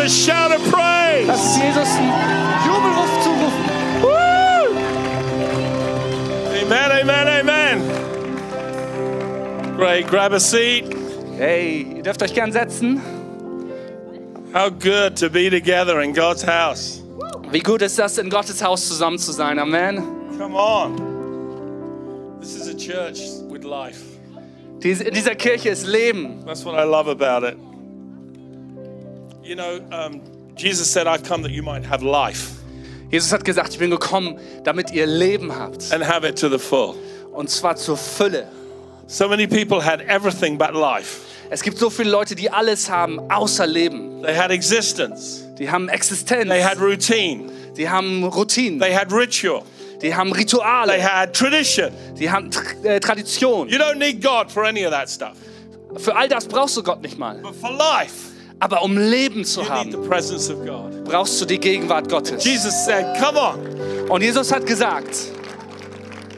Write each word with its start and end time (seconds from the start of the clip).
a 0.00 0.08
shout 0.08 0.50
of 0.52 0.60
praise. 0.70 1.26
Lass 1.26 1.56
Jesus 1.58 1.88
einen 1.96 2.12
Jubelruf 2.66 3.10
zurufen. 3.22 3.64
Woo! 4.02 4.76
Amen, 6.62 6.90
amen, 7.02 7.28
amen. 7.28 7.82
Great. 9.76 10.06
Grab 10.08 10.32
a 10.32 10.40
seat. 10.40 10.84
Hey, 11.36 11.86
ihr 11.96 12.02
dürft 12.02 12.22
euch 12.22 12.34
gern 12.34 12.52
setzen. 12.52 13.00
How 14.52 14.68
good 14.70 15.16
to 15.16 15.30
be 15.30 15.48
together 15.50 16.00
in 16.02 16.12
God's 16.12 16.44
house. 16.46 17.02
Wie 17.50 17.60
gut 17.60 17.82
ist 17.82 17.98
das, 17.98 18.18
in 18.18 18.28
Gottes 18.30 18.62
Haus 18.62 18.86
zusammen 18.88 19.18
zu 19.18 19.32
sein. 19.32 19.58
Amen. 19.58 20.02
Come 20.38 20.54
on. 20.56 20.96
This 22.40 22.54
is 22.56 22.68
a 22.68 22.74
church 22.76 23.20
with 23.48 23.64
life. 23.64 24.00
Dies- 24.82 25.00
In 25.00 25.14
dieser 25.14 25.34
Kirche 25.34 25.68
ist 25.70 25.86
Leben. 25.86 26.42
That's 26.46 26.64
what 26.64 26.74
I 26.74 26.84
love 26.84 27.08
about 27.10 27.44
it. 27.46 27.56
You 29.50 29.56
know, 29.56 29.80
um, 29.90 30.20
Jesus 30.54 30.88
said, 30.88 31.08
I've 31.08 31.24
come 31.24 31.42
that 31.42 31.50
you 31.50 31.64
might 31.64 31.84
have 31.84 32.02
life 32.04 32.52
Jesus 33.10 33.32
hat 33.32 33.44
gesagt, 33.44 33.70
ich 33.72 33.80
bin 33.80 33.90
gekommen, 33.90 34.38
damit 34.62 34.92
ihr 34.92 35.06
Leben 35.08 35.52
habt. 35.52 35.92
and 35.92 36.06
have 36.06 36.24
it 36.24 36.38
to 36.38 36.48
the 36.48 36.56
full. 36.60 36.94
Und 37.32 37.50
zwar 37.50 37.74
zur 37.74 37.96
Fülle. 37.96 38.46
So 39.08 39.26
many 39.28 39.48
people 39.48 39.84
had 39.84 40.02
everything 40.02 40.56
but 40.56 40.72
life. 40.72 41.22
Es 41.50 41.62
gibt 41.64 41.78
so 41.78 41.90
viele 41.90 42.10
Leute, 42.12 42.36
die 42.36 42.48
alles 42.48 42.88
haben, 42.88 43.18
außer 43.28 43.66
Leben. 43.66 44.22
They 44.22 44.36
had 44.36 44.52
existence, 44.52 45.42
Die 45.58 45.68
haben 45.68 45.88
Existenz. 45.88 46.48
they 46.48 46.62
had 46.62 46.78
routine, 46.78 47.50
Die 47.76 47.88
haben 47.90 48.22
Routinen. 48.22 48.78
they 48.78 48.94
had 48.94 49.12
ritual, 49.12 49.64
Die 50.00 50.14
haben 50.14 50.30
they 50.32 50.42
Rituale. 50.42 51.02
had 51.02 51.34
tradition. 51.34 51.90
Die 52.16 52.30
haben 52.30 52.50
äh, 52.84 53.00
Tradition. 53.00 53.68
You 53.68 53.78
don't 53.80 53.96
need 53.98 54.22
God 54.22 54.48
for 54.52 54.62
any 54.64 54.86
of 54.86 54.92
that 54.92 55.10
stuff. 55.10 55.34
Für 55.96 56.14
all 56.14 56.28
das 56.28 56.46
brauchst 56.46 56.76
du 56.76 56.84
Gott 56.84 57.02
nicht 57.02 57.18
mal. 57.18 57.38
But 57.42 57.56
for 57.56 57.72
life, 57.72 58.29
Aber 58.60 58.82
um 58.82 58.96
Leben 58.96 59.44
zu 59.44 59.68
haben, 59.68 59.90
brauchst 61.04 61.40
du 61.40 61.46
die 61.46 61.58
Gegenwart 61.58 62.08
Gottes. 62.10 62.44
Jesus 62.44 62.84
said, 62.84 63.06
Come 63.18 63.38
on, 63.40 64.10
Und 64.10 64.22
Jesus 64.22 64.52
hat 64.52 64.66
gesagt, 64.66 65.14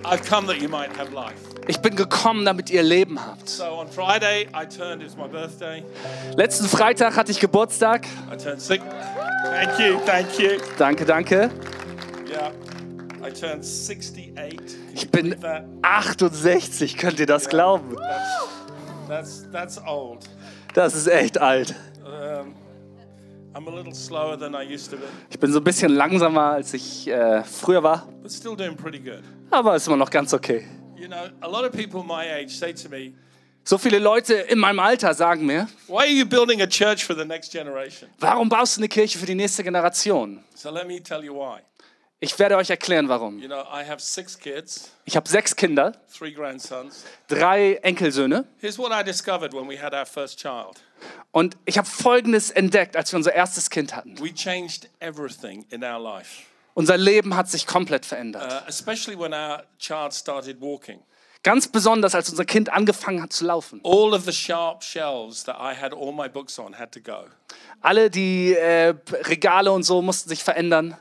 I've 0.05 0.29
come 0.29 0.47
that 0.47 0.63
you 0.63 0.69
might 0.69 0.97
have 0.97 1.13
life. 1.13 1.35
ich 1.67 1.79
bin 1.79 1.97
gekommen, 1.97 2.45
damit 2.45 2.71
ihr 2.71 2.83
Leben 2.83 3.25
habt. 3.25 3.49
So 3.49 3.85
Friday, 3.91 4.49
I 4.55 4.67
turned. 4.67 5.03
Letzten 6.37 6.67
Freitag 6.67 7.17
hatte 7.17 7.33
ich 7.33 7.41
Geburtstag. 7.41 8.07
Thank 8.29 9.79
you, 9.79 9.99
thank 10.07 10.39
you. 10.39 10.51
Danke, 10.79 11.05
danke. 11.05 11.51
Yeah. 12.29 12.53
I 13.25 13.31
turned 13.31 13.65
68. 13.65 14.35
Can 14.35 14.67
you 14.67 14.95
Ich 14.95 15.11
bin 15.11 15.31
believe 15.31 15.41
that? 15.43 15.65
68, 15.83 16.97
könnt 16.97 17.21
ihr 17.21 17.27
das 17.27 17.49
glauben? 17.49 17.97
That's, 19.09 19.45
that's 19.53 19.81
old. 19.87 20.21
Das 20.75 20.95
ist 20.95 21.07
echt 21.07 21.39
alt. 21.41 21.75
I'm 23.55 23.69
a 23.69 23.71
little 23.71 23.95
slower 23.95 24.37
than 24.39 24.55
I 24.55 24.63
used 24.63 24.91
to 24.91 24.97
be, 24.97 25.03
Ich 25.29 25.39
bin 25.39 25.53
so 25.53 25.59
ein 25.59 25.65
bisschen 25.65 25.93
langsamer, 25.93 26.53
als 26.53 26.73
ich 26.73 27.07
äh, 27.09 27.45
früher 27.45 27.83
war, 27.83 28.09
but 28.23 28.33
still 28.33 28.57
doing 28.57 28.77
pretty 28.77 28.99
good. 28.99 29.23
aber 29.51 29.77
ist 29.77 29.87
immer 29.87 29.97
noch 29.97 30.11
ganz 30.11 30.33
okay. 30.33 30.67
So 33.65 33.79
viele 33.79 33.99
Leute 33.99 34.35
in 34.35 34.59
meinem 34.59 34.79
Alter 34.79 35.13
sagen 35.15 35.45
mir, 35.47 35.69
Why 35.87 35.97
are 35.97 36.07
you 36.07 36.25
building 36.25 36.63
a 36.63 36.67
church 36.67 37.05
for 37.05 37.15
the 37.15 37.25
next 37.25 37.53
generation? 37.53 38.09
warum 38.19 38.49
baust 38.49 38.77
du 38.77 38.81
eine 38.81 38.89
Kirche 38.89 39.19
für 39.19 39.27
die 39.27 39.35
nächste 39.35 39.63
Generation? 39.63 40.43
So 40.55 40.71
let 40.71 40.87
me 40.87 41.03
tell 41.03 41.23
you 41.23 41.35
why. 41.35 41.61
Ich 42.21 42.39
werde 42.39 42.57
euch 42.57 42.71
erklären, 42.71 43.09
warum. 43.09 43.41
You 43.41 43.49
know, 43.49 43.63
I 43.63 43.85
have 43.85 43.99
six 43.99 44.39
kids, 44.39 44.93
Ich 45.05 45.17
habe 45.17 45.29
sechs 45.29 45.57
Kinder, 45.57 45.93
drei 47.29 47.75
Enkelsöhne 47.83 48.47
Here's 48.61 48.79
what 48.79 48.93
I 48.93 49.03
discovered 49.05 49.53
when 49.53 49.69
we 49.69 49.77
had 49.77 49.93
our 49.93 50.07
first 50.07 50.39
child 50.39 50.81
und 51.31 51.57
ich 51.65 51.79
habe 51.79 51.89
Folgendes 51.89 52.51
entdeckt, 52.51 52.97
als 52.97 53.13
wir 53.13 53.17
unser 53.17 53.33
erstes 53.35 53.71
Kind 53.71 53.95
hatten. 53.97 54.19
we 54.21 54.33
changed 54.35 54.89
everything 55.01 55.65
in 55.71 55.83
our 55.83 55.99
life, 55.99 56.43
Unser 56.75 56.97
Leben 56.97 57.37
hat 57.37 57.51
sich 57.51 57.67
komplett 57.67 58.07
verändert. 58.07 58.51
uh, 58.51 58.67
especially 58.69 59.19
when 59.19 59.33
our 59.35 59.65
child 59.79 60.13
started 60.15 60.61
walking. 60.61 61.01
Ganz 61.45 61.67
besonders, 61.67 62.15
als 62.15 62.31
unser 62.31 62.45
Kind 62.45 62.73
angefangen 62.73 63.21
hat 63.21 63.33
zu 63.33 63.45
laufen. 63.45 63.81
All 63.83 64.15
of 64.15 64.25
the 64.25 64.33
sharp 64.33 64.85
shelves 64.85 65.43
that 65.45 65.57
I 65.59 65.75
had 65.75 65.93
all 65.93 66.13
my 66.13 66.29
books 66.29 66.57
on 66.59 66.79
had 66.79 66.93
to 66.93 67.01
go. 67.01 67.25
Alle 67.81 68.11
die 68.11 68.55
äh, 68.55 68.95
Regale 69.25 69.73
und 69.73 69.83
so 69.83 70.01
mussten 70.03 70.29
sich 70.29 70.45
verändern. 70.45 70.97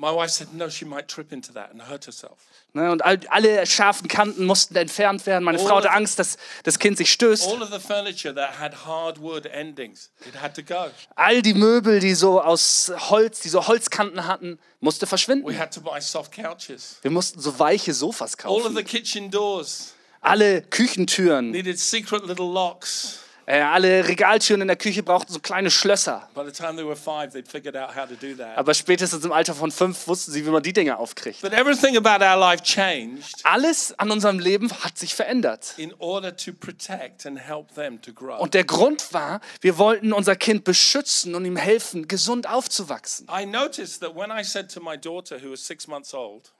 My 0.00 0.10
wife 0.14 0.30
said, 0.30 0.54
No, 0.54 0.70
she 0.70 0.86
might 0.86 1.08
trip 1.08 1.30
into 1.30 1.52
that 1.52 1.72
and 1.72 1.82
hurt 1.86 2.06
herself. 2.06 2.38
Ne? 2.72 2.90
Und 2.90 3.04
all, 3.04 3.18
alle 3.28 3.66
scharfen 3.66 4.08
Kanten 4.08 4.46
mussten 4.46 4.74
entfernt 4.74 5.26
werden. 5.26 5.44
Meine 5.44 5.58
Frau 5.58 5.76
hatte 5.76 5.90
Angst, 5.90 6.18
dass 6.18 6.38
das 6.62 6.78
Kind 6.78 6.96
sich 6.96 7.12
stößt. 7.12 7.46
All 7.46 7.60
of 7.62 7.70
the 7.70 7.78
furniture 7.78 8.34
that 8.34 8.58
had 8.58 8.86
hardwood 8.86 9.44
endings, 9.44 10.10
it 10.26 10.40
had 10.40 10.54
to 10.54 10.62
go. 10.62 10.90
All 11.16 11.42
die 11.42 11.52
Möbel, 11.52 12.00
die 12.00 12.14
so 12.14 12.40
aus 12.40 12.90
Holz, 13.10 13.40
die 13.40 13.50
so 13.50 13.66
Holzkanten 13.68 14.26
hatten, 14.26 14.58
musste 14.80 15.02
We 15.04 15.08
verschwinden. 15.08 15.58
had 15.58 15.74
to 15.74 15.82
buy 15.82 16.00
soft 16.00 16.32
couches. 16.32 16.96
Wir 17.02 17.10
mussten 17.10 17.38
so 17.40 17.58
weiche 17.58 17.92
Sofas 17.92 18.38
All 18.42 18.52
of 18.52 18.62
kaufen. 18.62 18.76
the 18.76 18.82
kitchen 18.82 19.30
doors 19.30 19.92
Alle 20.22 20.62
Küchentüren, 20.62 21.50
needed 21.50 21.78
secret 21.78 22.24
little 22.26 22.46
locks. 22.50 23.18
Äh, 23.46 23.60
alle 23.60 24.06
Regaltüren 24.06 24.60
in 24.60 24.68
der 24.68 24.76
Küche 24.76 25.02
brauchten 25.02 25.32
so 25.32 25.40
kleine 25.40 25.70
Schlösser. 25.70 26.28
By 26.34 26.42
the 26.44 26.52
time 26.52 26.76
they 26.76 26.84
were 26.86 26.96
five, 26.96 27.32
they'd 27.32 27.48
figured 27.48 27.76
out 27.76 27.94
how 27.96 28.06
to 28.08 28.14
do 28.14 28.34
that. 28.36 28.56
Aber 28.56 28.74
spätestens 28.74 29.24
im 29.24 29.32
Alter 29.32 29.54
von 29.54 29.70
fünf 29.70 30.06
wussten 30.06 30.32
sie, 30.32 30.44
wie 30.46 30.50
man 30.50 30.62
die 30.62 30.72
Dinge 30.72 30.98
aufkriegt. 30.98 31.40
But 31.42 31.52
everything 31.52 31.96
about 31.96 32.24
our 32.24 32.36
life 32.36 32.62
changed 32.62 33.44
Alles 33.44 33.98
an 33.98 34.10
unserem 34.10 34.38
Leben 34.38 34.70
hat 34.84 34.98
sich 34.98 35.14
verändert. 35.14 35.74
in 35.76 35.92
order 35.98 36.36
to 36.36 36.52
protect 36.52 37.26
and 37.26 37.38
help 37.38 37.74
them 37.74 38.00
to 38.02 38.12
grow. 38.12 38.38
Und 38.40 38.54
der 38.54 38.64
Grund 38.64 39.12
war, 39.12 39.40
wir 39.60 39.78
wollten 39.78 40.12
unser 40.12 40.36
Kind 40.36 40.64
beschützen 40.64 41.34
und 41.34 41.44
ihm 41.44 41.56
helfen, 41.56 42.08
gesund 42.08 42.48
aufzuwachsen. 42.48 43.26
I 43.30 43.46
noticed 43.46 44.00
that 44.02 44.14
when 44.14 44.30
I 44.30 44.44
said 44.44 44.72
to 44.72 44.80
my 44.80 44.96
daughter, 44.96 45.38
who 45.42 45.50
was 45.52 45.66
six 45.66 45.86
months 45.86 46.14
old, 46.14 46.52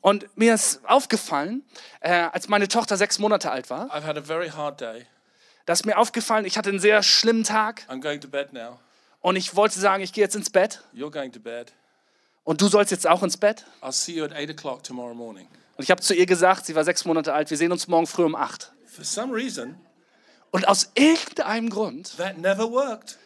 Und 0.00 0.26
mir 0.36 0.54
ist 0.54 0.80
aufgefallen, 0.84 1.62
äh, 2.00 2.10
als 2.10 2.48
meine 2.48 2.66
Tochter 2.66 2.96
sechs 2.96 3.18
Monate 3.20 3.50
alt 3.52 3.70
war, 3.70 3.86
I've 3.94 4.02
had 4.04 4.18
a 4.18 4.22
very 4.22 4.48
hard 4.50 4.80
day. 4.80 5.06
Da 5.66 5.72
ist 5.72 5.84
mir 5.84 5.98
aufgefallen, 5.98 6.44
ich 6.46 6.56
hatte 6.56 6.70
einen 6.70 6.80
sehr 6.80 7.02
schlimmen 7.02 7.44
Tag 7.44 7.82
I'm 7.88 8.00
going 8.00 8.20
to 8.20 8.28
bed 8.28 8.52
now. 8.52 8.78
und 9.20 9.36
ich 9.36 9.54
wollte 9.56 9.78
sagen, 9.78 10.02
ich 10.02 10.12
gehe 10.12 10.24
jetzt 10.24 10.34
ins 10.36 10.50
Bett 10.50 10.80
You're 10.94 11.10
going 11.10 11.32
to 11.32 11.40
bed. 11.40 11.72
und 12.44 12.60
du 12.60 12.68
sollst 12.68 12.90
jetzt 12.90 13.06
auch 13.06 13.22
ins 13.22 13.36
Bett. 13.36 13.64
I'll 13.82 13.92
see 13.92 14.14
you 14.14 14.24
at 14.24 14.32
eight 14.32 14.50
o'clock 14.50 14.82
tomorrow 14.82 15.14
morning. 15.14 15.46
Und 15.76 15.84
ich 15.84 15.90
habe 15.90 16.00
zu 16.00 16.14
ihr 16.14 16.24
gesagt, 16.26 16.64
sie 16.66 16.74
war 16.74 16.84
sechs 16.84 17.04
Monate 17.04 17.34
alt, 17.34 17.50
wir 17.50 17.56
sehen 17.58 17.70
uns 17.72 17.86
morgen 17.86 18.06
früh 18.06 18.24
um 18.24 18.34
acht. 18.34 18.72
For 18.86 19.04
some 19.04 19.34
reason, 19.34 19.74
Und 20.52 20.66
aus 20.68 20.90
irgendeinem 20.94 21.68
Grund 21.68 22.16
that 22.16 22.38
never 22.38 22.70
worked. 22.70 23.18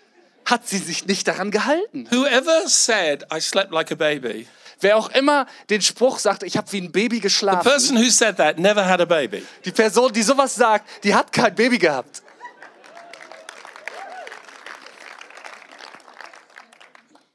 hat 0.46 0.66
sie 0.66 0.78
sich 0.78 1.06
nicht 1.06 1.28
daran 1.28 1.50
gehalten. 1.52 2.08
Whoever 2.10 2.66
said 2.66 3.24
I 3.32 3.40
slept 3.40 3.70
like 3.72 3.92
a 3.92 3.94
baby, 3.94 4.48
Wer 4.80 4.96
auch 4.96 5.10
immer 5.10 5.46
den 5.68 5.82
Spruch 5.82 6.18
sagte, 6.18 6.46
ich 6.46 6.56
habe 6.56 6.72
wie 6.72 6.80
ein 6.80 6.90
Baby 6.90 7.16
the 7.16 7.20
geschlafen, 7.20 7.70
person 7.70 7.98
who 7.98 8.08
said 8.08 8.38
that 8.38 8.58
never 8.58 8.84
had 8.86 9.00
a 9.00 9.04
baby. 9.04 9.46
die 9.66 9.70
Person, 9.72 10.10
die 10.12 10.22
sowas 10.22 10.54
sagt, 10.54 11.04
die 11.04 11.14
hat 11.14 11.32
kein 11.32 11.54
Baby 11.54 11.76
gehabt. 11.78 12.22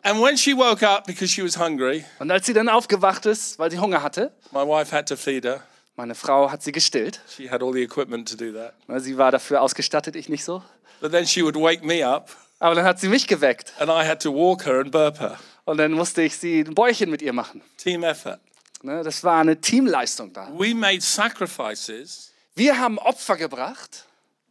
And 0.07 0.21
when 0.21 0.37
she 0.37 0.55
woke 0.55 0.83
up 0.85 1.05
because 1.07 1.33
she 1.33 1.43
was 1.43 1.57
hungry, 1.57 2.05
Und 2.19 2.29
als 2.29 2.45
sie 2.45 2.53
dann 2.53 2.69
aufgewacht 2.69 3.25
ist, 3.25 3.57
weil 3.57 3.71
sie 3.71 3.79
Hunger 3.79 4.03
hatte, 4.03 4.31
my 4.51 4.59
wife 4.59 4.95
had 4.95 5.07
to 5.09 5.15
feed 5.15 5.43
her. 5.45 5.61
meine 5.95 6.13
Frau 6.13 6.51
hat 6.51 6.61
sie 6.61 6.71
gestillt. 6.71 7.19
She 7.35 7.49
had 7.49 7.63
all 7.63 7.73
the 7.73 7.81
equipment 7.81 8.29
to 8.29 8.35
do 8.37 8.51
that. 8.53 8.73
Na, 8.87 8.99
Sie 8.99 9.17
war 9.17 9.31
dafür 9.31 9.61
ausgestattet, 9.63 10.15
ich 10.15 10.29
nicht 10.29 10.43
so. 10.43 10.61
But 11.01 11.11
then 11.11 11.25
she 11.25 11.41
would 11.43 11.55
wake 11.55 11.83
me 11.83 12.05
up 12.07 12.29
Aber 12.59 12.75
dann 12.75 12.85
hat 12.85 12.99
sie 12.99 13.07
mich 13.07 13.27
geweckt. 13.27 13.73
and 13.79 13.89
I 13.89 14.07
had 14.07 14.21
to 14.21 14.31
walk 14.31 14.65
her 14.67 14.79
and 14.79 14.91
burp 14.91 15.19
her. 15.19 15.39
Und 15.65 15.77
dann 15.77 15.93
musste 15.93 16.21
ich 16.21 16.37
sie 16.37 16.59
ein 16.61 16.75
Bäuchchen 16.75 17.09
mit 17.09 17.23
ihr 17.23 17.33
machen. 17.33 17.61
Team 17.77 18.03
effort. 18.03 18.39
Ne, 18.83 19.01
Das 19.03 19.23
war 19.23 19.39
eine 19.41 19.59
Teamleistung 19.59 20.31
da. 20.33 20.47
We 20.55 20.75
made 20.75 21.01
sacrifices 21.01 22.31
Wir 22.53 22.77
haben 22.77 22.99
Opfer 22.99 23.37
gebracht, 23.37 24.05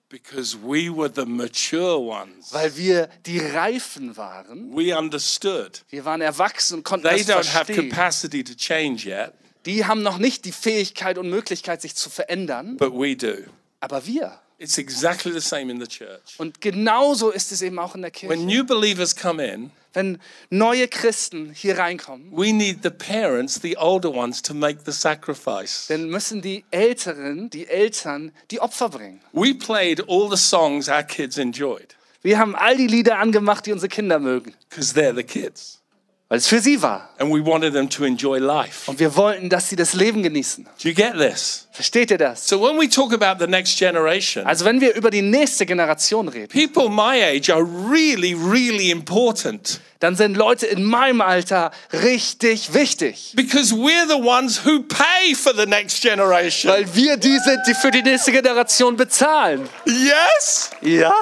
because 0.09 0.57
we 0.57 0.89
were 0.89 1.11
the 1.13 1.25
mature 1.27 1.99
ones. 1.99 2.53
weil 2.53 2.77
wir 2.77 3.09
die 3.27 3.39
Reifen 3.39 4.17
waren. 4.17 4.75
We 4.77 4.97
understood. 4.97 5.83
Wir 5.91 6.05
waren 6.05 6.21
erwachsen 6.21 6.79
und 6.79 6.85
konnten 6.85 7.09
They 7.09 7.25
das 7.25 7.47
don't 7.49 7.53
have 7.55 7.65
verstehen. 7.67 7.89
capacity 7.91 8.45
to 8.45 8.55
change 8.55 9.09
yet, 9.09 9.33
Die 9.67 9.85
haben 9.87 10.03
noch 10.03 10.19
nicht 10.19 10.45
die 10.45 10.53
Fähigkeit 10.53 11.17
und 11.19 11.31
Möglichkeit, 11.31 11.81
sich 11.83 11.95
zu 11.95 12.11
verändern, 12.11 12.77
but 12.77 12.93
we 12.93 13.17
do. 13.17 13.51
aber 13.81 14.07
wir. 14.07 14.39
It's 14.59 14.79
exactly 14.79 15.33
the 15.33 15.41
same 15.41 15.71
in 15.71 15.81
the 15.81 15.87
church. 15.87 16.39
Und 16.39 16.61
genauso 16.61 17.31
ist 17.31 17.51
es 17.53 17.61
eben 17.63 17.79
auch 17.79 17.95
in 17.95 18.03
der 18.03 18.11
Kirche. 18.11 18.33
When 18.33 18.47
new 18.47 18.65
believers 18.65 19.15
come 19.17 19.45
in, 19.45 19.71
Wenn 19.93 20.19
neue 20.51 20.89
Christen 20.89 21.53
hier 21.55 21.79
reinkommen, 21.79 22.31
we 22.33 22.53
need 22.53 22.83
the 22.83 22.91
parents, 22.91 23.61
the 23.63 23.77
older 23.77 24.11
ones, 24.13 24.43
to 24.43 24.53
make 24.55 24.81
the 24.85 24.93
sacrifice. 24.93 25.87
dann 25.89 26.09
müssen 26.09 26.43
die 26.43 26.65
Älteren, 26.71 27.49
die 27.51 27.67
Eltern, 27.69 28.33
die 28.51 28.61
Opfer 28.61 28.89
bringen. 28.89 29.21
We 29.33 29.55
played 29.55 30.09
all 30.09 30.29
the 30.31 30.37
songs 30.37 30.89
our 30.89 31.03
kids 31.05 31.37
enjoyed 31.39 31.97
Wir 32.23 32.39
haben 32.39 32.55
all 32.57 32.77
die 32.77 32.87
Lieder 32.89 33.19
angemacht, 33.19 33.67
die 33.67 33.73
unsere 33.73 33.89
Kinder 33.89 34.19
mögen. 34.19 34.55
because 34.69 34.95
they're 34.95 35.15
the 35.15 35.23
kids. 35.25 35.81
Weil 36.29 36.39
es 36.39 36.47
für 36.47 36.61
sie 36.61 36.81
war. 36.83 37.09
and 37.19 37.31
we 37.33 37.45
wanted 37.45 37.73
them 37.75 37.89
to 37.89 38.05
enjoy 38.05 38.39
life. 38.39 38.91
Und 38.91 38.99
wir 38.99 39.15
wollten, 39.17 39.49
dass 39.49 39.69
sie 39.69 39.77
das 39.77 39.93
Leben 39.95 40.23
genießen. 40.23 40.65
Do 40.83 40.89
you 40.89 40.95
get 40.95 41.13
this? 41.19 41.69
Versteht 41.71 42.11
ihr 42.11 42.19
das? 42.19 42.47
So 42.49 42.61
when 42.63 42.79
we 42.81 42.89
talk 42.89 43.13
about 43.13 43.45
the 43.45 43.51
next 43.51 43.79
generation, 43.79 44.47
Also 44.47 44.65
wenn 44.65 44.81
wir 44.81 44.95
über 44.95 45.11
die 45.11 45.23
nächste 45.23 45.67
Generation 45.67 46.29
reden, 46.29 46.49
people 46.49 46.89
my 46.89 47.23
age 47.23 47.51
are 47.51 47.63
really, 47.63 48.35
really 48.35 48.91
important 48.91 49.81
dann 50.01 50.17
sind 50.17 50.37
Leute 50.37 50.67
in 50.67 50.85
meinem 50.85 51.23
Alter 51.23 51.71
richtig 51.93 52.75
wichtig. 52.75 53.33
because 53.35 53.73
we're 53.75 54.07
the 54.07 54.21
ones 54.23 54.65
who 54.65 54.83
pay 54.83 55.35
for 55.35 55.55
the 55.55 55.65
next 55.67 56.03
generation. 56.03 56.71
Weil 56.71 56.95
wir 56.95 57.17
die 57.17 57.39
sind, 57.39 57.61
die 57.67 57.75
für 57.75 57.91
die 57.91 58.03
nächste 58.03 58.31
Generation 58.33 58.97
bezahlen. 58.97 59.67
yes? 59.87 60.71
Ja? 60.83 61.13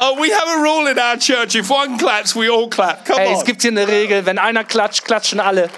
Oh, 0.00 0.18
we 0.20 0.30
have 0.30 0.48
a 0.48 0.60
rule 0.62 0.86
in 0.88 0.98
our 0.98 1.16
church. 1.16 1.54
If 1.54 1.70
one 1.70 1.98
claps, 1.98 2.34
we 2.34 2.48
all 2.48 2.68
clap. 2.68 3.04
Come 3.04 3.16
Hey, 3.18 3.28
on. 3.32 3.34
es 3.38 3.44
gibt 3.44 3.62
hier 3.62 3.70
eine 3.70 3.86
Regel, 3.86 4.26
wenn 4.26 4.38
einer 4.38 4.64
klatscht, 4.64 5.04
klatschen 5.04 5.40
alle. 5.40 5.70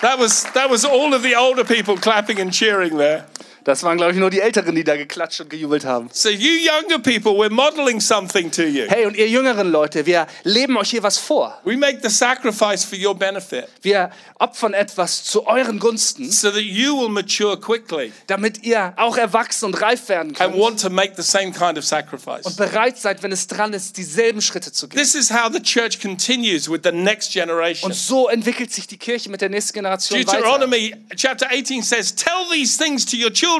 That 0.00 0.18
was 0.20 0.44
that 0.52 0.70
was 0.70 0.84
all 0.84 1.12
of 1.12 1.22
the 1.22 1.34
older 1.34 1.64
people 1.64 1.96
clapping 1.96 2.38
and 2.40 2.52
cheering 2.52 2.96
there. 2.98 3.24
Das 3.68 3.82
waren, 3.82 3.98
glaube 3.98 4.12
ich, 4.12 4.18
nur 4.18 4.30
die 4.30 4.40
Älteren, 4.40 4.74
die 4.74 4.82
da 4.82 4.96
geklatscht 4.96 5.42
und 5.42 5.50
gejubelt 5.50 5.84
haben. 5.84 6.08
So 6.10 6.30
you 6.30 6.52
younger 6.66 6.98
people, 6.98 7.32
we're 7.32 7.52
modeling 7.52 8.00
something 8.00 8.50
to 8.50 8.62
you. 8.62 8.86
Hey, 8.88 9.04
und 9.04 9.14
ihr 9.14 9.28
jüngeren 9.28 9.70
Leute, 9.70 10.06
wir 10.06 10.26
leben 10.44 10.78
euch 10.78 10.88
hier 10.88 11.02
was 11.02 11.18
vor. 11.18 11.60
We 11.64 11.76
make 11.76 11.98
the 12.02 12.08
sacrifice 12.08 12.82
for 12.82 12.98
your 12.98 13.14
benefit 13.14 13.68
Wir 13.82 14.08
opfern 14.38 14.72
etwas 14.72 15.22
zu 15.22 15.46
euren 15.46 15.78
Gunsten, 15.78 16.32
so 16.32 16.50
that 16.50 16.62
you 16.62 16.98
will 16.98 17.10
mature 17.10 17.60
quickly 17.60 18.10
damit 18.26 18.64
ihr 18.64 18.94
auch 18.96 19.18
erwachsen 19.18 19.66
und 19.66 19.74
reif 19.82 20.08
werden 20.08 20.28
and 20.28 20.38
könnt 20.38 20.56
want 20.56 20.80
to 20.80 20.88
make 20.88 21.12
the 21.16 21.22
same 21.22 21.52
kind 21.52 21.76
of 21.76 21.84
sacrifice. 21.84 22.46
und 22.46 22.56
bereit 22.56 22.96
seid, 22.96 23.22
wenn 23.22 23.32
es 23.32 23.48
dran 23.48 23.74
ist, 23.74 23.98
dieselben 23.98 24.40
Schritte 24.40 24.72
zu 24.72 24.88
gehen. 24.88 24.98
This 24.98 25.14
is 25.14 25.30
how 25.30 25.52
the 25.52 25.60
church 25.60 26.00
continues 26.00 26.70
with 26.70 26.80
the 26.84 26.92
next 26.92 27.34
generation. 27.34 27.90
Und 27.90 27.94
so 27.94 28.28
entwickelt 28.28 28.72
sich 28.72 28.86
die 28.86 28.96
Kirche 28.96 29.28
mit 29.28 29.42
der 29.42 29.50
nächsten 29.50 29.74
Generation 29.74 30.20
weiter. 30.20 30.38
Deuteronomy 30.38 30.94
chapter 31.14 31.50
18 31.50 31.82
says, 31.82 32.14
Tell 32.14 32.48
these 32.50 32.82
things 32.82 33.04
to 33.04 33.14
your 33.14 33.30
children 33.30 33.57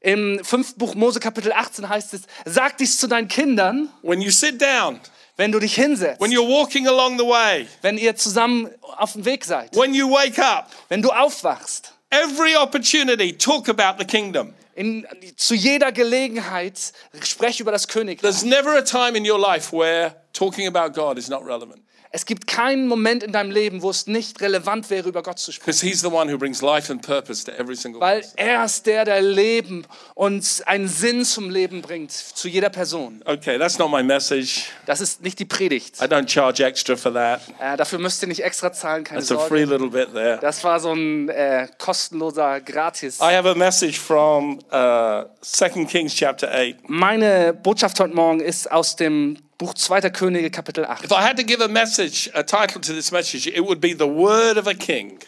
Im 0.00 0.44
fünften 0.44 0.78
Buch 0.78 0.94
Mose 0.94 1.20
Kapitel 1.20 1.52
18 1.52 1.88
heißt 1.88 2.14
es, 2.14 2.22
sag 2.44 2.76
dies 2.78 2.98
zu 2.98 3.06
deinen 3.06 3.28
Kindern, 3.28 3.88
when 4.02 4.20
you 4.20 4.30
sit 4.30 4.60
down, 4.60 5.00
wenn 5.36 5.50
du 5.50 5.58
dich 5.58 5.74
hinsetzt, 5.74 6.20
when 6.20 6.30
you're 6.30 6.48
walking 6.48 6.86
along 6.86 7.18
the 7.18 7.24
way, 7.24 7.66
wenn 7.82 7.96
ihr 7.96 8.14
zusammen 8.16 8.70
auf 8.96 9.12
dem 9.12 9.24
Weg 9.24 9.44
seid, 9.44 9.74
when 9.74 9.94
you 9.94 10.10
wake 10.10 10.38
up. 10.38 10.70
wenn 10.88 11.02
du 11.02 11.10
aufwachst. 11.10 11.92
Every 12.10 12.54
opportunity, 12.54 13.36
talk 13.36 13.68
about 13.68 13.98
the 13.98 14.04
kingdom. 14.04 14.54
In, 14.76 15.06
zu 15.36 15.54
jeder 15.54 15.92
Gelegenheit 15.92 16.92
sprech 17.22 17.60
über 17.60 17.72
das 17.72 17.88
Königreich. 17.88 18.20
There's 18.20 18.44
never 18.44 18.76
a 18.76 18.82
time 18.82 19.16
in 19.16 19.28
your 19.28 19.38
life 19.38 19.72
where 19.72 20.16
talking 20.32 20.66
about 20.66 20.92
God 20.92 21.16
is 21.16 21.28
not 21.28 21.44
relevant 21.44 21.83
Es 22.16 22.26
gibt 22.26 22.46
keinen 22.46 22.86
Moment 22.86 23.24
in 23.24 23.32
deinem 23.32 23.50
Leben, 23.50 23.82
wo 23.82 23.90
es 23.90 24.06
nicht 24.06 24.40
relevant 24.40 24.88
wäre, 24.88 25.08
über 25.08 25.24
Gott 25.24 25.40
zu 25.40 25.50
sprechen. 25.50 25.66
because 25.66 25.84
He's 25.84 26.00
the 26.00 26.06
one 26.06 26.32
who 26.32 26.38
brings 26.38 26.62
life 26.62 26.88
and 26.88 27.02
purpose 27.04 27.44
to 27.44 27.50
every 27.58 27.74
single 27.74 28.00
Weil 28.00 28.24
er 28.36 28.64
ist 28.64 28.86
der, 28.86 29.04
der 29.04 29.20
Leben 29.20 29.84
und 30.14 30.62
einen 30.66 30.86
Sinn 30.86 31.24
zum 31.24 31.50
Leben 31.50 31.82
bringt, 31.82 32.12
zu 32.12 32.46
jeder 32.46 32.70
Person. 32.70 33.20
Okay, 33.24 33.58
that's 33.58 33.80
not 33.80 33.90
my 33.90 34.04
message. 34.04 34.66
Das 34.86 35.00
ist 35.00 35.24
nicht 35.24 35.40
die 35.40 35.44
Predigt. 35.44 36.00
I 36.00 36.04
don't 36.04 36.28
charge 36.28 36.64
extra 36.64 36.94
for 36.94 37.12
that. 37.12 37.40
Äh, 37.60 37.76
dafür 37.76 37.98
müsst 37.98 38.22
ihr 38.22 38.28
nicht 38.28 38.44
extra 38.44 38.72
zahlen, 38.72 39.02
keine 39.02 39.20
It's 39.20 39.32
a 39.32 39.36
free 39.36 39.66
Sorge. 39.66 39.84
little 39.84 39.90
bit 39.90 40.14
there. 40.14 40.38
Das 40.40 40.62
war 40.62 40.78
so 40.78 40.92
ein 40.92 41.28
äh, 41.30 41.66
kostenloser 41.78 42.60
Gratis. 42.60 43.18
I 43.18 43.34
have 43.34 43.48
a 43.50 43.56
message 43.56 43.98
from 43.98 44.60
uh, 44.72 45.24
2 45.40 45.84
Kings 45.86 46.14
chapter 46.14 46.48
8. 46.48 46.76
Meine 46.88 47.52
Botschaft 47.52 47.98
heute 47.98 48.14
Morgen 48.14 48.38
ist 48.38 48.70
aus 48.70 48.94
dem 48.94 49.36
Buch 49.58 49.74
2. 49.74 50.10
Könige, 50.10 50.50
Kapitel 50.50 50.84
8. 50.84 51.04
If 51.04 51.12
I 51.12 51.22
had 51.22 51.36
to 51.36 51.44
give 51.44 51.62
a 51.62 51.68
message, 51.68 52.30
a 52.34 52.42
title 52.42 52.80
to 52.80 52.92
this 52.92 53.10
message, 53.12 53.46
it 53.46 53.60
would 53.60 53.80
be 53.80 53.94
The 53.94 54.08
Word 54.08 54.58
of 54.58 54.66
a 54.66 54.74
King. 54.74 55.18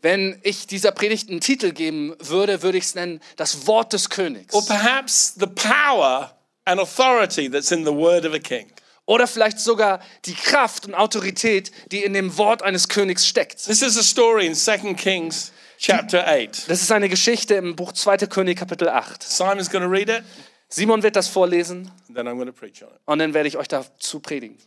Wenn 0.00 0.38
ich 0.42 0.66
dieser 0.66 0.92
Predigt 0.92 1.30
einen 1.30 1.40
Titel 1.40 1.72
geben 1.72 2.14
würde, 2.18 2.62
würde 2.62 2.78
ich 2.78 2.84
es 2.84 2.94
nennen, 2.94 3.20
das 3.36 3.66
Wort 3.66 3.92
des 3.92 4.10
Königs. 4.10 4.54
Or 4.54 4.64
perhaps 4.64 5.34
the 5.38 5.46
power 5.46 6.34
and 6.64 6.80
authority 6.80 7.50
that's 7.50 7.72
in 7.72 7.84
the 7.84 7.92
Word 7.92 8.26
of 8.26 8.34
a 8.34 8.38
King. 8.38 8.70
Oder 9.06 9.26
vielleicht 9.26 9.60
sogar 9.60 10.00
die 10.24 10.34
Kraft 10.34 10.86
und 10.86 10.94
Autorität, 10.94 11.70
die 11.92 12.04
in 12.04 12.14
dem 12.14 12.38
Wort 12.38 12.62
eines 12.62 12.88
Königs 12.88 13.26
steckt. 13.26 13.64
This 13.64 13.82
is 13.82 13.98
a 13.98 14.02
story 14.02 14.46
in 14.46 14.54
2 14.54 14.94
Kings 14.94 15.52
chapter 15.78 16.26
8. 16.26 16.70
Das 16.70 16.80
ist 16.80 16.90
eine 16.90 17.10
Geschichte 17.10 17.54
im 17.54 17.76
Buch 17.76 17.92
2. 17.92 18.16
König, 18.28 18.58
Kapitel 18.58 18.88
8. 18.88 19.22
Simon's 19.22 19.70
going 19.70 19.84
to 19.84 19.90
read 19.90 20.08
it, 20.08 20.22
Simon 20.68 21.02
wird 21.02 21.16
das 21.16 21.28
vorlesen 21.28 21.90
and 22.08 22.16
then 22.16 22.26
I'm 22.26 22.34
going 22.34 22.46
to 22.46 22.52
preach 22.52 22.82
on 22.82 22.88
it. 22.88 23.00
und 23.04 23.18
dann 23.18 23.34
werde 23.34 23.48
ich 23.48 23.56
euch 23.56 23.68
dazu 23.68 24.20
predigen. 24.20 24.58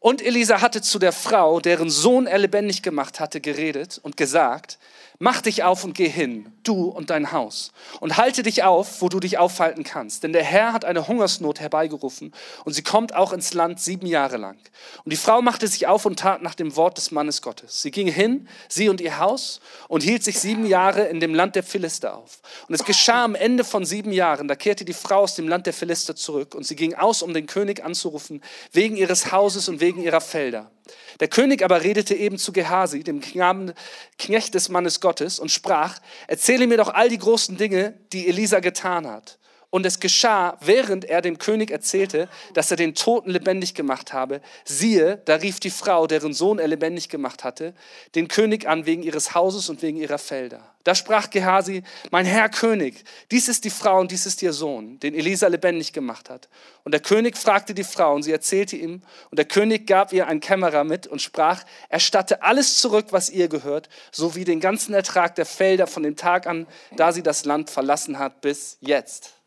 Und 0.00 0.22
Elisa 0.22 0.60
hatte 0.60 0.80
zu 0.80 0.98
der 0.98 1.12
Frau, 1.12 1.60
deren 1.60 1.90
Sohn 1.90 2.26
er 2.26 2.38
lebendig 2.38 2.82
gemacht 2.82 3.18
hatte, 3.18 3.40
geredet 3.40 3.98
und 4.02 4.16
gesagt, 4.16 4.78
mach 5.20 5.40
dich 5.40 5.64
auf 5.64 5.82
und 5.82 5.94
geh 5.94 6.08
hin, 6.08 6.52
du 6.62 6.84
und 6.84 7.10
dein 7.10 7.32
Haus, 7.32 7.72
und 8.00 8.16
halte 8.16 8.42
dich 8.44 8.62
auf, 8.62 9.02
wo 9.02 9.08
du 9.08 9.18
dich 9.18 9.38
aufhalten 9.38 9.82
kannst. 9.82 10.22
Denn 10.22 10.32
der 10.32 10.44
Herr 10.44 10.72
hat 10.72 10.84
eine 10.84 11.08
Hungersnot 11.08 11.60
herbeigerufen 11.60 12.32
und 12.64 12.72
sie 12.72 12.82
kommt 12.82 13.14
auch 13.14 13.32
ins 13.32 13.52
Land 13.52 13.80
sieben 13.80 14.06
Jahre 14.06 14.36
lang. 14.36 14.58
Und 15.04 15.12
die 15.12 15.16
Frau 15.16 15.42
machte 15.42 15.66
sich 15.66 15.86
auf 15.86 16.06
und 16.06 16.20
tat 16.20 16.42
nach 16.42 16.54
dem 16.54 16.76
Wort 16.76 16.98
des 16.98 17.10
Mannes 17.10 17.42
Gottes. 17.42 17.82
Sie 17.82 17.90
ging 17.90 18.06
hin, 18.06 18.48
sie 18.68 18.88
und 18.88 19.00
ihr 19.00 19.18
Haus, 19.18 19.60
und 19.88 20.02
hielt 20.02 20.22
sich 20.22 20.38
sieben 20.38 20.66
Jahre 20.66 21.06
in 21.08 21.18
dem 21.18 21.34
Land 21.34 21.56
der 21.56 21.64
Philister 21.64 22.16
auf. 22.16 22.40
Und 22.68 22.74
es 22.74 22.84
geschah 22.84 23.24
am 23.24 23.34
Ende 23.34 23.64
von 23.64 23.84
sieben 23.84 24.12
Jahren, 24.12 24.46
da 24.46 24.54
kehrte 24.54 24.84
die 24.84 24.92
Frau 24.92 25.22
aus 25.22 25.34
dem 25.34 25.48
Land 25.48 25.66
der 25.66 25.72
Philister 25.72 26.14
zurück 26.14 26.54
und 26.54 26.64
sie 26.64 26.76
ging 26.76 26.94
aus, 26.94 27.22
um 27.22 27.34
den 27.34 27.46
König 27.46 27.84
anzurufen, 27.84 28.42
wegen 28.72 28.96
ihres 28.96 29.32
Hauses 29.32 29.68
und 29.68 29.80
wegen 29.80 30.02
ihrer 30.02 30.20
Felder. 30.20 30.70
Der 31.20 31.28
König 31.28 31.62
aber 31.62 31.82
redete 31.82 32.14
eben 32.14 32.38
zu 32.38 32.52
Gehasi, 32.52 33.02
dem 33.02 33.20
Knecht 34.18 34.54
des 34.54 34.68
Mannes 34.68 35.00
Gottes, 35.00 35.38
und 35.38 35.50
sprach, 35.50 35.98
erzähle 36.26 36.66
mir 36.66 36.76
doch 36.76 36.90
all 36.90 37.08
die 37.08 37.18
großen 37.18 37.56
Dinge, 37.56 37.94
die 38.12 38.28
Elisa 38.28 38.60
getan 38.60 39.06
hat. 39.06 39.37
Und 39.70 39.84
es 39.84 40.00
geschah, 40.00 40.56
während 40.60 41.04
er 41.04 41.20
dem 41.20 41.36
König 41.36 41.70
erzählte, 41.70 42.30
dass 42.54 42.70
er 42.70 42.78
den 42.78 42.94
Toten 42.94 43.30
lebendig 43.30 43.74
gemacht 43.74 44.14
habe. 44.14 44.40
Siehe, 44.64 45.20
da 45.26 45.34
rief 45.34 45.60
die 45.60 45.68
Frau, 45.68 46.06
deren 46.06 46.32
Sohn 46.32 46.58
er 46.58 46.68
lebendig 46.68 47.10
gemacht 47.10 47.44
hatte, 47.44 47.74
den 48.14 48.28
König 48.28 48.66
an 48.66 48.86
wegen 48.86 49.02
ihres 49.02 49.34
Hauses 49.34 49.68
und 49.68 49.82
wegen 49.82 49.98
ihrer 49.98 50.16
Felder. 50.16 50.74
Da 50.84 50.94
sprach 50.94 51.28
Gehasi, 51.28 51.82
mein 52.10 52.24
Herr 52.24 52.48
König, 52.48 53.04
dies 53.30 53.48
ist 53.48 53.64
die 53.64 53.70
Frau 53.70 54.00
und 54.00 54.10
dies 54.10 54.24
ist 54.24 54.40
ihr 54.40 54.54
Sohn, 54.54 54.98
den 55.00 55.14
Elisa 55.14 55.46
lebendig 55.48 55.92
gemacht 55.92 56.30
hat. 56.30 56.48
Und 56.82 56.92
der 56.92 57.02
König 57.02 57.36
fragte 57.36 57.74
die 57.74 57.84
Frau 57.84 58.14
und 58.14 58.22
sie 58.22 58.32
erzählte 58.32 58.74
ihm. 58.74 59.02
Und 59.30 59.38
der 59.38 59.44
König 59.44 59.86
gab 59.86 60.14
ihr 60.14 60.28
ein 60.28 60.40
Kämmerer 60.40 60.84
mit 60.84 61.06
und 61.06 61.20
sprach, 61.20 61.62
erstatte 61.90 62.42
alles 62.42 62.78
zurück, 62.78 63.08
was 63.10 63.28
ihr 63.28 63.48
gehört, 63.48 63.90
sowie 64.12 64.44
den 64.44 64.60
ganzen 64.60 64.94
Ertrag 64.94 65.34
der 65.34 65.44
Felder 65.44 65.86
von 65.86 66.04
dem 66.04 66.16
Tag 66.16 66.46
an, 66.46 66.66
da 66.96 67.12
sie 67.12 67.22
das 67.22 67.44
Land 67.44 67.68
verlassen 67.68 68.18
hat, 68.18 68.40
bis 68.40 68.78
jetzt. 68.80 69.37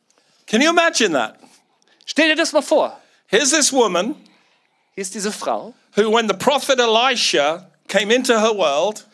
Can 0.48 0.62
you 0.62 0.69
imagine 0.69 1.13
that? 1.13 1.36
Stell 2.05 2.27
dir 2.29 2.36
das 2.36 2.51
mal 2.53 2.62
vor. 2.62 2.98
Here's 3.27 3.51
this 3.51 3.71
woman 3.71 4.15
Hier 4.95 5.01
ist 5.03 5.13
diese 5.13 5.31
Frau. 5.31 5.74
who, 5.95 6.10
when 6.12 6.27
the 6.27 6.33
prophet 6.36 6.79
Elisha 6.79 7.67
came 7.88 8.13
into 8.13 8.33
her 8.39 8.53
world, 8.55 9.05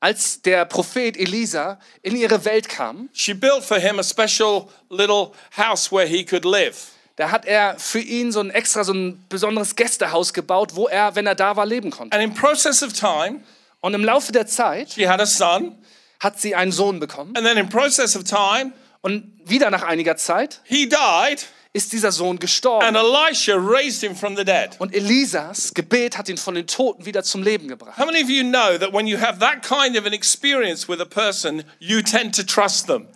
Als 0.00 0.42
der 0.42 0.64
Prophet 0.64 1.16
Elisa 1.16 1.78
in 2.02 2.16
ihre 2.16 2.44
Welt 2.44 2.68
kam, 2.68 3.08
she 3.12 3.32
built 3.34 3.62
for 3.62 3.78
him 3.78 4.00
a 4.00 4.02
special 4.02 4.68
little 4.90 5.32
house 5.56 5.92
where 5.92 6.06
he 6.08 6.24
could 6.24 6.44
live. 6.44 6.76
da 7.16 7.30
hat 7.30 7.44
er 7.46 7.78
für 7.78 8.00
ihn 8.00 8.32
so 8.32 8.40
ein 8.40 8.50
extra, 8.50 8.82
so 8.82 8.92
ein 8.92 9.24
besonderes 9.28 9.76
Gästehaus 9.76 10.32
gebaut, 10.32 10.74
wo 10.74 10.88
er, 10.88 11.14
wenn 11.14 11.26
er 11.28 11.36
da 11.36 11.54
war, 11.56 11.66
leben 11.66 11.90
konnte. 11.92 12.16
And 12.16 12.24
in 12.24 12.34
process 12.34 12.82
of 12.82 12.92
time, 12.92 13.42
Und 13.80 13.94
im 13.94 14.04
Laufe 14.04 14.32
der 14.32 14.46
Zeit 14.48 14.90
she 14.92 15.08
had 15.08 15.20
a 15.20 15.26
son. 15.26 15.76
hat 16.18 16.40
sie 16.40 16.54
einen 16.56 16.72
Sohn 16.72 16.98
bekommen. 16.98 17.36
And 17.36 17.46
then 17.46 17.56
in 17.56 17.68
process 17.68 18.16
of 18.16 18.24
time, 18.24 18.72
Und 19.02 19.32
wieder 19.44 19.70
nach 19.70 19.82
einiger 19.82 20.16
Zeit 20.16 20.60
he 20.64 20.88
died, 20.88 21.46
ist 21.72 21.92
dieser 21.92 22.12
Sohn 22.12 22.30
and 22.30 22.40
gestorben. 22.40 22.94
Elisha 22.94 23.54
raised 23.56 24.00
him 24.02 24.14
from 24.14 24.36
the 24.36 24.44
dead. 24.44 24.76
Und 24.78 24.94
Elisas 24.94 25.74
Gebet 25.74 26.16
hat 26.18 26.28
ihn 26.28 26.36
von 26.36 26.54
den 26.54 26.66
Toten 26.66 27.04
wieder 27.04 27.22
zum 27.22 27.42
Leben 27.42 27.68
gebracht. 27.68 27.98
How 27.98 28.06
many 28.06 28.22
of 28.22 28.30
you 28.30 28.42
know 28.42 28.78
that 28.78 28.92
when 28.92 29.06
you 29.06 29.18
have 29.18 29.38
that 29.40 29.62
kind 29.62 29.98
of 29.98 30.06
an 30.06 30.12
experience 30.12 30.88
with 30.88 31.00
a 31.00 31.04
person, 31.04 31.64
you 31.78 32.02
tend 32.02 32.34
to 32.36 32.42
trust 32.42 32.86
them? 32.86 33.08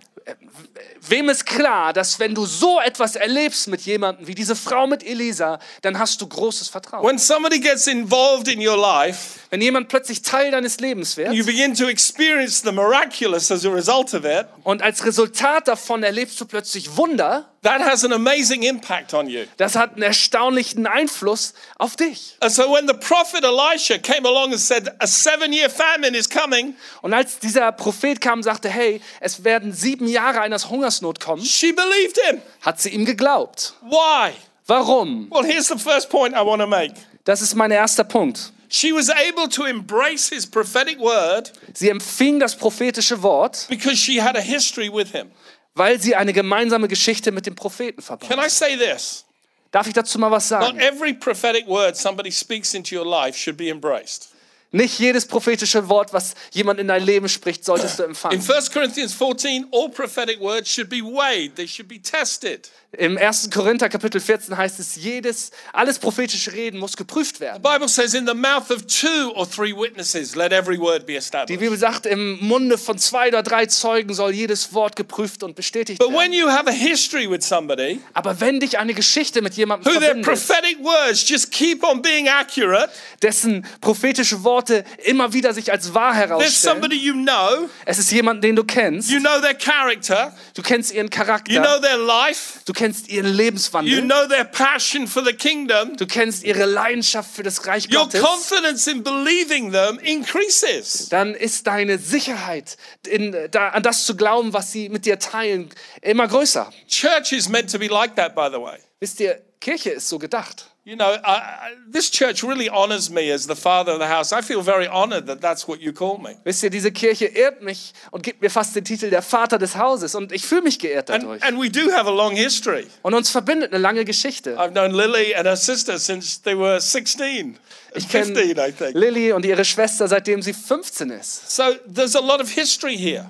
Wem 1.09 1.28
ist 1.28 1.47
klar, 1.47 1.92
dass 1.92 2.18
wenn 2.18 2.35
du 2.35 2.47
so 2.47 2.80
etwas 2.80 3.14
erlebst 3.14 3.68
mit 3.68 3.83
jemandem 3.83 4.26
wie 4.26 4.35
diese 4.35 4.56
Frau 4.56 4.88
mit 4.88 5.04
Elisa, 5.04 5.61
dann 5.83 6.00
hast 6.00 6.21
du 6.21 6.26
großes 6.26 6.68
Vertrauen. 6.68 7.06
When 7.06 7.18
somebody 7.18 7.61
gets 7.61 7.87
involved 7.87 8.49
in 8.49 8.66
your 8.66 8.76
life, 8.76 9.38
Wenn 9.50 9.61
jemand 9.61 9.88
plötzlich 9.88 10.23
Teil 10.23 10.50
deines 10.50 10.80
Lebens 10.80 11.16
wird 11.16 11.33
you 11.33 11.45
begin 11.45 11.75
to 11.75 11.87
experience 11.87 12.62
the 12.62 12.73
miraculous 12.73 13.52
as 13.52 13.64
a 13.64 13.71
result 13.71 14.14
of 14.14 14.25
it, 14.25 14.47
und 14.64 14.83
als 14.83 15.04
Resultat 15.06 15.68
davon 15.68 16.02
erlebst 16.02 16.40
du 16.40 16.45
plötzlich 16.45 16.97
Wunder, 16.97 17.49
that 17.66 17.80
has 17.82 18.04
an 18.04 18.12
amazing 18.12 18.62
impact 18.62 19.12
on 19.12 19.28
you. 19.28 19.44
das 19.56 19.75
hat 19.76 19.94
einen 19.94 20.02
erstaunlichen 20.02 20.87
Einfluss 20.87 21.54
auf 21.78 21.96
dich. 21.96 22.37
And 22.40 22.52
so 22.52 22.70
when 22.73 22.87
the 22.87 22.94
prophet 22.94 23.44
Elisha 23.44 23.99
came 23.99 24.26
along 24.26 24.52
and 24.52 24.61
said, 24.61 24.88
A 25.00 25.06
seven 25.06 25.52
year 25.52 25.68
famine 25.68 26.16
is 26.16 26.28
coming, 26.28 26.75
Und 27.02 27.12
als 27.12 27.38
dieser 27.38 27.73
Prophet 27.73 28.20
kam 28.20 28.38
und 28.38 28.42
sagte, 28.44 28.68
hey, 28.68 29.00
es 29.20 29.44
werden 29.44 29.73
sieben 29.73 30.08
Jahre 30.08 30.40
eines 30.40 30.70
Hungersnot 30.70 31.20
kommen, 31.20 31.44
she 31.44 31.73
believed 31.73 32.18
him. 32.28 32.40
hat 32.62 32.80
sie 32.80 32.90
ihm 32.90 33.04
geglaubt. 33.04 33.75
Why? 33.82 34.32
Warum? 34.66 35.28
Well, 35.30 35.44
here's 35.44 35.68
the 35.68 35.78
first 35.78 36.08
point 36.11 36.35
I 36.35 36.40
want 36.44 36.61
to 36.61 36.66
make. 36.66 36.94
Das 37.25 37.40
ist 37.42 37.54
mein 37.54 37.70
erster 37.70 38.04
Punkt. 38.04 38.52
She 38.68 38.92
was 38.92 39.08
able 39.11 39.49
to 39.50 39.64
embrace 39.64 40.28
his 40.28 40.44
prophetic 40.44 40.99
word 40.99 41.52
Sie 41.73 41.88
empfing 41.88 42.40
das 42.40 42.56
prophetische 42.56 43.23
Wort, 43.23 43.66
because 43.68 43.96
she 43.96 44.20
had 44.20 44.37
a 44.37 44.40
history 44.40 44.88
with 44.92 45.12
him. 45.12 45.30
Weil 45.76 46.00
sie 46.00 46.16
eine 46.16 46.33
gemeinsame 46.33 46.88
Geschichte 46.88 47.30
mit 47.30 47.47
dem 47.47 47.54
Propheten 47.54 48.02
verband. 48.02 48.30
Can 48.30 48.45
I 48.45 48.49
say 48.50 48.76
this? 48.76 49.25
Darf 49.71 49.87
ich 49.87 49.92
dazu 49.92 50.18
mal 50.18 50.30
was 50.30 50.50
Not 50.50 50.62
sagen? 50.62 50.78
every 50.80 51.12
prophetic 51.12 51.66
word 51.68 51.97
somebody 51.97 52.33
speaks 52.33 52.75
into 52.75 52.97
your 52.97 53.06
life 53.06 53.38
should 53.38 53.56
be 53.56 53.68
embraced. 53.68 54.30
Nicht 54.73 54.99
jedes 54.99 55.26
prophetische 55.26 55.88
Wort, 55.88 56.12
was 56.12 56.35
jemand 56.52 56.80
in 56.80 56.88
dein 56.88 57.02
Leben 57.02 57.28
spricht, 57.28 57.64
solltest 57.64 57.99
du 57.99 58.02
In 58.02 58.11
empfangen. 58.11 58.40
1 58.40 58.73
Corinthians 58.73 59.12
14, 59.14 59.68
all 59.71 59.88
prophetic 59.88 60.40
words 60.40 60.68
should 60.68 60.88
be 60.88 61.02
weighed, 61.02 61.54
they 61.54 61.68
should 61.68 61.88
be 61.88 62.00
tested. 62.00 62.68
Im 62.99 63.19
1. 63.19 63.50
Korinther 63.50 63.88
Kapitel 63.88 64.21
14 64.21 64.57
heißt 64.57 64.79
es, 64.81 64.97
jedes, 64.97 65.50
alles 65.73 65.99
prophetische 65.99 66.53
Reden 66.53 66.79
muss 66.79 66.97
geprüft 66.97 67.41
werden. 67.41 67.62
The 67.62 67.69
Bible 67.71 67.88
says, 67.88 68.15
in 68.15 68.26
the 68.26 68.35
mouth 68.35 68.71
of 68.71 68.87
two 68.87 69.33
or 69.35 69.49
three 69.49 69.75
witnesses, 69.76 70.35
let 70.35 70.53
every 70.53 70.79
word 70.79 71.05
be 71.07 71.12
Die 71.12 71.19
established. 71.19 71.61
Bibel 71.61 71.76
sagt, 71.76 72.07
im 72.07 72.38
Munde 72.41 72.79
von 72.79 72.99
zwei 72.99 73.29
oder 73.29 73.43
drei 73.43 73.67
Zeugen 73.67 74.15
soll 74.15 74.33
jedes 74.33 74.73
Wort 74.73 74.97
geprüft 74.97 75.43
und 75.43 75.55
bestätigt 75.57 75.99
But 75.99 76.09
when 76.09 76.33
werden. 76.33 76.33
you 76.33 76.49
have 76.49 76.69
a 76.69 76.73
history 76.73 77.31
with 77.31 77.43
somebody 77.47 78.00
Aber 78.15 78.41
wenn 78.41 78.61
dich 78.61 78.79
eine 78.79 78.95
Geschichte 78.95 79.43
mit 79.43 79.55
jemandem 79.55 79.87
who 79.93 79.99
their 79.99 80.15
verbindet, 80.15 80.47
prophetic 80.47 80.79
words 80.83 81.29
just 81.29 81.50
keep 81.53 81.83
on 81.85 82.00
being 82.00 82.29
accurate, 82.29 82.91
dessen 83.21 83.67
prophetische 83.81 84.43
Worte 84.43 84.85
immer 85.05 85.33
wieder 85.35 85.53
sich 85.53 85.71
als 85.71 85.93
wahr 85.93 86.12
there's 86.15 86.29
herausstellen, 86.31 86.75
somebody 86.81 86.97
you 86.97 87.12
know, 87.15 87.69
es 87.85 87.99
ist 87.99 88.11
jemand, 88.11 88.43
den 88.43 88.57
du 88.57 88.65
kennst, 88.65 89.11
you 89.11 89.21
know 89.21 89.38
their 89.41 89.55
character, 89.55 90.35
du 90.55 90.62
kennst 90.62 90.93
ihren 90.93 91.07
you 91.07 91.11
know 91.11 91.25
Charakter, 91.25 91.81
their 91.83 91.99
life, 91.99 92.61
du 92.65 92.73
kennst 92.73 92.86
ihren 93.09 93.26
you 93.26 93.37
Lebenswandel, 93.37 94.00
know 94.02 94.26
their 94.28 94.45
passion 94.45 95.07
for 95.07 95.25
the 95.25 95.33
kingdom, 95.33 95.97
du 95.97 96.07
kennst 96.07 96.45
ihre 96.45 96.64
Leidenschaft 96.64 97.35
für 97.35 97.43
das 97.43 97.66
Reich 97.66 97.88
your 97.93 98.05
Gottes, 98.05 98.23
confidence 98.23 98.87
in 98.87 99.02
believing 99.02 99.73
them 99.73 99.99
increases. 99.99 101.09
dann 101.09 101.35
ist 101.35 101.66
deine 101.66 101.99
Sicherheit, 101.99 102.76
in, 103.07 103.35
da, 103.50 103.69
an 103.71 103.83
das 103.83 104.05
zu 104.05 104.16
glauben, 104.16 104.52
was 104.52 104.73
sie 104.73 104.88
mit 104.88 105.07
dir 105.07 105.19
teilen, 105.19 105.71
immer 106.02 106.28
größer. 106.28 106.73
Church 106.88 107.33
is 107.33 107.49
meant 107.49 107.71
to 107.71 107.78
be 107.78 107.88
like 107.88 108.14
that, 108.16 108.35
by 108.35 108.49
the 108.50 108.61
way. 108.61 108.78
Wisst 109.00 109.21
ihr, 109.21 109.43
Kirche 109.61 109.90
ist 109.90 110.09
so 110.09 110.19
gedacht. 110.19 110.71
You 110.88 110.95
know, 110.95 111.16
I, 111.25 111.75
this 111.90 112.09
church 112.12 112.45
really 112.45 112.71
honors 112.71 113.11
me 113.11 113.28
as 113.33 113.49
the 113.49 113.57
father 113.57 113.90
of 113.90 113.99
the 113.99 114.07
house. 114.07 114.33
I 114.33 114.40
feel 114.40 114.62
very 114.62 114.87
honored 114.87 115.26
that 115.26 115.40
that's 115.40 115.66
what 115.66 115.81
you 115.81 115.93
call 115.93 116.19
me. 116.19 116.37
Wisst 116.45 116.62
ihr, 116.62 116.71
diese 116.71 116.93
Kirche 116.93 117.25
ehrt 117.25 117.61
mich 117.61 117.93
und 118.12 118.23
gibt 118.23 118.40
mir 118.40 118.50
fast 118.50 118.76
den 118.76 118.85
Titel 118.85 119.11
der 119.11 119.23
Vater 119.23 119.59
des 119.59 119.76
Hauses 119.76 120.14
und 120.14 120.31
ich 120.31 120.47
fühle 120.47 120.62
mich 120.62 120.78
geehrt 120.78 121.11
And, 121.11 121.25
dadurch. 121.25 121.43
and 121.43 121.59
we 121.61 121.69
do 121.69 121.90
have 121.93 122.07
a 122.09 122.12
long 122.12 122.37
history. 122.37 122.87
Und 123.02 123.14
uns 123.14 123.31
verbindet 123.31 123.73
eine 123.73 123.83
lange 123.83 124.05
Geschichte. 124.05 124.57
I've 124.61 124.71
known 124.71 124.93
Lily 124.93 125.35
and 125.35 125.45
her 125.49 125.57
sister 125.57 125.99
since 125.99 126.40
they 126.40 126.57
were 126.57 126.81
16, 126.81 127.59
Ich 127.97 128.09
kenne 128.09 128.26
15, 128.37 128.57
I 128.57 128.71
think. 128.71 128.95
Lilly 128.95 129.33
und 129.33 129.45
ihre 129.45 129.64
Schwester, 129.64 130.07
seitdem 130.07 130.40
sie 130.40 130.52
15 130.55 131.11
ist. 131.11 131.50
So 131.50 131.64
there's 131.93 132.14
a 132.14 132.21
lot 132.21 132.40
of 132.40 132.49
history 132.49 132.97
here. 132.97 133.26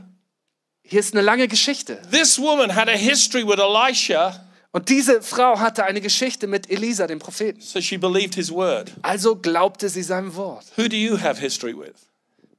Hier 0.82 1.00
ist 1.00 1.14
eine 1.14 1.22
lange 1.22 1.48
Geschichte. 1.48 2.02
This 2.10 2.38
woman 2.38 2.76
had 2.76 2.90
a 2.90 2.96
history 2.98 3.44
with 3.48 3.58
Elisha, 3.58 4.45
Und 4.76 4.90
diese 4.90 5.22
Frau 5.22 5.58
hatte 5.58 5.84
eine 5.84 6.02
Geschichte 6.02 6.46
mit 6.46 6.70
Elisa, 6.70 7.06
dem 7.06 7.18
Propheten. 7.18 7.62
so 7.62 7.80
she 7.80 7.96
believed 7.96 8.34
his 8.34 8.52
word. 8.52 8.92
Also 9.00 9.34
glaubte 9.34 9.88
sie 9.88 10.02
seinem 10.02 10.36
Wort. 10.36 10.66
Who 10.76 10.86
do 10.86 10.96
you 10.96 11.18
have 11.18 11.40
history 11.40 11.74
with? 11.74 11.94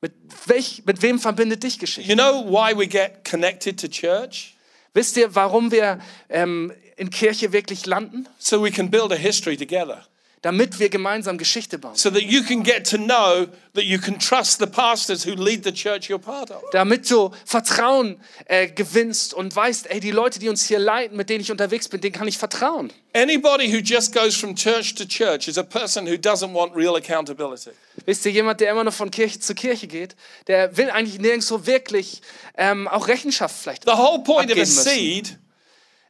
Mit, 0.02 0.14
welch, 0.48 0.82
mit 0.88 1.04
wem 1.04 1.20
verbindet 1.20 1.62
dich 1.62 1.78
Geschichte? 1.78 2.12
You 2.12 2.16
know 2.16 2.44
why 2.44 2.76
we 2.76 2.88
get 2.88 3.24
connected 3.24 3.80
to 3.80 3.88
church? 3.88 4.56
Wisst 4.96 5.16
ihr, 5.18 5.36
warum 5.36 5.70
wir 5.70 6.00
ähm, 6.30 6.74
in 6.96 7.12
Kirche 7.12 7.54
wirklich 7.54 7.86
landen? 7.86 8.28
So 8.40 8.64
we 8.64 8.72
can 8.72 8.90
build 8.90 9.12
a 9.12 9.16
history 9.16 9.56
together. 9.56 10.04
Damit 10.44 10.80
wir 10.80 10.90
gemeinsam 10.90 11.38
Geschichte 11.38 11.80
bauen. 11.80 11.96
So 11.96 12.12
that 12.12 12.22
you 12.22 12.44
can 12.44 12.62
get 12.62 12.88
to 12.92 12.98
know 12.98 13.48
that 13.74 13.84
you 13.84 14.00
can 14.00 14.20
trust 14.20 14.60
the 14.60 14.68
pastors 14.68 15.26
who 15.26 15.32
lead 15.32 15.64
the 15.64 15.74
church 15.74 16.10
you're 16.10 16.20
part 16.20 16.52
of. 16.52 16.62
Damit 16.72 17.10
du 17.10 17.32
Vertrauen 17.44 18.20
äh, 18.46 18.68
gewinnst 18.68 19.34
und 19.34 19.56
weißt, 19.56 19.90
ey, 19.90 20.00
die 20.00 20.12
Leute, 20.12 20.38
die 20.38 20.50
uns 20.50 20.66
hier 20.66 20.78
leiten, 20.78 21.18
mit 21.18 21.30
denen 21.30 21.42
ich 21.42 21.52
unterwegs 21.52 21.88
bin, 21.88 22.02
denen 22.02 22.14
kann 22.14 22.28
ich 22.28 22.38
vertrauen. 22.38 22.94
Anybody 23.14 23.72
who 23.72 23.80
just 23.80 24.14
goes 24.14 24.36
from 24.36 24.56
church 24.56 24.94
to 24.96 25.06
church 25.06 25.48
is 25.48 25.58
a 25.58 25.64
person 25.64 26.06
who 26.06 26.14
doesn't 26.14 26.54
want 26.54 26.76
real 26.76 26.96
accountability. 26.96 27.72
Wisst 28.06 28.26
ihr, 28.26 28.32
jemand, 28.32 28.62
der 28.62 28.72
immer 28.72 28.84
noch 28.84 28.94
von 28.94 29.10
Kirche 29.10 29.40
zu 29.40 29.56
Kirche 29.56 29.88
geht, 29.88 30.16
der 30.46 30.78
will 30.78 30.92
eigentlich 30.92 31.20
nirgendwo 31.20 31.66
wirklich 31.66 32.22
ähm, 32.56 32.88
auch 32.88 33.08
Rechenschaft 33.08 33.56
vielleicht 33.56 33.86
The 33.86 33.98
whole 33.98 34.24
point 34.24 34.52
of 34.52 34.60
a 34.60 34.66
seed 34.66 35.38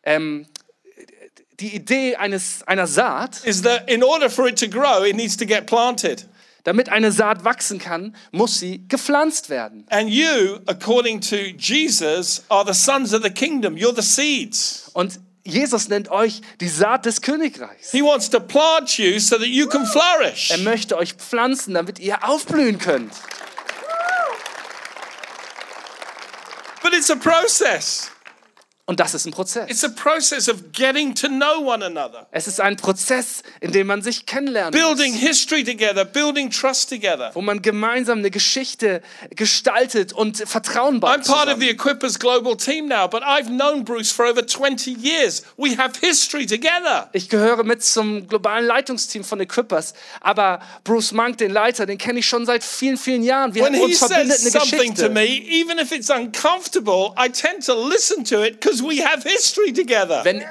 Ähm, 0.03 0.45
die 1.59 1.75
Idee 1.75 2.15
eines, 2.15 2.63
einer 2.67 2.87
Saat, 2.87 3.43
is 3.43 3.63
that 3.63 3.89
in 3.89 4.03
order 4.03 4.29
for 4.29 4.47
it 4.47 4.59
to 4.59 4.67
grow, 4.67 5.03
it 5.03 5.15
needs 5.15 5.35
to 5.37 5.45
get 5.45 5.65
planted. 5.65 6.27
damit 6.67 6.89
eine 6.89 7.13
Saat 7.13 7.45
wachsen 7.45 7.79
kann, 7.79 8.13
muss 8.31 8.59
sie 8.59 8.85
gepflanzt 8.89 9.49
werden. 9.49 9.85
And 9.89 10.09
you, 10.09 10.59
according 10.65 11.21
to 11.21 11.37
Jesus, 11.57 12.43
are 12.49 12.65
the 12.65 12.77
sons 12.77 13.13
of 13.13 13.23
the 13.23 13.29
kingdom. 13.29 13.75
You're 13.75 13.95
the 13.95 14.01
seeds. 14.01 14.91
Und 14.93 15.19
Jesus 15.45 15.87
nennt 15.87 16.11
euch 16.11 16.41
die 16.59 16.67
Saat 16.67 17.05
des 17.05 17.21
Königreichs. 17.21 17.91
He 17.91 18.01
wants 18.01 18.29
to 18.29 18.41
plant 18.41 18.97
you 18.97 19.17
so 19.17 19.37
that 19.37 19.47
you 19.47 19.65
can 19.67 19.85
flourish. 19.85 20.51
Er 20.51 20.57
möchte 20.57 20.97
euch 20.97 21.13
pflanzen, 21.13 21.73
damit 21.73 21.99
ihr 21.99 22.27
aufblühen 22.27 22.79
könnt. 22.79 23.13
But 26.83 26.93
it's 26.93 27.09
a 27.09 27.15
process. 27.15 28.11
Und 28.89 29.01
das 29.01 29.13
ist 29.13 29.25
ein 29.25 29.31
Prozess. 29.31 29.69
It's 29.69 29.83
a 29.83 29.89
process 29.89 30.47
of 30.47 30.71
getting 30.71 31.13
to 31.13 31.27
know 31.27 31.59
one 31.61 31.83
another, 31.85 32.25
Es 32.31 32.47
ist 32.47 32.61
ein 32.61 32.77
Prozess, 32.77 33.43
in 33.59 33.73
dem 33.73 33.85
man 33.87 34.01
sich 34.01 34.25
kennenlernt. 34.25 34.71
building 34.73 35.11
history 35.13 35.61
together, 35.61 36.05
building 36.05 36.49
trust 36.49 36.87
together. 36.87 37.31
wo 37.33 37.41
man 37.41 37.61
gemeinsam 37.61 38.19
eine 38.19 38.31
Geschichte 38.31 39.01
gestaltet 39.35 40.13
und 40.13 40.37
Vertrauen 40.37 41.01
baut. 41.01 41.11
I'm 41.19 41.27
part 41.27 41.49
of 41.49 41.59
the 41.59 41.69
Equippers 41.69 42.17
Global 42.17 42.55
team 42.55 42.87
now, 42.87 43.09
but 43.09 43.23
I've 43.23 43.49
known 43.49 43.83
Bruce 43.83 44.09
for 44.11 44.25
over 44.25 44.45
20 44.45 44.91
years. 44.93 45.43
We 45.57 45.77
have 45.77 45.99
history 45.99 46.45
together. 46.45 47.09
Ich 47.11 47.27
gehöre 47.27 47.63
mit 47.65 47.83
zum 47.83 48.25
globalen 48.27 48.65
Leitungsteam 48.65 49.25
von 49.25 49.41
Equippers, 49.41 49.95
aber 50.21 50.61
Bruce 50.85 51.11
Monk, 51.11 51.37
den 51.39 51.51
Leiter, 51.51 51.85
den 51.85 51.97
kenne 51.97 52.19
ich 52.19 52.27
schon 52.27 52.45
seit 52.45 52.63
vielen, 52.63 52.95
vielen 52.97 53.23
Jahren. 53.23 53.53
Wir 53.53 53.63
When 53.65 53.73
haben 53.73 53.79
he 53.79 53.85
uns 53.85 53.97
verbindet 53.99 54.37
says 54.39 54.55
eine 54.55 54.65
something 54.65 54.95
to 54.95 55.09
Geschichte. 55.09 55.09
me, 55.09 55.25
even 55.27 55.77
if 55.77 55.91
it's 55.91 56.09
uncomfortable, 56.09 57.13
I 57.17 57.27
tend 57.29 57.65
to 57.65 57.73
listen 57.73 58.23
to 58.23 58.43
it 58.43 58.61
because 58.61 58.76
we 58.83 59.03
have 59.03 59.23
history 59.23 59.73
together. 59.73 60.21
Wenn, 60.23 60.43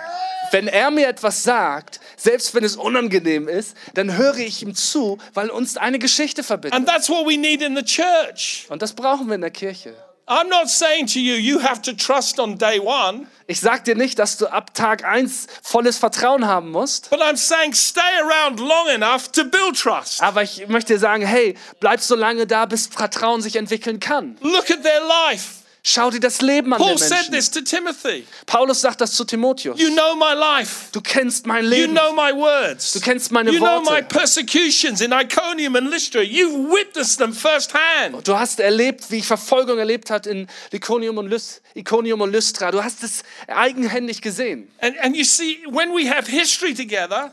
wenn 0.53 0.69
er 0.69 0.91
mir 0.91 1.09
etwas 1.09 1.43
sagt, 1.43 2.01
selbst 2.17 2.55
wenn 2.55 2.65
es 2.65 2.77
unangenehm 2.77 3.49
ist, 3.49 3.77
dann 3.95 4.17
höre 4.17 4.39
ich 4.39 4.63
ihm 4.63 4.75
zu, 4.75 5.19
weil 5.35 5.51
uns 5.51 5.77
eine 5.77 5.99
Geschichte 5.99 6.43
verbindet. 6.43 6.79
And 6.79 6.89
that's 6.89 7.09
what 7.09 7.27
we 7.27 7.37
need 7.37 7.63
in 7.63 7.77
the 7.77 7.83
church. 7.85 8.67
Und 8.69 8.83
das 8.83 8.93
brauchen 8.93 9.27
wir 9.29 9.35
in 9.35 9.41
der 9.41 9.51
Kirche. 9.51 9.95
I'm 10.29 10.49
not 10.49 10.69
saying 10.69 11.07
to 11.13 11.21
you, 11.21 11.37
you 11.37 11.63
have 11.63 11.81
to 11.83 11.93
trust 11.93 12.41
on 12.41 12.59
day 12.59 12.81
one, 12.81 13.29
Ich 13.47 13.61
sage 13.61 13.85
dir 13.85 13.95
nicht, 13.95 14.19
dass 14.19 14.37
du 14.37 14.49
ab 14.49 14.75
Tag 14.75 15.05
1 15.05 15.47
volles 15.63 15.99
Vertrauen 15.99 16.49
haben 16.49 16.73
musst, 16.73 17.11
but 17.11 17.21
I'm 17.21 17.37
saying 17.37 17.73
stay 17.75 18.01
around 18.23 18.59
long 18.59 18.89
enough 18.89 19.29
to 19.31 19.45
build 19.45 19.79
trust. 19.81 20.21
aber 20.21 20.43
ich 20.43 20.67
möchte 20.67 20.95
dir 20.95 20.99
sagen, 20.99 21.25
hey, 21.25 21.55
bleib 21.79 22.01
so 22.01 22.17
lange 22.17 22.45
da, 22.45 22.67
bis 22.67 22.89
Vertrauen 22.89 23.41
sich 23.41 23.55
entwickeln 23.55 24.01
kann. 24.01 24.37
Look 24.41 24.69
at 24.69 24.83
their 24.83 25.01
life. 25.29 25.56
Schau 25.89 26.11
dir 26.11 26.19
das 26.19 26.41
Leben 26.43 26.75
an 26.75 26.81
Paul 26.81 26.99
said 26.99 27.31
this 27.31 27.49
to 27.49 27.61
Timothy. 27.61 28.27
Paulus 28.45 28.81
sagt 28.81 29.01
das 29.01 29.13
zu 29.13 29.25
Timotheus. 29.25 29.81
You 29.81 29.91
know 29.91 30.17
my 30.17 30.35
life. 30.35 30.89
Du 30.91 31.01
kennst 31.01 31.47
mein 31.47 31.63
You 31.63 31.71
Leben. 31.71 31.95
know 31.95 32.13
my 32.13 32.33
words. 32.33 32.93
Du 32.93 32.99
kennst 32.99 33.31
meine 33.31 33.53
You 33.53 33.61
know 33.61 33.85
Worte. 33.85 33.93
my 33.93 34.03
persecutions 34.03 35.01
in 35.01 35.13
Iconium 35.13 35.77
and 35.77 35.89
Lystra. 35.89 36.23
You've 36.23 36.73
witnessed 36.73 37.19
them 37.19 37.33
firsthand. 37.33 38.27
Du 38.27 38.37
hast 38.37 38.59
erlebt, 38.59 39.13
wie 39.13 39.19
ich 39.19 39.27
Verfolgung 39.27 39.79
erlebt 39.79 40.11
hat 40.11 40.27
in 40.27 40.49
Iconium 40.73 41.19
und, 41.19 41.31
Lys 41.31 41.63
Iconium 41.77 42.21
und 42.21 42.33
Lystra. 42.33 42.73
Du 42.73 42.83
hast 42.83 43.05
es 43.05 43.23
eigenhändig 43.47 44.21
gesehen. 44.23 44.69
And, 44.81 44.99
and 44.99 45.17
you 45.17 45.23
see, 45.23 45.61
when 45.71 45.91
we 45.95 46.11
have 46.11 46.29
history 46.29 46.75
together, 46.75 47.33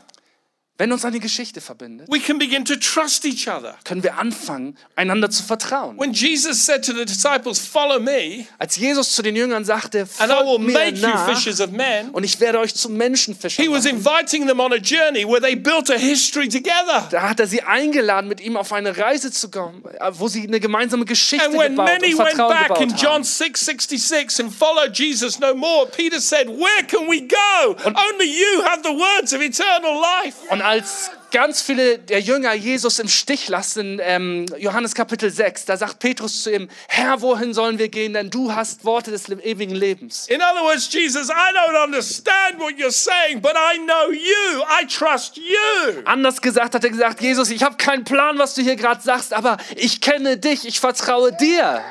Wenn 0.76 0.90
uns 0.90 1.04
eine 1.04 1.20
Geschichte 1.20 1.60
verbindet, 1.60 2.08
we 2.10 2.18
can 2.18 2.36
begin 2.36 2.64
to 2.64 2.74
trust 2.74 3.24
each 3.24 3.46
other. 3.46 3.76
können 3.84 4.02
wir 4.02 4.18
anfangen, 4.18 4.76
einander 4.96 5.30
zu 5.30 5.44
vertrauen. 5.44 5.96
When 6.00 6.12
Jesus 6.12 6.66
said 6.66 6.84
to 6.84 6.92
the 6.92 7.04
disciples, 7.04 7.60
Follow 7.60 8.00
me, 8.00 8.46
Als 8.58 8.76
Jesus 8.76 9.12
zu 9.12 9.22
den 9.22 9.36
Jüngern 9.36 9.64
sagte, 9.64 10.08
and 10.18 10.32
I 10.32 10.34
will 10.44 10.58
folgt 10.58 10.64
mir 10.66 10.90
you 10.90 11.06
nach 11.06 11.28
fishers 11.32 11.60
of 11.60 11.70
men, 11.70 12.10
und 12.10 12.24
ich 12.24 12.40
werde 12.40 12.58
euch 12.58 12.74
zu 12.74 12.88
Menschenfischern 12.88 13.64
he 13.64 13.70
was 13.70 13.84
machen. 13.84 13.98
inviting 13.98 14.48
them 14.48 14.58
on 14.58 14.72
a 14.72 14.78
journey 14.78 15.24
where 15.24 15.40
they 15.40 15.54
built 15.54 15.90
a 15.90 15.96
history 15.96 16.48
together. 16.48 17.06
Da 17.08 17.28
hat 17.28 17.38
er 17.38 17.46
sie 17.46 17.62
eingeladen, 17.62 18.26
mit 18.28 18.40
ihm 18.40 18.56
auf 18.56 18.72
eine 18.72 18.96
Reise 18.96 19.30
zu 19.30 19.50
kommen, 19.50 19.84
wo 20.14 20.26
sie 20.26 20.42
eine 20.42 20.58
gemeinsame 20.58 21.04
Geschichte 21.04 21.44
And 21.46 21.54
when 21.56 21.76
gebaut 21.76 21.86
many 21.86 22.14
und 22.14 22.18
went 22.18 22.28
Vertrauen 22.30 22.48
back 22.52 22.68
gebaut 22.68 22.80
in 22.82 22.96
John 22.96 23.12
haben. 23.12 23.22
6 23.22 23.60
66 23.64 24.40
and 24.40 24.52
followed 24.52 24.92
Jesus 24.92 25.38
no 25.38 25.54
more, 25.54 25.86
Peter 25.86 26.20
said, 26.20 26.48
Where 26.48 26.82
can 26.88 27.08
we 27.08 27.20
go? 27.20 27.76
Only 27.84 28.26
you 28.26 28.64
have 28.64 28.82
the 28.82 28.90
words 28.90 29.32
of 29.32 29.40
eternal 29.40 29.94
life. 30.00 30.34
Als 30.64 31.10
ganz 31.30 31.60
viele 31.60 31.98
der 31.98 32.20
Jünger 32.20 32.54
Jesus 32.54 32.98
im 32.98 33.06
Stich 33.06 33.48
lassen, 33.48 34.00
ähm, 34.02 34.46
Johannes 34.56 34.94
Kapitel 34.94 35.30
6, 35.30 35.66
da 35.66 35.76
sagt 35.76 35.98
Petrus 35.98 36.42
zu 36.42 36.54
ihm, 36.54 36.70
Herr, 36.88 37.20
wohin 37.20 37.52
sollen 37.52 37.78
wir 37.78 37.90
gehen, 37.90 38.14
denn 38.14 38.30
du 38.30 38.54
hast 38.54 38.82
Worte 38.86 39.10
des 39.10 39.28
ewigen 39.28 39.74
Lebens. 39.74 40.26
In 40.28 40.40
other 40.40 40.62
words, 40.62 40.90
Jesus, 40.90 41.28
I 41.28 41.54
don't 41.54 41.84
understand 41.84 42.58
what 42.58 42.72
you're 42.78 42.90
saying, 42.90 43.42
but 43.42 43.52
I 43.52 43.76
know 43.76 44.10
you. 44.10 44.62
I 44.80 44.86
trust 44.86 45.36
you. 45.36 46.02
Anders 46.06 46.40
gesagt 46.40 46.74
hat 46.74 46.82
er 46.82 46.88
gesagt, 46.88 47.20
Jesus, 47.20 47.50
ich 47.50 47.62
habe 47.62 47.76
keinen 47.76 48.04
Plan, 48.04 48.38
was 48.38 48.54
du 48.54 48.62
hier 48.62 48.76
gerade 48.76 49.02
sagst, 49.02 49.34
aber 49.34 49.58
ich 49.76 50.00
kenne 50.00 50.38
dich, 50.38 50.66
ich 50.66 50.80
vertraue 50.80 51.30
dir. 51.36 51.82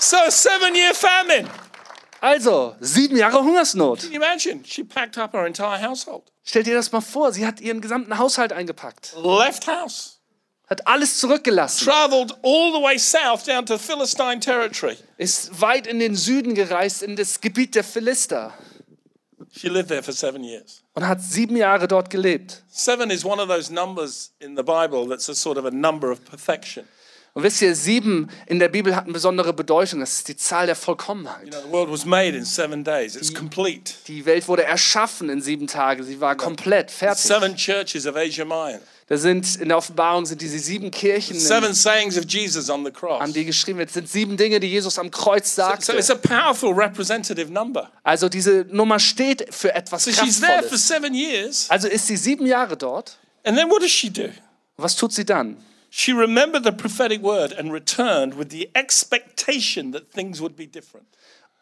So, 0.00 0.16
seven 0.28 0.74
year 0.74 0.92
famine. 0.92 1.61
Also, 2.22 2.76
sieben 2.78 3.16
Jahre 3.16 3.42
Hungersnot. 3.42 4.00
Can 4.02 4.12
you 4.12 4.16
imagine? 4.16 4.62
She 4.64 4.84
packed 4.84 5.18
up 5.18 5.32
her 5.34 5.44
entire 5.44 5.82
household, 5.82 6.30
Stell 6.44 6.62
dir 6.62 6.74
das 6.76 6.92
mal 6.92 7.00
vor, 7.00 7.32
sie 7.32 7.44
hat 7.44 7.60
ihren 7.60 7.80
gesamten 7.80 8.16
Haushalt 8.16 8.52
eingepackt, 8.52 9.14
left 9.16 9.66
house, 9.66 10.20
hat 10.70 10.86
alles 10.86 11.18
zurückgelassen, 11.18 11.84
traveled 11.84 12.32
all 12.44 12.72
the 12.72 12.80
way 12.80 12.96
south 12.96 13.44
down 13.44 13.66
to 13.66 13.76
Philistine 13.76 14.38
territory. 14.38 14.96
ist 15.18 15.60
weit 15.60 15.88
in 15.88 15.98
den 15.98 16.14
Süden 16.14 16.54
gereist, 16.54 17.02
in 17.02 17.16
das 17.16 17.40
Gebiet 17.40 17.74
der 17.74 17.82
Philister 17.84 18.52
She 19.50 19.68
lived 19.68 19.88
there 19.88 20.02
for 20.02 20.14
seven 20.14 20.44
years. 20.44 20.84
und 20.94 21.06
hat 21.06 21.20
sieben 21.20 21.56
Jahre 21.56 21.88
dort 21.88 22.08
gelebt. 22.08 22.62
Seven 22.70 23.10
is 23.10 23.24
one 23.24 23.42
of 23.42 23.48
those 23.48 23.72
numbers 23.72 24.32
in 24.38 24.56
the 24.56 24.62
Bible 24.62 25.08
that's 25.08 25.28
a 25.28 25.34
sort 25.34 25.58
of 25.58 25.64
a 25.66 25.70
number 25.72 26.10
of 26.12 26.24
perfection. 26.24 26.84
Und 27.34 27.44
wisst 27.44 27.62
ihr, 27.62 27.74
sieben 27.74 28.28
in 28.46 28.58
der 28.58 28.68
Bibel 28.68 28.94
hat 28.94 29.04
eine 29.04 29.14
besondere 29.14 29.54
Bedeutung. 29.54 30.00
Das 30.00 30.12
ist 30.16 30.28
die 30.28 30.36
Zahl 30.36 30.66
der 30.66 30.76
Vollkommenheit. 30.76 31.44
You 31.46 31.50
know, 31.50 31.60
the 31.66 31.72
world 31.72 31.90
was 31.90 32.04
made 32.04 32.36
in 32.36 32.44
seven 32.44 32.84
days, 32.84 33.16
it's 33.16 33.32
complete. 33.32 33.94
Die 34.06 34.26
Welt 34.26 34.46
wurde 34.48 34.64
erschaffen 34.64 35.30
in 35.30 35.40
sieben 35.40 35.66
Tagen. 35.66 36.02
Sie 36.04 36.20
war 36.20 36.36
komplett 36.36 36.90
fertig. 36.90 37.22
Seven 37.24 37.56
churches 37.56 38.06
of 38.06 38.16
Asia 38.16 38.44
Minor, 38.44 38.80
Da 39.06 39.16
sind 39.16 39.56
in 39.56 39.68
der 39.68 39.78
Offenbarung 39.78 40.26
sind 40.26 40.42
diese 40.42 40.58
sieben 40.58 40.90
Kirchen, 40.90 41.38
seven 41.40 41.72
sayings 41.72 42.18
of 42.18 42.24
Jesus 42.28 42.68
on 42.68 42.84
the 42.84 42.90
cross. 42.90 43.22
an 43.22 43.32
die 43.32 43.46
geschrieben 43.46 43.78
wird, 43.78 43.90
sind 43.90 44.10
sieben 44.10 44.36
Dinge, 44.36 44.60
die 44.60 44.68
Jesus 44.68 44.98
am 44.98 45.10
Kreuz 45.10 45.54
So 45.54 45.62
sagte. 45.62 45.92
it's 45.96 46.10
a 46.10 46.14
powerful 46.14 46.74
representative 46.74 47.50
number. 47.50 47.90
Also 48.02 48.28
diese 48.28 48.66
Nummer 48.70 48.98
steht 48.98 49.46
für 49.54 49.74
etwas 49.74 50.04
So 50.04 50.10
she's 50.10 50.38
there 50.40 50.52
for 50.62 50.68
Kraftvolles. 50.68 50.86
seven 50.86 51.14
years. 51.14 51.66
Also 51.70 51.88
ist 51.88 52.06
sie 52.06 52.16
sieben 52.18 52.44
Jahre 52.44 52.76
dort. 52.76 53.16
And 53.44 53.56
then 53.56 53.70
what 53.70 53.80
does 53.80 53.90
she 53.90 54.10
do? 54.10 54.28
Was 54.76 54.96
tut 54.96 55.14
sie 55.14 55.24
dann? 55.24 55.56
She 55.94 56.14
remembered 56.14 56.64
the 56.64 56.72
prophetic 56.72 57.20
word 57.20 57.52
and 57.52 57.70
returned 57.70 58.38
with 58.38 58.48
the 58.48 58.70
expectation 58.74 59.92
that 59.92 60.10
things 60.10 60.40
would 60.40 60.56
be 60.56 60.66
different. 60.66 61.06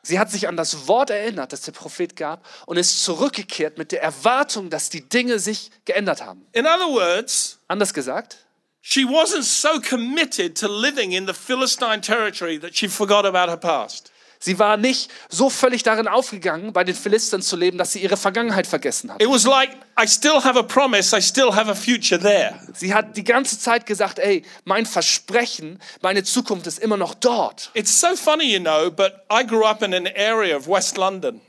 Sie 0.05 0.21
hat 0.21 0.31
sich 0.31 0.47
an 0.47 0.57
das 0.57 0.87
Wort 0.87 1.11
erinnert, 1.11 1.53
das 1.53 1.63
der 1.63 1.73
Prophet 1.73 2.15
gab 2.15 2.47
und 2.67 2.77
ist 2.77 3.03
zurückgekehrt 3.03 3.77
mit 3.77 3.91
der 3.91 4.05
Erwartung, 4.05 4.71
dass 4.71 4.89
die 4.89 5.01
Dinge 5.01 5.41
sich 5.41 5.73
geändert 5.85 6.25
haben. 6.25 6.47
In 6.53 6.65
other 6.65 6.87
words, 6.87 7.59
Anders 7.67 7.93
gesagt, 7.93 8.47
she 8.81 9.01
wasn't 9.05 9.43
so 9.43 9.81
committed 9.81 10.57
to 10.57 10.69
living 10.69 11.11
in 11.11 11.27
the 11.27 11.35
Philistine 11.35 12.01
territory 12.01 12.57
that 12.61 12.77
she 12.77 12.89
forgot 12.89 13.27
about 13.27 13.51
her 13.51 13.59
past. 13.59 14.13
Sie 14.41 14.59
war 14.59 14.77
nicht 14.77 15.11
so 15.29 15.49
völlig 15.49 15.83
darin 15.85 16.09
aufgegangen, 16.09 16.73
bei 16.73 16.83
den 16.83 16.95
Philistern 16.95 17.43
zu 17.43 17.57
leben, 17.57 17.79
dass 17.79 17.93
sie 17.93 18.01
ihre 18.01 18.17
Vergangenheit 18.17 18.67
vergessen 18.67 19.13
hat. 19.13 19.23
It 19.23 19.29
was 19.29 19.45
like, 19.47 19.71
I 20.01 20.09
still 20.09 20.43
have 20.43 20.59
a 20.59 20.63
promise, 20.63 21.17
I 21.17 21.23
still 21.23 21.55
have 21.55 21.71
a 21.71 21.75
future 21.75 22.21
there. 22.21 22.59
Sie 22.75 22.93
hat 22.93 23.17
die 23.17 23.25
ganze 23.25 23.59
Zeit 23.59 23.87
gesagt, 23.87 24.19
ey, 24.19 24.43
mein 24.65 24.87
Versprechen, 24.87 25.79
meine 26.03 26.25
Zukunft 26.25 26.67
ist 26.67 26.79
immer 26.79 26.97
noch 26.97 27.15
dort. 27.15 27.71
It's 27.75 28.01
so 28.01 28.17
funny, 28.17 28.53
you 28.53 28.61
know, 28.61 28.91
but 28.91 29.13
I 29.31 29.47
grew 29.47 29.65
up 29.65 29.83
in 29.83 29.95
an 29.95 30.09
area 30.17 30.57
of 30.57 30.67
West 30.67 30.97
London, 30.97 31.41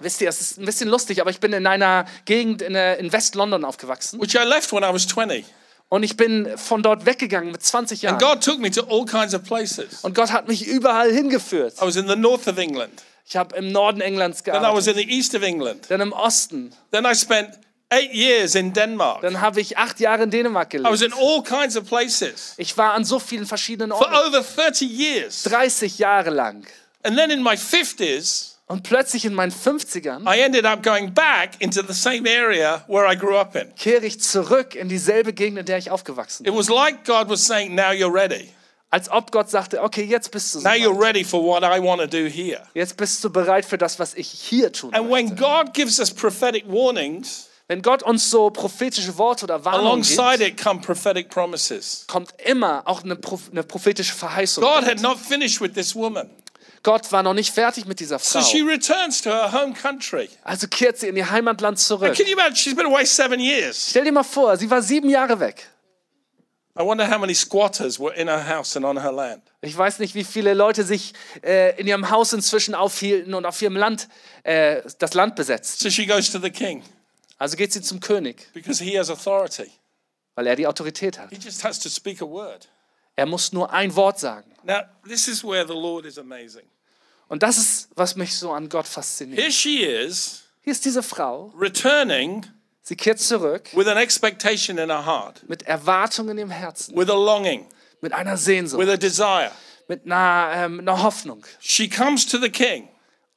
Wisst 0.00 0.22
ihr, 0.22 0.30
es 0.30 0.40
ist 0.40 0.58
ein 0.58 0.64
bisschen 0.64 0.88
lustig, 0.88 1.20
aber 1.20 1.30
ich 1.30 1.40
bin 1.40 1.52
in 1.52 1.66
einer 1.66 2.06
Gegend 2.24 2.62
in, 2.62 2.74
äh, 2.74 2.96
in 2.96 3.12
West-London 3.12 3.64
aufgewachsen 3.64 4.18
which 4.20 4.34
I 4.34 4.44
left 4.44 4.72
when 4.72 4.82
I 4.82 4.92
was 4.92 5.06
20. 5.06 5.44
und 5.90 6.02
ich 6.02 6.16
bin 6.16 6.48
von 6.56 6.82
dort 6.82 7.04
weggegangen 7.04 7.52
mit 7.52 7.62
20 7.62 8.00
Jahren. 8.00 8.18
God 8.18 8.42
took 8.42 8.58
me 8.60 8.70
to 8.70 8.82
all 8.88 9.04
kinds 9.04 9.34
of 9.34 9.44
places. 9.44 10.00
Und 10.02 10.14
Gott 10.14 10.32
hat 10.32 10.48
mich 10.48 10.66
überall 10.66 11.12
hingeführt. 11.12 11.74
I 11.82 11.82
was 11.86 11.96
in 11.96 12.08
the 12.08 12.16
north 12.16 12.48
of 12.48 12.56
England, 12.56 13.02
Ich 13.26 13.36
habe 13.36 13.54
im 13.56 13.70
Norden 13.70 14.00
Englands 14.00 14.42
then 14.42 14.54
I 14.54 14.58
was 14.72 14.86
gearbeitet, 14.86 14.96
in 14.96 15.08
the 15.10 15.14
east 15.18 15.34
of 15.34 15.42
England, 15.42 15.84
dann 15.90 16.00
im 16.00 16.12
Osten, 16.14 16.72
then 16.92 17.04
I 17.04 17.14
spent 17.14 17.50
eight 17.92 18.14
years 18.14 18.54
in 18.54 18.72
Denmark. 18.72 19.20
dann 19.22 19.40
habe 19.40 19.60
ich 19.60 19.76
acht 19.76 19.98
Jahre 20.00 20.22
in 20.22 20.30
Dänemark 20.30 20.72
I 20.74 20.78
was 20.84 21.00
gelebt. 21.00 21.12
in 21.12 21.12
all 21.12 21.42
kinds 21.42 21.76
of 21.76 21.84
places 21.86 22.54
Ich 22.56 22.76
war 22.78 22.94
an 22.94 23.04
so 23.04 23.18
vielen 23.18 23.46
verschiedenen 23.46 23.90
for 23.90 24.06
Orten, 24.10 24.28
over 24.28 24.42
30 24.44 24.84
years. 24.86 25.42
30 25.42 25.98
Jahre 25.98 26.30
lang. 26.30 26.64
And 27.02 27.16
then 27.16 27.30
in 27.30 27.42
my 27.42 27.56
50s, 27.56 28.54
Und 28.70 28.84
plötzlich 28.84 29.24
in 29.24 29.34
meinen 29.34 29.50
50ern 29.52 30.22
I 30.32 30.40
ended 30.40 30.64
up 30.64 30.82
going 30.84 31.12
back 31.12 31.60
into 31.60 31.82
the 31.86 31.92
same 31.92 32.22
area 32.28 32.84
where 32.86 33.10
I 33.12 33.16
grew 33.16 33.36
up 33.36 33.56
in. 33.56 33.74
kehre 33.74 34.06
ich 34.06 34.20
zurück 34.20 34.74
in 34.76 34.88
dieselbe 34.88 35.32
Gegend, 35.32 35.58
in 35.58 35.66
der 35.66 35.78
ich 35.78 35.90
aufgewachsen 35.90 36.44
bin. 36.44 36.52
It 36.52 36.58
was 36.58 36.68
like 36.68 37.04
God 37.04 37.28
was 37.28 37.44
saying, 37.44 37.74
Now 37.74 37.90
you're 37.90 38.12
ready. 38.14 38.48
Als 38.92 39.08
ob 39.10 39.30
Gott 39.32 39.50
sagte, 39.50 39.82
okay, 39.82 40.02
jetzt 40.02 40.30
bist 40.30 40.54
du 40.54 40.60
Now 40.60 40.70
you're 40.70 40.98
ready 41.00 41.24
for 41.24 41.42
what 41.44 41.62
I 41.62 41.80
want 41.80 42.00
to 42.00 42.06
do 42.06 42.26
here. 42.28 42.60
Jetzt 42.74 42.96
bist 42.96 43.22
du 43.24 43.30
bereit 43.30 43.64
für 43.64 43.78
das, 43.78 43.98
was 43.98 44.14
ich 44.14 44.28
hier 44.28 44.72
tun 44.72 44.92
And 44.94 45.08
möchte. 45.10 45.30
when 45.30 45.36
God 45.36 45.74
gives 45.74 45.98
us 46.00 46.10
prophetic 46.12 46.64
warnings, 46.68 47.48
Wenn 47.68 47.82
Gott 47.82 48.02
uns 48.02 48.30
so 48.30 48.50
prophetische 48.50 49.16
Worte 49.16 49.44
oder 49.44 49.64
Warnungen 49.64 49.86
alongside 49.86 50.38
gibt, 50.44 50.58
it 50.60 50.64
come 50.64 50.80
prophetic 50.80 51.28
promises. 51.28 52.04
kommt 52.08 52.34
immer 52.44 52.82
auch 52.84 53.04
eine, 53.04 53.14
Proph- 53.14 53.50
eine 53.52 53.62
prophetische 53.62 54.12
Verheißung. 54.14 54.62
God 54.64 54.82
damit. 54.82 54.90
had 54.90 55.00
not 55.02 55.18
finished 55.18 55.60
with 55.60 55.72
this 55.74 55.94
woman. 55.94 56.28
Gott 56.82 57.12
war 57.12 57.22
noch 57.22 57.34
nicht 57.34 57.52
fertig 57.52 57.84
mit 57.86 58.00
dieser 58.00 58.18
So 58.18 58.38
Frau. 58.40 58.46
she 58.48 58.62
returns 58.62 59.20
to 59.22 59.30
her 59.30 59.52
home 59.52 59.74
country. 59.74 60.28
Also 60.44 60.66
kehrt 60.66 60.98
sie 60.98 61.08
in 61.08 61.16
ihr 61.16 61.30
Heimatland 61.30 61.78
zurück. 61.78 62.14
Can 62.14 62.26
you 62.26 62.32
imagine? 62.32 62.56
She's 62.56 62.74
been 62.74 62.86
away 62.86 63.04
seven 63.04 63.38
years. 63.38 63.90
Stell 63.90 64.04
dir 64.04 64.12
mal 64.12 64.22
vor, 64.22 64.56
sie 64.56 64.70
war 64.70 64.80
sieben 64.82 65.10
Jahre 65.10 65.38
weg. 65.40 65.66
I 66.78 66.82
wonder 66.82 67.10
how 67.10 67.18
many 67.18 67.34
squatters 67.34 67.98
were 67.98 68.14
in 68.14 68.28
her 68.28 68.46
house 68.48 68.76
and 68.76 68.86
on 68.86 69.02
her 69.02 69.12
land. 69.12 69.42
Ich 69.60 69.76
weiß 69.76 69.98
nicht, 69.98 70.14
wie 70.14 70.24
viele 70.24 70.54
Leute 70.54 70.84
sich 70.84 71.12
äh, 71.42 71.78
in 71.78 71.86
ihrem 71.86 72.08
Haus 72.10 72.32
inzwischen 72.32 72.74
aufhielten 72.74 73.34
und 73.34 73.44
auf 73.44 73.60
ihrem 73.60 73.76
Land 73.76 74.08
äh, 74.44 74.80
das 74.98 75.12
Land 75.12 75.36
besetzt. 75.36 75.80
So 75.80 75.90
she 75.90 76.06
goes 76.06 76.30
to 76.30 76.38
the 76.38 76.50
king 76.50 76.82
Also 77.36 77.56
geht 77.56 77.72
sie 77.72 77.82
zum 77.82 78.00
König, 78.00 78.48
weil 80.34 80.46
er 80.46 80.56
die 80.56 80.66
Autorität 80.66 81.18
hat. 81.18 81.28
He 81.30 81.36
just 81.36 81.64
has 81.64 81.78
to 81.80 81.88
speak 81.90 82.22
a 82.22 82.26
word. 82.26 82.68
Er 83.20 83.26
muss 83.26 83.52
nur 83.52 83.70
ein 83.70 83.94
Wort 83.96 84.18
sagen. 84.18 84.50
Now, 84.62 84.80
this 85.06 85.28
is 85.28 85.44
where 85.44 85.66
the 85.66 85.74
Lord 85.74 86.06
is 86.06 86.16
amazing. 86.16 86.64
Und 87.28 87.42
das 87.42 87.58
ist, 87.58 87.90
was 87.94 88.16
mich 88.16 88.34
so 88.34 88.50
an 88.50 88.70
Gott 88.70 88.88
fasziniert. 88.88 89.38
Here 89.38 89.52
she 89.52 89.82
is, 89.82 90.44
Hier 90.62 90.72
ist 90.72 90.86
diese 90.86 91.02
Frau, 91.02 91.52
returning 91.54 92.46
sie 92.80 92.96
kehrt 92.96 93.20
zurück 93.20 93.68
with 93.76 93.86
an 93.88 93.98
expectation 93.98 94.78
in 94.78 94.88
her 94.88 95.04
heart, 95.04 95.46
mit 95.46 95.64
Erwartungen 95.64 96.38
im 96.38 96.48
Herzen, 96.48 96.96
with 96.96 97.10
a 97.10 97.14
longing, 97.14 97.66
mit 98.00 98.14
einer 98.14 98.38
Sehnsucht, 98.38 98.80
with 98.80 98.88
a 98.88 98.96
desire. 98.96 99.50
mit 99.86 100.06
einer, 100.06 100.52
ähm, 100.54 100.80
einer 100.80 101.02
Hoffnung. 101.02 101.44
She 101.60 101.90
comes 101.90 102.24
to 102.24 102.38
the 102.38 102.48
king. 102.48 102.88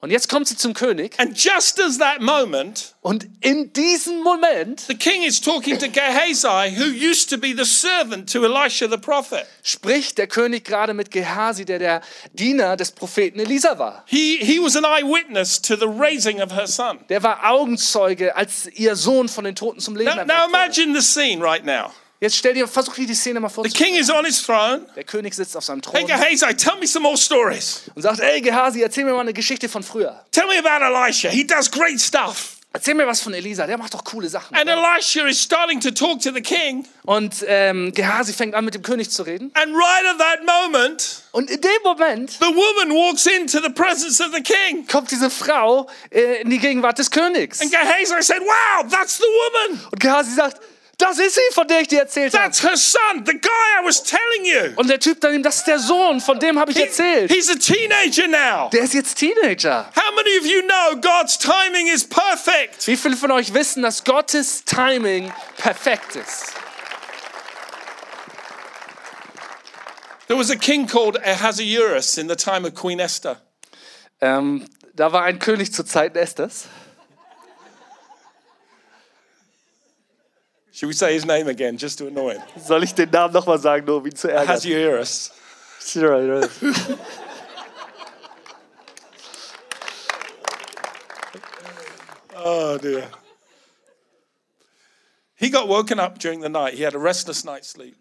Und 0.04 0.10
jetzt 0.12 0.28
kommt 0.28 0.50
sie 0.50 0.58
zum 0.58 0.74
König 0.74 1.18
And 1.18 1.42
just 1.42 1.80
as 1.82 1.98
that 1.98 2.20
moment, 2.20 2.94
und 3.00 3.26
in 3.40 3.72
diesem 3.72 4.22
Moment 4.22 4.82
the 4.82 4.96
king 4.96 5.24
is 5.24 5.40
talking 5.40 5.80
to 5.80 5.88
Gehazi, 5.88 6.76
who 6.78 6.84
used 6.84 7.30
to 7.30 7.38
be 7.38 7.54
the 7.56 7.64
servant 7.64 8.30
to 8.34 8.44
Elisha 8.44 8.90
the 8.90 8.98
prophet. 8.98 9.46
spricht 9.64 10.18
der 10.18 10.28
König 10.28 10.66
gerade 10.66 10.94
mit 10.94 11.10
Gehasi, 11.10 11.64
der 11.64 11.80
der 11.80 12.02
Diener 12.34 12.76
des 12.76 12.92
Propheten 12.92 13.40
Elisa 13.40 13.80
war. 13.80 14.04
He, 14.06 14.40
he 14.42 14.60
was 14.60 14.76
an 14.76 14.84
eyewitness 14.84 15.62
to 15.62 15.78
the 15.78 15.88
raising 15.88 16.42
of 16.42 16.52
her 16.54 16.68
son. 16.68 17.00
Der 17.08 17.24
war 17.24 17.50
Augenzeuge, 17.50 18.36
als 18.36 18.68
ihr 18.74 18.98
Sohn 18.98 19.30
von 19.30 19.46
den 19.46 19.56
Toten 19.56 19.80
zum 19.80 19.96
Leben 19.96 20.10
Now, 20.10 20.18
erweckt 20.18 20.28
now 20.28 20.48
wurde. 20.50 20.50
imagine 20.50 21.00
the 21.00 21.02
scene 21.02 21.42
right 21.42 21.64
now. 21.64 21.94
Jetzt 22.24 22.38
stell 22.38 22.54
dir, 22.54 22.70
versuch 22.70 22.96
dir 22.96 23.06
die 23.06 23.16
Szene 23.16 23.42
mal 23.42 23.50
The 23.50 23.56
vorzustellen. 23.56 23.92
king 23.92 24.02
is 24.02 24.10
on 24.10 24.24
his 24.24 24.42
throne. 24.42 24.86
Der 24.96 25.04
König 25.04 25.34
sitzt 25.34 25.58
auf 25.58 25.66
seinem 25.66 25.82
Hey, 25.92 26.06
Thron 26.06 26.08
Gehazi, 26.08 26.56
tell 26.56 26.78
me 26.80 26.88
some 26.88 27.04
more 27.04 27.18
stories. 27.18 27.82
und 27.96 28.02
sagt, 28.02 28.22
ey 28.22 28.40
Gehasi, 28.40 28.82
erzähl 28.82 29.04
mir 29.04 29.12
mal 29.12 29.20
eine 29.20 29.34
Geschichte 29.34 29.68
von 29.68 29.84
früher. 29.84 30.26
Tell 30.32 30.46
me 30.48 30.58
about 30.58 30.86
Elisha. 30.86 31.28
He 31.28 31.46
does 31.46 31.70
great 31.70 32.00
stuff. 32.00 32.52
Erzähl 32.72 32.96
mir 32.96 33.06
was 33.06 33.20
von 33.22 33.34
Elisa, 33.34 33.68
der 33.68 33.78
macht 33.78 33.94
doch 33.94 34.06
coole 34.06 34.30
Sachen. 34.30 34.56
And 34.56 34.70
Elisha 34.70 35.28
is 35.28 35.44
starting 35.44 35.82
to 35.82 35.92
talk 35.92 36.22
to 36.22 36.32
the 36.34 36.42
king. 36.42 36.88
Und 37.04 37.44
ähm, 37.46 37.92
Gehasi 37.94 38.32
fängt 38.32 38.56
an, 38.56 38.64
mit 38.64 38.74
dem 38.74 38.84
König 38.84 39.12
zu 39.12 39.24
reden. 39.24 39.52
And 39.54 39.76
right 39.76 40.06
at 40.10 40.18
that 40.18 40.40
moment, 40.46 41.24
Und 41.34 41.52
in 41.52 41.60
dem 41.60 41.70
Moment 41.84 42.32
the 42.32 42.46
woman 42.48 42.96
walks 42.96 43.26
into 43.26 43.60
the 43.62 43.70
presence 43.70 44.22
of 44.22 44.34
the 44.34 44.42
king. 44.42 44.88
kommt 44.88 45.12
diese 45.12 45.30
Frau 45.30 45.88
äh, 46.10 46.42
in 46.42 46.50
die 46.50 46.58
Gegenwart 46.60 46.98
des 46.98 47.12
Königs. 47.12 47.60
And 47.60 47.70
Gehazi 47.70 48.24
said, 48.24 48.40
Wow, 48.40 48.90
that's 48.90 49.18
the 49.18 49.24
woman. 49.26 49.82
Und 49.92 50.00
Gehasi 50.00 50.34
sagt, 50.34 50.62
das 50.98 51.18
ist 51.20 51.36
sie, 51.36 51.42
von 51.54 51.68
der 51.68 51.82
ich 51.82 51.88
dir 51.88 52.00
erzählt 52.02 52.34
habe. 52.34 52.46
That's 52.46 52.64
her 52.64 52.78
son, 52.78 53.26
the 53.26 53.34
guy 53.34 53.82
I 53.82 53.86
was 53.86 54.04
telling 54.04 54.46
you. 54.46 54.74
Und 54.76 54.88
der 54.90 55.00
Typ 55.00 55.20
dann 55.22 55.34
ihm, 55.34 55.44
das 55.44 55.58
ist 55.58 55.68
der 55.68 55.80
Sohn, 55.80 56.22
von 56.22 56.40
dem 56.40 56.60
habe 56.60 56.72
ich 56.72 56.78
He- 56.78 56.84
erzählt. 56.84 57.32
he's 57.32 57.50
a 57.50 57.56
teenager 57.56 58.28
now. 58.28 58.70
Der 58.72 58.84
ist 58.84 58.94
jetzt 58.94 59.16
Teenager. 59.18 59.90
How 59.96 60.16
many 60.16 60.38
of 60.40 60.46
you 60.46 60.62
know 60.62 60.96
God's 61.02 61.38
timing 61.38 61.88
is 61.88 62.08
perfect? 62.08 62.86
Wie 62.88 62.96
viele 62.96 63.18
von 63.18 63.32
euch 63.32 63.54
wissen, 63.54 63.82
dass 63.84 64.04
Gottes 64.04 64.64
Timing 64.66 65.34
perfekt 65.58 66.16
ist? 66.16 66.54
There 70.28 70.38
was 70.40 70.50
a 70.52 70.56
king 70.56 70.88
called 70.88 71.18
Ahasuerus 71.18 72.18
in 72.18 72.28
the 72.30 72.36
time 72.36 72.66
of 72.66 72.74
Queen 72.74 73.00
Esther. 73.00 73.42
Ähm, 74.22 74.66
da 74.94 75.12
war 75.12 75.24
ein 75.24 75.40
König 75.40 75.74
zur 75.74 75.86
Zeit 75.86 76.16
Esthers. 76.16 76.66
Should 80.74 80.88
we 80.88 80.94
say 80.94 81.14
his 81.14 81.24
name 81.24 81.48
again 81.48 81.78
just 81.78 82.00
to 82.00 82.08
annoy 82.08 82.34
him? 82.34 82.42
Soll 82.58 82.84
ich 82.84 82.94
den 82.96 83.12
Namen 83.12 83.32
nochmal 83.32 83.60
sagen, 83.60 83.86
nur 83.86 83.98
um 83.98 84.06
ihn 84.08 84.16
zu 84.16 84.28
ärgern? 84.28 84.50
As 84.50 84.66
you 84.66 84.76
hear 84.76 84.98
us. 85.00 85.32
Cyril. 85.80 86.50
Oh 92.46 92.78
dear. 92.78 93.10
He 95.36 95.50
got 95.50 95.70
woken 95.70 95.98
up 95.98 96.20
during 96.20 96.42
the 96.42 96.50
night. 96.50 96.74
He 96.74 96.84
had 96.84 96.94
a 96.94 97.00
restless 97.00 97.46
night's 97.46 97.70
sleep. 97.70 97.96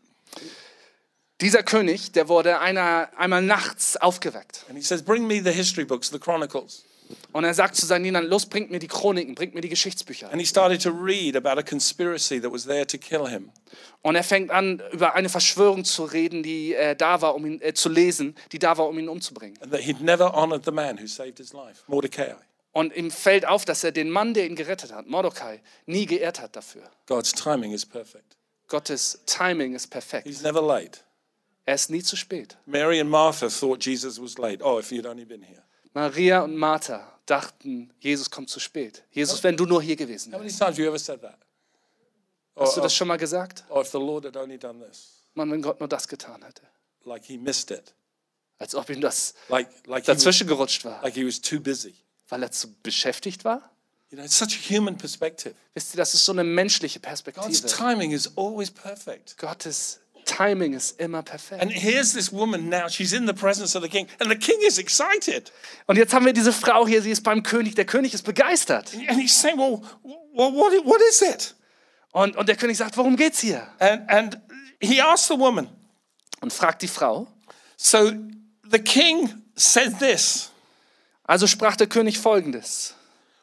Dieser 1.40 1.62
König, 1.62 2.12
der 2.12 2.28
wurde 2.28 2.58
einer, 2.58 3.08
einmal 3.16 3.42
nachts 3.42 3.96
aufgeweckt. 3.96 4.64
And 4.68 4.76
he 4.76 4.82
says, 4.82 5.00
Bring 5.02 5.28
me 5.28 5.40
the 5.40 5.52
history 5.52 5.85
books, 5.85 6.08
the 6.11 6.18
chronicles. 6.18 6.85
Und 7.33 7.44
er 7.44 7.55
sagt 7.55 7.77
zu 7.77 7.87
seinen 7.87 8.05
Dienern, 8.05 8.27
los, 8.27 8.46
bringt 8.46 8.70
mir 8.70 8.79
die 8.79 8.88
Chroniken, 8.88 9.35
bringt 9.35 9.55
mir 9.55 9.61
die 9.61 9.68
Geschichtsbücher. 9.68 10.31
And 10.31 10.40
he 10.40 10.46
started 10.46 10.83
to 10.83 10.90
read 10.90 11.37
about 11.37 11.59
a 11.59 11.62
conspiracy 11.62 12.40
that 12.40 12.53
was 12.53 12.64
there 12.64 12.87
to 12.87 12.98
kill 12.98 13.29
him. 13.29 13.51
Und 14.03 14.16
er 14.16 14.25
fängt 14.25 14.51
an, 14.51 14.83
über 14.92 15.14
eine 15.14 15.29
Verschwörung 15.29 15.85
zu 15.85 16.05
reden, 16.05 16.42
die 16.42 16.75
äh, 16.75 16.96
da 16.96 17.22
war, 17.22 17.35
um 17.35 17.46
ihn 17.46 17.61
äh, 17.61 17.75
zu 17.75 17.88
lesen, 17.88 18.35
die 18.53 18.59
da 18.59 18.77
war, 18.77 18.88
um 18.88 18.98
ihn 18.98 19.09
umzubringen. 19.09 19.57
And 19.62 19.72
that 19.72 19.83
he'd 19.83 20.01
never 20.01 20.35
honored 20.35 20.64
the 20.64 20.72
man 20.72 20.98
who 20.98 21.07
saved 21.07 21.38
his 21.38 21.53
life, 21.53 21.83
Mordecai. 21.87 22.35
Und 22.72 22.94
ihm 22.96 23.11
fällt 23.11 23.46
auf, 23.46 23.64
dass 23.64 23.85
er 23.85 23.92
den 23.92 24.11
Mann, 24.11 24.35
der 24.35 24.46
ihn 24.46 24.57
gerettet 24.57 24.92
hat, 24.92 25.07
Mordecai, 25.07 25.61
nie 25.87 26.07
geehrt 26.07 26.40
hat 26.40 26.57
dafür. 26.57 26.90
God's 27.07 27.33
timing 27.33 27.72
is 27.72 27.85
perfect. 27.85 28.37
Gottes 28.72 29.20
Timing 29.27 29.75
ist 29.75 29.88
perfekt. 29.88 30.27
He's 30.27 30.40
never 30.40 30.62
late. 30.62 31.01
Er 31.66 31.75
ist 31.75 31.90
nie 31.90 32.03
zu 32.03 32.16
spät. 32.16 32.57
Mary 32.64 33.01
and 33.01 33.11
Martha 33.11 33.51
thought 33.51 33.85
Jesus 33.85 34.18
was 34.18 34.38
late. 34.38 34.64
Oh, 34.64 34.79
if 34.79 34.90
you'd 34.90 35.07
only 35.07 35.27
been 35.27 35.42
here. 35.42 35.62
Maria 35.94 36.40
und 36.42 36.57
Martha 36.57 37.12
dachten, 37.26 37.92
Jesus 38.00 38.31
kommt 38.31 38.50
zu 38.50 38.61
spät. 38.61 39.02
Jesus, 39.11 39.42
wenn 39.44 39.57
du 39.57 39.64
nur 39.66 39.83
hier 39.83 39.96
gewesen 39.96 40.33
How 40.33 40.38
many 40.38 40.50
wärst. 40.50 40.59
times 40.59 40.70
have 40.76 40.81
you 40.83 40.88
ever 40.88 40.98
said 40.98 41.20
that? 41.22 41.38
Or, 42.55 42.66
Hast 42.66 42.76
du 42.76 42.81
das 42.81 42.94
schon 42.94 43.09
mal 43.09 43.16
gesagt? 43.16 43.64
or 43.68 43.83
if 43.83 43.90
the 43.90 43.98
Lord 43.98 44.24
had 44.26 44.37
only 44.37 44.59
done 44.59 44.85
this, 44.87 45.22
Mann, 45.35 45.50
wenn 45.50 45.62
Gott 45.62 45.81
nur 45.81 45.88
das 45.88 46.07
getan 46.09 46.42
hätte. 46.44 46.62
like 47.05 47.24
he 47.24 47.37
missed 47.38 47.70
it, 47.70 47.94
Als 48.59 48.74
ob 48.74 48.90
ihm 48.90 49.00
das 49.00 49.35
like 49.48 49.68
like 49.87 50.05
he 50.05 50.11
was, 50.11 50.18
dazwischen 50.18 50.46
gerutscht 50.46 50.85
war, 50.85 51.00
like 51.02 51.14
he 51.14 51.26
was 51.26 51.40
too 51.40 51.61
busy. 51.61 51.94
weil 52.28 52.42
er 52.42 52.50
zu 52.52 52.72
beschäftigt 52.83 53.44
war. 53.44 53.70
You 54.11 54.16
know, 54.16 54.24
it's 54.26 54.37
such 54.38 54.48
a 54.59 54.74
human 54.76 54.98
perspective. 54.98 55.55
Wisst 55.72 55.94
ihr, 55.94 55.96
das 55.96 56.12
ist 56.12 56.24
so 56.26 56.33
eine 56.33 56.44
menschliche 56.44 57.00
God's 57.00 57.22
Perspektive. 57.22 57.66
timing 57.66 58.11
is 58.12 58.31
always 58.37 58.70
perfect. 58.70 59.38
Gottes 59.38 60.00
Timing 60.24 60.74
ist 60.74 61.00
immer 61.00 61.22
perfekt. 61.22 61.62
And 61.62 61.70
here's 61.70 62.12
this 62.12 62.32
woman 62.32 62.68
now, 62.68 62.88
she's 62.88 63.12
in 63.12 63.26
the 63.26 63.32
presence 63.32 63.76
of 63.76 63.82
the 63.82 63.88
king, 63.88 64.06
and 64.18 64.30
the 64.30 64.38
king 64.38 64.61
is 64.66 64.78
excited. 64.78 65.52
Und 65.87 65.96
jetzt 65.96 66.14
haben 66.14 66.26
wir 66.26 66.32
diese 66.32 66.52
Frau 66.52 66.87
hier, 66.87 67.02
sie 67.02 67.11
ist 67.11 67.22
beim 67.22 67.42
König, 67.42 67.74
der 67.74 67.85
König 67.85 68.14
ist 68.14 68.24
begeistert. 68.24 68.92
And 69.08 69.20
he's 69.20 69.38
saying, 69.38 69.58
Well, 69.58 69.82
well 70.35 70.52
what, 70.52 70.72
what 70.85 71.00
is 71.11 71.22
it? 71.22 71.54
Und, 72.12 72.37
und 72.37 72.48
der 72.48 72.56
König 72.56 72.76
sagt, 72.76 72.96
worum 72.96 73.16
geht's 73.16 73.40
hier? 73.40 73.66
And, 73.78 74.08
and 74.11 74.38
he 74.80 75.00
asked 75.00 75.28
the 75.28 75.38
woman. 75.38 75.68
Und 76.40 76.52
fragt 76.52 76.82
die 76.82 76.88
Frau. 76.88 77.26
So 77.76 78.12
the 78.70 78.78
king 78.78 79.42
said 79.56 79.98
this 79.98 80.50
Also 81.24 81.46
sprach 81.46 81.76
der 81.76 81.87
König 81.87 82.18
folgendes. 82.18 82.94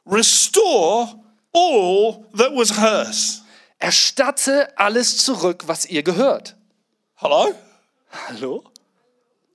Restore 0.05 1.19
all 1.53 2.25
that 2.37 2.51
was 2.53 2.77
hers. 2.77 3.41
Erstatte 3.79 4.77
alles 4.77 5.17
zurück, 5.17 5.63
was 5.67 5.85
ihr 5.85 6.03
gehört. 6.03 6.55
Hello? 7.21 7.53
Hallo? 8.13 8.63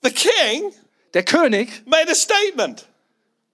The 0.03 0.11
king 0.11 0.70
Der 1.14 1.22
König 1.22 1.87
made 1.87 2.11
a 2.11 2.14
statement 2.14 2.87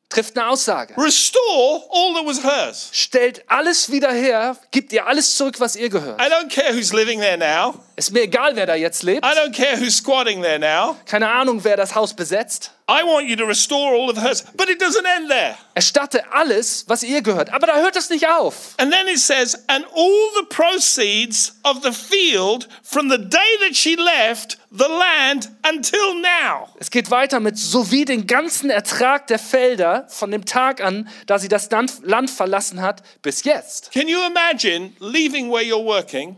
trifft 0.09 0.37
eine 0.37 0.49
Aussage. 0.49 0.96
Restore 0.96 1.85
all 1.90 2.14
that 2.14 2.27
was 2.27 2.42
hers. 2.42 2.90
Stellt 2.92 3.49
alles 3.49 3.92
wieder 3.92 4.11
her, 4.11 4.57
gibt 4.73 4.92
ihr 4.92 5.07
alles 5.07 5.37
zurück, 5.37 5.61
was 5.61 5.77
ihr 5.77 5.90
gehört. 5.90 6.20
I 6.20 6.25
don't 6.25 6.49
care 6.49 6.75
who's 6.75 6.92
living 6.92 7.20
there 7.20 7.38
now. 7.38 7.79
Ist 8.01 8.13
mir 8.13 8.23
egal, 8.23 8.57
wer 8.57 8.65
da 8.65 8.75
jetzt 8.75 9.03
lebt. 9.03 9.27
I 9.27 9.37
don't 9.37 9.53
care 9.55 9.79
who's 9.79 9.99
squatting 9.99 10.41
there 10.41 10.59
now. 10.59 10.97
Keine 11.05 11.29
Ahnung, 11.29 11.63
wer 11.65 11.77
das 11.77 11.95
Haus 11.95 12.15
besetzt. 12.15 12.71
I 12.89 13.03
want 13.05 13.29
you 13.29 13.37
to 13.37 13.45
restore 13.45 13.95
all 13.95 14.09
of 14.09 14.17
hers. 14.17 14.43
But 14.57 14.71
it 14.71 14.81
doesn't 14.81 15.05
end 15.19 15.29
there. 15.29 15.55
Erstatte 15.75 16.25
alles, 16.33 16.87
was 16.89 17.03
ihr 17.03 17.21
gehört. 17.21 17.53
Aber 17.53 17.67
da 17.67 17.77
hört 17.77 17.97
es 17.97 18.09
nicht 18.09 18.27
auf. 18.27 18.75
And 18.79 18.91
then 18.91 19.07
it 19.07 19.19
says, 19.19 19.55
and 19.67 19.85
all 19.95 20.31
the 20.41 20.47
proceeds 20.49 21.53
of 21.63 21.83
the 21.83 21.93
field 21.93 22.69
from 22.83 23.11
the 23.11 23.19
day 23.19 23.59
that 23.67 23.77
she 23.77 23.97
left 23.97 24.57
the 24.71 24.89
land 24.89 25.51
until 25.69 26.15
now. 26.15 26.69
Es 26.79 26.91
geht 26.91 27.11
weiter 27.11 27.39
mit 27.39 27.59
sowie 27.59 28.07
den 28.07 28.27
ganzen 28.27 28.71
Ertrag 28.71 29.27
der 29.27 29.39
Felder 29.39 30.07
von 30.09 30.31
dem 30.31 30.47
Tag 30.47 30.81
an, 30.81 31.07
da 31.27 31.39
sie 31.39 31.49
das 31.49 31.69
Land, 31.71 32.31
verlassen 32.31 32.81
hat, 32.81 33.03
bis 33.21 33.45
jetzt. 33.45 33.93
Can 33.93 34.09
you 34.09 34.21
imagine 34.27 34.95
leaving 35.01 35.51
where 35.51 35.63
you're 35.63 35.85
working, 35.85 36.37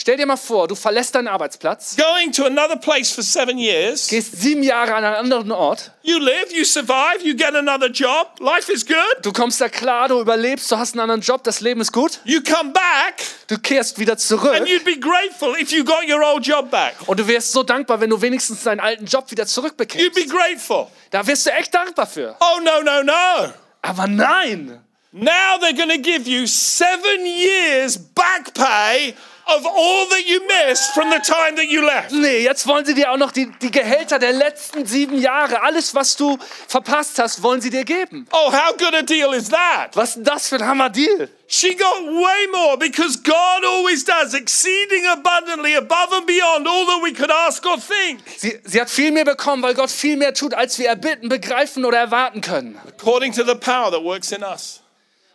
Stell 0.00 0.16
dir 0.16 0.24
mal 0.24 0.38
vor, 0.38 0.66
du 0.66 0.74
verlässt 0.74 1.14
deinen 1.14 1.28
Arbeitsplatz, 1.28 1.94
going 1.94 2.32
to 2.32 2.46
another 2.46 2.76
place 2.76 3.12
for 3.12 3.22
seven 3.22 3.58
years? 3.58 4.06
gehst 4.06 4.40
sieben 4.40 4.62
Jahre 4.62 4.94
an 4.94 5.04
einen 5.04 5.14
anderen 5.16 5.52
Ort, 5.52 5.90
You 6.00 6.18
live, 6.18 6.50
you 6.50 6.64
survive, 6.64 7.18
you 7.22 7.34
get 7.36 7.54
another 7.54 7.88
job, 7.90 8.28
life 8.40 8.72
is 8.72 8.86
good. 8.86 8.96
du 9.20 9.30
kommst 9.30 9.60
da 9.60 9.68
klar, 9.68 10.08
du 10.08 10.18
überlebst, 10.18 10.72
du 10.72 10.78
hast 10.78 10.94
einen 10.94 11.00
anderen 11.02 11.20
Job, 11.20 11.44
das 11.44 11.60
Leben 11.60 11.82
ist 11.82 11.92
gut, 11.92 12.20
You 12.24 12.40
come 12.42 12.72
back, 12.72 13.16
du 13.48 13.58
kehrst 13.58 13.98
wieder 13.98 14.16
zurück 14.16 14.54
and 14.54 14.66
you'd 14.66 14.84
be 14.86 14.98
grateful 14.98 15.54
if 15.60 15.70
you 15.70 15.84
got 15.84 16.08
your 16.08 16.22
old 16.22 16.46
job 16.46 16.70
back. 16.70 16.94
und 17.06 17.20
du 17.20 17.28
wärst 17.28 17.52
so 17.52 17.62
dankbar, 17.62 18.00
wenn 18.00 18.08
du 18.08 18.18
wenigstens 18.22 18.62
deinen 18.62 18.80
alten 18.80 19.04
Job 19.04 19.30
wieder 19.30 19.42
You'd 19.42 19.50
zurückbekämst. 19.50 20.14
be 20.14 20.24
grateful. 20.24 20.86
Da 21.10 21.26
wirst 21.26 21.44
du 21.44 21.50
echt 21.52 21.74
dankbar 21.74 22.06
für. 22.06 22.34
Oh, 22.40 22.58
no, 22.62 22.80
no, 22.82 23.02
no. 23.02 23.52
Aber 23.82 24.06
nein, 24.06 24.80
Now 25.12 25.58
they're 25.60 25.74
going 25.76 25.88
to 25.90 25.98
give 25.98 26.28
you 26.30 26.46
seven 26.46 27.26
years 27.26 27.98
back 27.98 28.54
pay 28.54 29.12
of 29.56 29.66
all 29.66 30.06
that 30.10 30.24
you 30.26 30.40
missed 30.66 30.92
from 30.92 31.10
the 31.10 31.18
time 31.18 31.56
that 31.56 31.66
you 31.68 31.82
left. 31.84 32.12
nee, 32.12 32.38
jetzt 32.42 32.66
wollen 32.66 32.84
sie 32.84 32.94
dir 32.94 33.10
auch 33.12 33.16
noch 33.16 33.32
die, 33.32 33.50
die 33.60 33.70
Gehälter 33.70 34.18
der 34.18 34.32
letzten 34.32 34.86
sieben 34.86 35.18
Jahre, 35.20 35.62
alles, 35.62 35.94
was 35.94 36.16
du 36.16 36.38
verpasst 36.68 37.18
hast, 37.18 37.42
wollen 37.42 37.60
sie 37.60 37.70
dir 37.70 37.84
geben. 37.84 38.26
Oh, 38.32 38.52
how 38.52 38.72
good 38.76 38.94
a 38.94 39.02
deal 39.02 39.32
is 39.34 39.48
that? 39.48 39.94
Was 39.94 40.16
ist 40.16 40.24
das 40.26 40.48
für 40.48 40.56
ein 40.56 40.66
Hammer-Deal? 40.66 41.28
She 41.48 41.74
got 41.74 42.04
way 42.06 42.46
more 42.52 42.76
because 42.78 43.18
God 43.24 43.64
always 43.64 44.04
does 44.04 44.34
exceeding 44.34 45.04
abundantly 45.08 45.74
above 45.76 46.12
and 46.12 46.24
beyond 46.26 46.68
all 46.68 46.86
that 46.86 47.02
we 47.02 47.12
could 47.12 47.30
ask 47.30 47.66
or 47.66 47.76
think, 47.76 48.20
Sie, 48.36 48.60
sie 48.64 48.80
hat 48.80 48.88
viel 48.88 49.10
mehr 49.10 49.24
bekommen, 49.24 49.60
weil 49.62 49.74
Gott 49.74 49.90
viel 49.90 50.16
mehr 50.16 50.32
tut, 50.32 50.54
als 50.54 50.78
wir 50.78 50.86
erbitten, 50.88 51.28
begreifen 51.28 51.84
oder 51.84 51.98
erwarten 51.98 52.40
können. 52.40 52.78
according 52.86 53.32
to 53.32 53.42
the 53.44 53.56
power 53.56 53.90
that 53.90 54.02
works 54.04 54.30
in 54.30 54.44
us. 54.44 54.80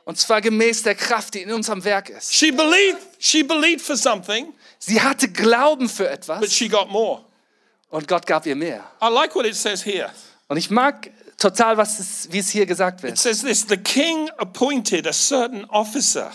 Und 0.06 0.20
zwar 0.20 0.40
gemäß 0.40 0.84
der 0.84 0.94
Kraft, 0.96 1.34
die 1.34 1.42
in 1.42 1.52
uns 1.52 1.68
am 1.70 1.84
Werk 1.84 2.10
ist. 2.10 2.34
She 2.34 2.52
believed, 2.52 3.00
she 3.26 3.44
believed 3.44 3.82
for 3.82 3.96
something, 3.98 4.54
Sie 4.80 5.02
hatte 5.02 5.28
Glauben 5.30 5.90
für 5.90 6.04
but 6.04 6.12
etwas 6.14 6.54
she 6.54 6.68
got 6.70 6.90
more. 6.90 7.24
und 7.90 8.08
Gott 8.08 8.26
gab 8.28 8.46
ihr 8.46 8.56
mehr. 8.56 8.84
I 9.02 9.08
like 9.10 9.36
what 9.36 9.46
it 9.46 9.56
says 9.56 9.84
here. 9.86 10.12
Und 10.48 10.58
ich 10.58 10.70
mag 10.70 11.10
total, 11.38 11.78
was 11.78 12.00
es, 12.00 12.32
wie 12.32 12.40
es 12.40 12.50
hier 12.50 12.66
gesagt 12.66 13.00
It 13.00 13.04
wird. 13.04 13.18
says 13.18 13.42
this 13.42 13.66
the 13.68 13.78
king 13.78 14.30
appointed 14.38 15.08
a 15.08 15.14
certain 15.14 15.66
officer 15.66 16.32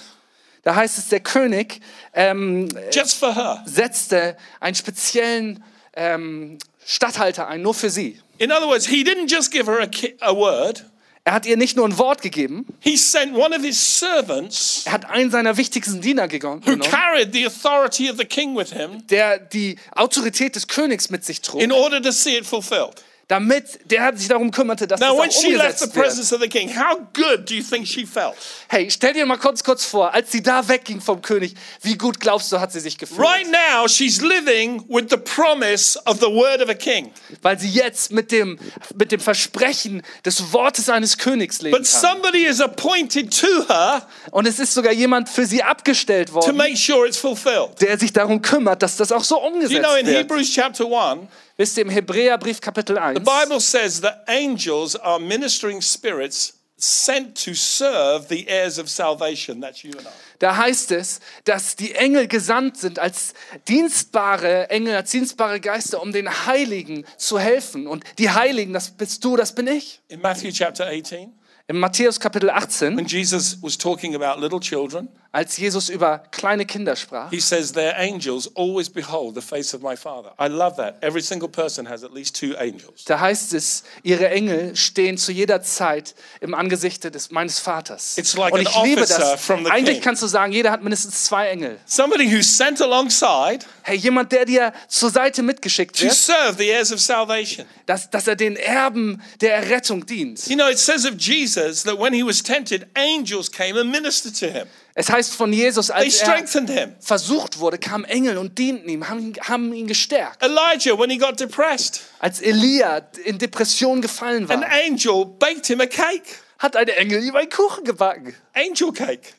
Da 0.63 0.75
heißt 0.75 0.99
es, 0.99 1.09
der 1.09 1.21
König 1.21 1.81
ähm, 2.13 2.69
just 2.93 3.17
for 3.19 3.35
her. 3.35 3.63
setzte 3.67 4.37
einen 4.61 4.75
speziellen 4.75 5.65
ähm, 5.95 6.59
Statthalter 6.85 7.47
ein, 7.49 7.63
nur 7.63 7.73
für 7.75 7.89
sie. 7.89 8.21
In 8.39 8.51
other 8.53 8.67
words, 8.67 8.87
he 8.87 9.03
didn't 9.05 9.31
just 9.31 9.51
give 9.53 9.71
her 9.71 9.81
a, 9.81 9.89
a 10.27 10.35
word, 10.35 10.85
Er 11.25 11.35
hat 11.35 11.45
ihr 11.45 11.57
nicht 11.59 11.77
nur 11.77 11.87
ein 11.87 11.99
Wort 11.99 12.23
gegeben, 12.23 12.67
he 12.81 12.97
sent 12.97 13.37
one 13.37 13.55
of 13.55 13.63
his 13.63 13.99
servants 13.99 14.83
er 14.87 14.93
hat 14.93 15.05
einen 15.11 15.31
seiner 15.31 15.57
wichtigsten 15.59 16.01
Diener 16.01 16.25
gegon- 16.29 16.63
who 16.67 16.79
carried 16.79 17.33
the 17.33 17.47
authority 17.47 18.11
of 18.11 18.17
the 18.17 18.25
king 18.25 18.57
with 18.57 18.73
him 18.73 19.07
der 19.09 19.39
die 19.39 19.77
Autorität 19.95 20.57
des 20.57 20.67
Königs 20.67 21.11
mit 21.11 21.25
sich 21.25 21.43
trug, 21.43 21.61
in 21.61 21.73
order 21.73 22.01
to 22.03 22.11
see 22.11 22.37
it 22.39 22.47
fulfilled. 22.47 23.03
Damit 23.31 23.79
der 23.91 24.17
sich 24.17 24.27
darum 24.29 24.51
kümmerte, 24.51 24.89
dass 24.89 24.99
Now, 25.01 25.15
das 25.15 25.19
when 25.23 25.31
auch 25.31 25.33
she 25.33 25.53
left 25.53 25.79
the 25.79 25.85
umgesetzt 25.85 25.95
wird. 25.97 26.05
presence 26.05 26.33
of 26.33 26.41
the 26.43 26.49
king, 26.49 26.69
how 26.69 26.97
good 27.15 27.49
do 27.49 27.55
you 27.55 27.63
think 27.63 27.87
she 27.87 28.05
felt? 28.05 28.35
Hey, 28.69 28.91
stell 28.91 29.13
dir 29.13 29.25
mal 29.25 29.39
kurz, 29.39 29.63
kurz 29.63 29.85
vor, 29.85 30.13
als 30.13 30.33
sie 30.33 30.43
da 30.43 30.67
wegging 30.67 31.01
vom 31.01 31.23
König, 31.23 31.55
wie 31.83 31.97
gut 31.97 32.19
glaubst 32.19 32.51
du, 32.51 32.59
hat 32.61 32.73
sie 32.73 32.81
sich 32.81 32.99
gefühlt? 32.99 33.21
Right 33.21 33.47
now, 33.51 33.87
she's 33.87 34.21
living 34.21 34.85
with 34.89 35.07
the 35.11 35.17
promise 35.17 35.97
of 36.07 36.19
the 36.19 36.27
word 36.27 36.61
of 36.61 36.69
a 36.69 36.75
king. 36.75 37.13
Weil 37.43 37.59
sie 37.59 37.69
jetzt 37.69 38.11
mit 38.11 38.33
dem, 38.33 38.59
mit 38.97 39.13
dem 39.13 39.21
Versprechen 39.21 40.03
des 40.25 40.53
Wortes 40.53 40.89
eines 40.89 41.17
Königs 41.17 41.63
leben 41.63 41.77
But 41.77 41.89
kann. 41.89 42.01
somebody 42.15 42.45
is 42.45 42.61
appointed 42.61 43.33
to 43.41 43.69
her 43.69 44.07
Und 44.33 44.47
es 44.49 44.59
ist 44.59 44.75
sogar 44.75 44.93
jemand 44.93 45.29
für 45.29 45.47
sie 45.47 45.63
abgestellt 45.63 46.29
to 46.31 46.35
worden, 46.35 46.57
make 46.57 46.77
sure 46.77 47.07
it's 47.07 47.17
fulfilled. 47.17 47.81
der 47.81 47.97
sich 47.97 48.13
darum 48.13 48.43
kümmert, 48.43 48.83
dass 48.83 48.97
das 48.97 49.13
auch 49.13 49.23
so 49.23 49.37
You 49.37 49.47
umgesetzt 49.47 49.83
know, 49.83 49.95
in 49.95 50.07
wird. 50.07 50.17
Hebrews 50.19 50.51
chapter 50.53 50.85
1, 50.87 51.23
Ihr, 51.61 51.83
im 51.83 51.91
Hebräerbrief 51.91 52.61
Kapitel 52.61 52.97
1, 52.97 53.19
the 53.19 53.25
Bible 53.25 53.61
says 53.61 54.01
that 54.01 54.25
angels 54.27 54.97
are 54.97 55.21
ministering 55.21 55.83
spirits 55.83 56.55
sent 56.79 57.37
to 57.45 57.53
serve 57.53 58.29
the 58.29 58.49
heirs 58.49 58.79
of 58.79 58.89
salvation. 58.89 59.61
That's 59.61 59.85
you 59.85 59.93
and 59.93 60.07
I. 60.07 60.11
da 60.39 60.57
heißt 60.57 60.91
es, 60.93 61.21
dass 61.45 61.77
die 61.77 61.95
Engel 61.95 62.27
gesandt 62.27 62.79
sind 62.79 62.99
als 62.99 63.35
dienstbare 63.69 64.71
Engel, 64.71 64.97
als 64.97 65.11
dienstbare 65.11 65.61
Geister, 65.61 66.03
um 66.03 66.13
den 66.13 66.47
Heiligen 66.47 67.05
zu 67.19 67.39
helfen. 67.39 67.87
Und 67.87 68.05
die 68.19 68.31
Heiligen, 68.31 68.73
das 68.73 68.91
bist 68.91 69.23
du, 69.23 69.37
das 69.37 69.55
bin 69.55 69.67
ich. 69.67 70.01
In 70.09 70.23
Matthew 70.23 70.53
chapter 70.53 70.87
18, 70.87 71.33
Im 71.71 71.79
Matthäus 71.79 72.19
Kapitel 72.19 72.51
18, 72.51 72.97
when 72.97 73.07
Jesus 73.07 73.57
was 73.63 73.79
talking 73.79 74.17
about 74.17 74.41
little 74.41 74.59
children, 74.59 75.09
als 75.31 75.57
Jesus 75.57 75.89
über 75.89 76.19
kleine 76.33 76.67
Kinder 76.67 76.97
sprach, 76.97 77.31
he 77.31 77.39
says, 77.39 77.71
Their 77.73 77.95
angels 77.97 78.51
always 78.57 78.91
behold 78.91 79.37
the 79.37 79.41
face 79.41 79.73
of 79.73 79.81
my 79.81 79.97
Father. 79.97 80.33
I 80.41 80.49
love 80.49 80.75
that. 80.79 80.97
Every 81.01 81.23
single 81.23 81.49
person 81.49 81.89
has 81.89 82.03
at 82.03 82.13
least 82.13 82.35
two 82.35 82.57
angels. 82.59 83.05
da 83.05 83.21
heißt 83.21 83.55
es, 83.55 83.85
ihre 84.03 84.29
Engel 84.31 84.75
stehen 84.75 85.17
zu 85.17 85.31
jeder 85.31 85.63
Zeit 85.63 86.17
im 86.41 86.55
Angesicht 86.55 87.05
des, 87.05 87.31
meines 87.31 87.61
Vaters. 87.61 88.19
It's 88.19 88.37
like 88.37 88.53
Und 88.53 88.67
an 88.67 88.67
ich 88.67 88.83
liebe 88.83 89.03
officer 89.03 89.21
das. 89.21 89.41
from 89.41 89.65
the 89.65 89.71
Eigentlich 89.71 89.99
king. 89.99 90.03
kannst 90.03 90.25
du 90.25 90.27
sagen, 90.27 90.53
jeder 90.53 90.73
hat 90.73 90.83
mindestens 90.83 91.23
zwei 91.23 91.51
Engel. 91.51 91.79
Somebody 91.87 92.29
who's 92.29 92.57
sent 92.57 92.83
alongside 92.83 93.65
Hey, 93.83 93.97
jemand, 93.97 94.33
der 94.33 94.45
dir 94.45 94.73
zur 94.89 95.11
Seite 95.11 95.45
mitgeschickt 95.45 95.97
to 95.97 96.03
wird, 96.07 96.15
serve 96.15 96.57
the 96.59 96.69
heirs 96.69 96.93
of 96.93 97.01
salvation. 97.01 97.65
dass, 97.87 98.11
dass 98.11 98.27
er 98.27 98.35
den 98.35 98.57
Erben 98.57 99.23
der 99.41 99.55
Errettung 99.55 100.05
dient. 100.05 100.49
You 100.49 100.57
know, 100.57 100.69
it 100.69 100.79
says 100.79 101.07
of 101.07 101.15
Jesus 101.17 101.60
that 101.85 101.99
when 101.99 102.13
he 102.13 102.23
was 102.25 102.43
tempted, 102.43 102.87
angels 102.97 103.51
came 103.51 103.79
and 103.79 103.91
ministered 103.91 104.39
to 104.39 104.47
him. 104.47 104.67
Es 104.95 105.09
heißt 105.11 105.35
von 105.35 105.53
Jesus, 105.53 105.91
als 105.91 106.05
er 106.21 106.27
strengthened 106.27 106.69
him. 106.71 106.95
versucht 107.01 107.59
wurde, 107.59 107.79
kamen 107.79 108.05
Engel 108.05 108.37
und 108.39 108.59
dienten 108.59 108.89
ihm, 108.89 109.09
haben, 109.09 109.21
ihn- 109.33 109.41
haben 109.49 109.73
ihn 109.73 109.87
gestärkt. 109.87 110.43
Elijah, 110.43 110.99
when 110.99 111.11
he 111.11 111.17
got 111.19 111.39
depressed, 111.41 112.03
Als 112.19 112.41
Elia 112.43 112.99
in 113.25 113.39
Depression 113.39 114.01
gefallen 114.03 114.51
an 114.51 114.61
war, 114.63 114.69
angel 114.87 115.25
baked 115.25 115.67
him 115.67 115.81
a 115.81 115.87
cake. 115.87 116.25
hat 116.59 116.77
ein 116.77 116.89
Engel 116.89 117.23
ihm 117.25 117.37
einen 117.37 117.49
Kuchen 117.49 117.85
gebacken. 117.85 118.35
Angel 118.55 118.93
cake. 118.93 119.33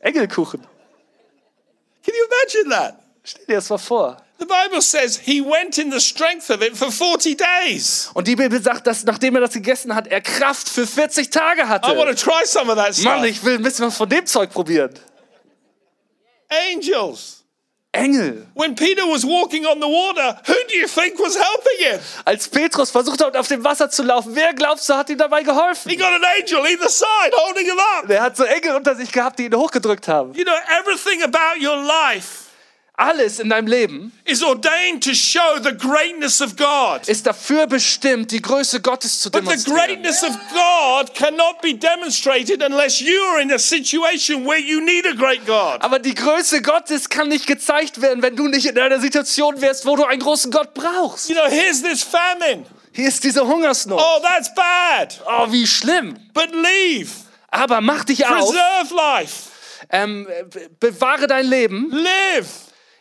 Engelkuchen. 0.00 0.60
Can 2.04 2.14
you 2.14 2.24
imagine 2.26 2.70
that? 2.70 3.02
Stell 3.24 3.46
dir 3.46 3.54
das 3.56 3.68
mal 3.70 3.78
vor. 3.78 4.22
The 4.38 4.44
Bible 4.44 4.82
says 4.82 5.16
he 5.16 5.40
went 5.40 5.78
in 5.78 5.90
the 5.90 5.98
strength 5.98 6.50
of 6.50 6.60
it 6.60 6.76
for 6.76 6.90
40 6.90 7.36
days. 7.36 8.10
Und 8.12 8.28
die 8.28 8.36
Bibel 8.36 8.62
sagt, 8.62 8.86
dass 8.86 9.04
nachdem 9.04 9.34
er 9.36 9.40
das 9.40 9.54
gegessen 9.54 9.94
hat, 9.94 10.06
er 10.08 10.20
Kraft 10.20 10.68
für 10.68 10.86
40 10.86 11.30
Tage 11.30 11.62
I 11.62 11.68
want 11.68 11.82
to 11.82 12.06
hatte. 12.06 12.14
try 12.16 12.44
some 12.44 12.70
of 12.70 12.76
that 12.76 12.96
Mann, 13.02 13.18
stuff. 13.18 13.24
ich 13.24 13.42
will 13.44 13.54
ein 13.54 13.62
bisschen 13.62 13.86
was 13.86 13.96
von 13.96 14.08
dem 14.08 14.26
Zeug 14.26 14.50
probieren. 14.50 14.92
Angels. 16.50 17.44
Engel. 17.92 18.46
When 18.54 18.74
Peter 18.74 19.04
was 19.06 19.24
walking 19.24 19.64
on 19.64 19.80
the 19.80 19.86
water, 19.88 20.38
who 20.46 20.54
do 20.68 20.76
you 20.76 20.86
think 20.86 21.18
was 21.18 21.34
helping 21.34 21.78
him? 21.92 22.00
Als 22.26 22.46
Petrus 22.46 22.90
versucht 22.90 23.22
hat, 23.24 23.34
auf 23.34 23.48
dem 23.48 23.64
Wasser 23.64 23.88
zu 23.88 24.02
laufen, 24.02 24.34
wer 24.34 24.52
glaubst 24.52 24.86
du, 24.86 24.94
hat 24.94 25.08
ihm 25.08 25.16
dabei 25.16 25.42
geholfen? 25.42 25.90
He 25.90 25.96
got 25.96 26.08
an 26.12 26.22
angel 26.38 26.60
either 26.66 26.90
side 26.90 27.32
holding 27.32 27.64
him 27.64 27.78
up. 27.96 28.06
Der 28.06 28.20
hat 28.20 28.36
so 28.36 28.44
Engel 28.44 28.76
unter 28.76 28.94
sich 28.94 29.10
gehabt, 29.10 29.38
die 29.38 29.46
ihn 29.46 29.54
hochgedrückt 29.54 30.08
haben. 30.08 30.34
You 30.34 30.44
know, 30.44 30.52
everything 30.78 31.22
about 31.22 31.58
your 31.58 31.76
life 31.82 32.45
Alles 32.98 33.40
in 33.40 33.50
deinem 33.50 33.66
Leben 33.66 34.10
is 34.24 34.42
ordained 34.42 35.04
to 35.04 35.12
show 35.12 35.58
the 35.62 35.76
greatness 35.76 36.40
of 36.40 36.56
God. 36.56 37.06
ist 37.08 37.26
dafür 37.26 37.66
bestimmt, 37.66 38.30
die 38.32 38.40
Größe 38.40 38.80
Gottes 38.80 39.20
zu 39.20 39.30
But 39.30 39.42
the 39.42 39.48
demonstrieren. 39.48 39.86
greatness 40.02 40.22
of 40.22 40.30
God 40.50 41.14
cannot 41.14 41.60
be 41.60 41.74
demonstrated 41.74 42.62
unless 42.62 42.98
you 43.00 43.20
are 43.32 43.42
in 43.42 43.52
a 43.52 43.58
situation 43.58 44.46
where 44.46 44.58
you 44.58 44.80
need 44.80 45.06
a 45.06 45.12
great 45.12 45.44
God. 45.46 45.82
Aber 45.82 45.98
die 45.98 46.14
Größe 46.14 46.62
Gottes 46.62 47.10
kann 47.10 47.28
nicht 47.28 47.46
gezeigt 47.46 48.00
werden, 48.00 48.22
wenn 48.22 48.34
du 48.34 48.48
nicht 48.48 48.64
in 48.64 48.78
einer 48.78 48.98
Situation 48.98 49.60
wärst, 49.60 49.84
wo 49.84 49.94
du 49.96 50.04
einen 50.04 50.20
großen 50.22 50.50
Gott 50.50 50.72
brauchst. 50.72 51.28
You 51.28 51.34
know, 51.34 51.44
here's 51.50 51.82
this 51.82 52.02
famine. 52.02 52.64
Hier 52.92 53.08
ist 53.08 53.22
diese 53.24 53.46
Hungersnot. 53.46 54.00
Oh, 54.02 54.22
that's 54.22 54.54
bad. 54.54 55.20
Oh, 55.28 55.52
wie 55.52 55.66
schlimm. 55.66 56.16
But 56.32 56.48
leave. 56.54 57.10
Aber 57.50 57.82
mach 57.82 58.04
dich 58.04 58.24
auf, 58.26 58.38
Preserve 58.50 58.94
life. 58.94 59.50
ähm, 59.90 60.26
be- 60.50 60.70
bewahre 60.80 61.26
dein 61.26 61.46
Leben, 61.46 61.90
Live. 61.90 62.48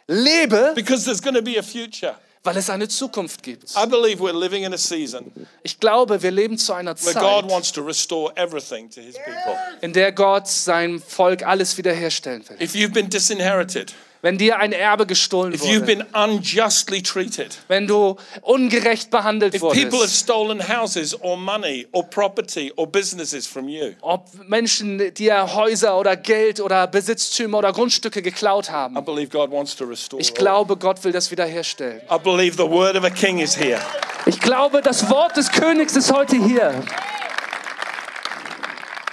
Lebe, 0.07 0.73
Because 0.75 1.05
there's 1.05 1.21
going 1.21 1.35
to 1.35 1.41
be 1.41 1.57
a 1.57 1.63
future. 1.63 2.15
weil 2.43 2.57
es 2.57 2.69
eine 2.69 2.87
Zukunft 2.87 3.41
gibt. 3.41 3.71
I 3.75 3.87
believe 3.87 4.19
we're 4.21 4.31
living 4.37 4.63
in 4.63 4.71
a 4.73 4.77
season 4.77 5.31
Ich 5.63 5.79
glaube, 5.79 6.21
wir 6.21 6.29
leben 6.29 6.57
zu 6.59 6.73
einer 6.73 6.95
where 7.03 7.13
God 7.15 7.43
Zeit, 7.45 7.49
wants 7.51 7.71
to 7.71 7.81
restore 7.81 8.31
everything 8.35 8.87
to 8.91 9.01
his 9.01 9.15
people. 9.15 9.57
in 9.81 9.93
der 9.93 10.11
Gott 10.11 10.47
seinem 10.47 11.01
Volk 11.01 11.41
alles 11.43 11.75
wiederherstellen 11.77 12.47
will. 12.47 12.61
If 12.61 12.75
you've 12.75 12.93
been 12.93 13.09
disinherited, 13.09 13.93
Wenn 14.25 14.39
dir 14.39 14.57
ein 14.57 14.71
Erbe 14.71 15.05
gestohlen 15.05 15.53
if 15.53 15.61
you've 15.65 15.81
wurde, 15.81 15.97
been 15.97 16.05
unjustly 16.11 17.03
treated, 17.03 17.59
wenn 17.67 17.85
du 17.85 18.15
ungerecht 18.41 19.11
behandelt 19.11 19.53
if 19.53 19.61
people 19.61 19.79
have 19.79 19.91
wurdest, 19.91 20.23
stolen 20.23 20.67
houses 20.67 21.21
or 21.21 21.37
money 21.37 21.85
or 21.91 22.03
property 22.09 22.73
or 22.75 22.87
businesses 22.87 23.45
from 23.45 23.69
you, 23.69 23.91
ob 24.01 24.27
Menschen 24.47 25.13
dir 25.13 25.53
Häuser 25.53 25.99
oder 25.99 26.15
Geld 26.15 26.59
oder 26.59 26.87
Besitztümer 26.87 27.59
oder 27.59 27.71
Grundstücke 27.71 28.23
geklaut 28.23 28.71
haben, 28.71 28.97
I 28.97 29.01
believe 29.01 29.29
God 29.29 29.51
wants 29.51 29.75
to 29.75 29.85
restore. 29.85 30.19
ich 30.19 30.29
all. 30.31 30.37
glaube, 30.37 30.77
Gott 30.77 31.03
will 31.03 31.11
das 31.11 31.29
wiederherstellen. 31.29 32.01
I 32.11 32.17
believe 32.17 32.57
the 32.57 32.67
word 32.67 32.95
of 32.95 33.03
a 33.03 33.11
king 33.11 33.37
is 33.37 33.55
here. 33.55 33.79
Ich 34.25 34.39
glaube, 34.39 34.81
das 34.81 35.07
Wort 35.11 35.37
des 35.37 35.51
Königs 35.51 35.95
ist 35.95 36.11
heute 36.11 36.43
hier. 36.43 36.83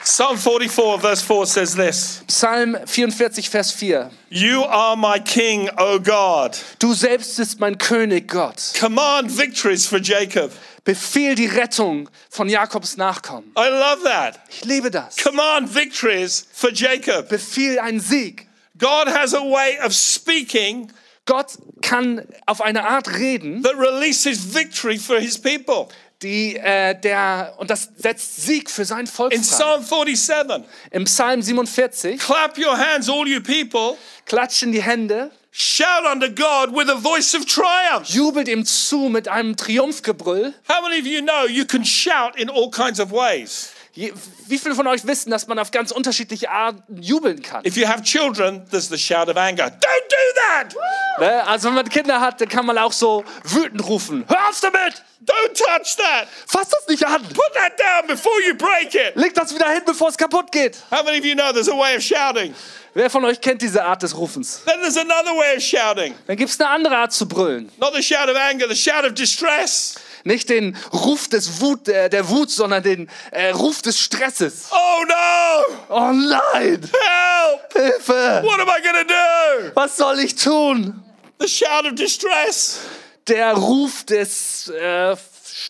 Psalm 0.04 0.36
44, 0.36 0.98
verse 0.98 1.22
4 1.22 1.46
says 1.46 1.74
this 1.76 2.24
Psalm 2.26 2.76
44, 2.86 3.42
Vers 3.48 3.70
4. 3.70 4.10
You 4.30 4.64
are 4.64 4.96
my 4.96 5.20
king, 5.20 5.68
O 5.78 6.00
God. 6.00 6.58
Du 6.80 6.92
selbst 6.92 7.36
bist 7.36 7.60
mein 7.60 7.76
König, 7.76 8.26
Gott. 8.26 8.72
Command 8.78 9.30
victories 9.30 9.86
for 9.86 10.00
Jacob. 10.00 10.50
Befehl 10.84 11.36
die 11.36 11.46
Rettung 11.46 12.10
von 12.28 12.48
Jakobs 12.48 12.96
Nachkommen. 12.96 13.52
I 13.56 13.68
love 13.68 14.02
that. 14.02 14.40
Ich 14.48 14.64
liebe 14.64 14.90
das. 14.90 15.16
Command 15.16 15.72
victories 15.72 16.48
for 16.52 16.70
Jacob. 16.72 17.28
Befehl 17.28 17.78
einen 17.78 18.00
Sieg. 18.00 18.48
God 18.78 19.06
has 19.06 19.32
a 19.32 19.40
way 19.40 19.78
of 19.84 19.92
speaking 19.92 20.90
Gott 21.24 21.56
kann 21.82 22.26
auf 22.46 22.60
eine 22.60 22.84
Art 22.88 23.16
reden, 23.16 23.62
that 23.62 23.78
releases 23.78 24.54
victory 24.54 24.98
for 24.98 25.20
his 25.20 25.38
people. 25.38 25.88
Die 26.22 26.56
äh, 26.56 26.94
der 26.98 27.54
und 27.58 27.70
das 27.70 27.90
setzt 27.96 28.42
Sieg 28.42 28.70
für 28.70 28.84
sein 28.84 29.06
Volk 29.06 29.32
In. 29.32 29.42
Psalm 29.42 29.82
47, 29.82 30.64
Im 30.90 31.04
Psalm 31.04 31.42
47 31.42 32.18
clap 32.18 32.56
your 32.58 32.76
hands, 32.76 33.08
all 33.08 33.26
you 33.28 33.40
people. 33.42 33.96
klatschen 34.26 34.72
die 34.72 34.82
Hände, 34.82 35.30
Shout 35.54 36.06
unto 36.10 36.28
God 36.28 36.74
with 36.74 36.88
a 36.88 36.94
voice 36.96 37.34
of 37.34 37.44
triumph. 37.44 38.08
jubelt 38.08 38.48
ihm 38.48 38.64
zu 38.64 39.10
mit 39.10 39.28
einem 39.28 39.54
Triumphgebrüll. 39.54 40.54
How 40.66 40.80
many 40.82 41.00
of 41.00 41.06
you 41.06 41.20
know 41.20 41.46
you 41.46 41.66
can 41.66 41.84
shout 41.84 42.36
in 42.36 42.48
all 42.48 42.70
kinds 42.70 42.98
of 42.98 43.10
ways? 43.12 43.71
Wie 43.94 44.58
viele 44.58 44.74
von 44.74 44.86
euch 44.86 45.06
wissen, 45.06 45.30
dass 45.30 45.46
man 45.46 45.58
auf 45.58 45.70
ganz 45.70 45.90
unterschiedliche 45.90 46.50
Arten 46.50 47.02
jubeln 47.02 47.42
kann? 47.42 47.62
If 47.66 47.76
you 47.76 47.86
have 47.86 48.02
children, 48.02 48.66
there's 48.70 48.88
the 48.88 48.96
shout 48.96 49.28
of 49.28 49.36
anger. 49.36 49.66
Don't 49.66 50.08
do 50.08 50.16
that! 50.34 50.74
Ne? 51.18 51.46
Also 51.46 51.68
wenn 51.68 51.74
man 51.74 51.88
Kinder 51.90 52.18
hat, 52.18 52.40
dann 52.40 52.48
kann 52.48 52.64
man 52.64 52.78
auch 52.78 52.92
so 52.92 53.22
wütend 53.44 53.86
rufen. 53.86 54.24
Hör 54.26 54.48
auf 54.48 54.60
damit! 54.60 55.02
Don't 55.26 55.52
touch 55.54 55.96
that! 55.98 56.26
Fass 56.46 56.70
das 56.70 56.88
nicht 56.88 57.06
an! 57.06 57.22
Put 57.22 57.52
that 57.54 57.78
down 57.78 58.06
before 58.06 58.34
you 58.48 58.54
break 58.54 58.94
it! 58.94 59.14
Leg 59.14 59.34
das 59.34 59.54
wieder 59.54 59.68
hin, 59.68 59.82
bevor 59.84 60.08
es 60.08 60.16
kaputt 60.16 60.50
geht. 60.50 60.78
How 60.90 61.04
many 61.04 61.18
of 61.18 61.24
you 61.26 61.34
know 61.34 61.52
there's 61.52 61.68
a 61.68 61.76
way 61.76 61.94
of 61.94 62.02
shouting? 62.02 62.54
Wer 62.94 63.10
von 63.10 63.24
euch 63.26 63.40
kennt 63.42 63.60
diese 63.60 63.84
Art 63.84 64.02
des 64.02 64.16
Rufens? 64.16 64.62
Then 64.64 64.80
there's 64.80 64.96
another 64.96 65.36
way 65.36 65.56
of 65.56 65.62
shouting. 65.62 66.14
Dann 66.26 66.36
gibt 66.36 66.50
es 66.50 66.58
eine 66.58 66.70
andere 66.70 66.96
Art 66.96 67.12
zu 67.12 67.28
brüllen. 67.28 67.70
Not 67.78 67.94
the 67.94 68.02
shout 68.02 68.30
of 68.30 68.36
anger, 68.36 68.66
the 68.68 68.74
shout 68.74 69.04
of 69.04 69.12
distress. 69.12 69.96
Nicht 70.24 70.48
den 70.50 70.76
Ruf 70.92 71.28
des 71.28 71.60
Wut, 71.60 71.88
äh, 71.88 72.08
der 72.08 72.28
Wut, 72.28 72.50
sondern 72.50 72.82
den 72.82 73.10
äh, 73.30 73.50
Ruf 73.50 73.82
des 73.82 73.98
Stresses. 73.98 74.68
Oh 74.70 75.04
no! 75.06 75.76
Oh 75.88 76.12
nein! 76.12 76.80
Help! 76.80 77.72
Hilfe! 77.72 78.42
What 78.44 78.60
am 78.60 78.68
I 78.68 78.82
to 78.82 79.04
do? 79.08 79.70
Was 79.74 79.96
soll 79.96 80.20
ich 80.20 80.34
tun? 80.36 81.02
The 81.38 81.48
shout 81.48 81.86
of 81.86 81.94
distress. 81.94 82.80
Der 83.26 83.54
Ruf 83.54 84.04
des, 84.04 84.68
äh, 84.68 85.16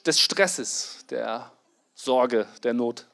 des 0.05 0.21
Stresses, 0.21 0.99
der 1.11 1.51
Sorge, 1.95 2.47
der 2.63 2.75
Not. 2.75 3.07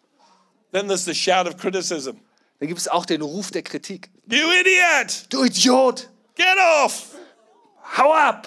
Then 0.72 0.86
there's 0.86 1.04
the 1.04 1.14
shout 1.14 1.46
of 1.46 1.56
criticism. 1.56 2.18
Dann 2.58 2.68
gibt 2.68 2.80
es 2.80 2.88
auch 2.88 3.06
den 3.06 3.22
Ruf 3.22 3.50
der 3.50 3.62
Kritik. 3.62 4.10
You 4.26 4.46
idiot! 4.60 5.26
Du 5.30 5.44
Idiot! 5.44 6.08
Get 6.34 6.46
off! 6.84 7.14
Hau 7.96 8.12
ab! 8.12 8.46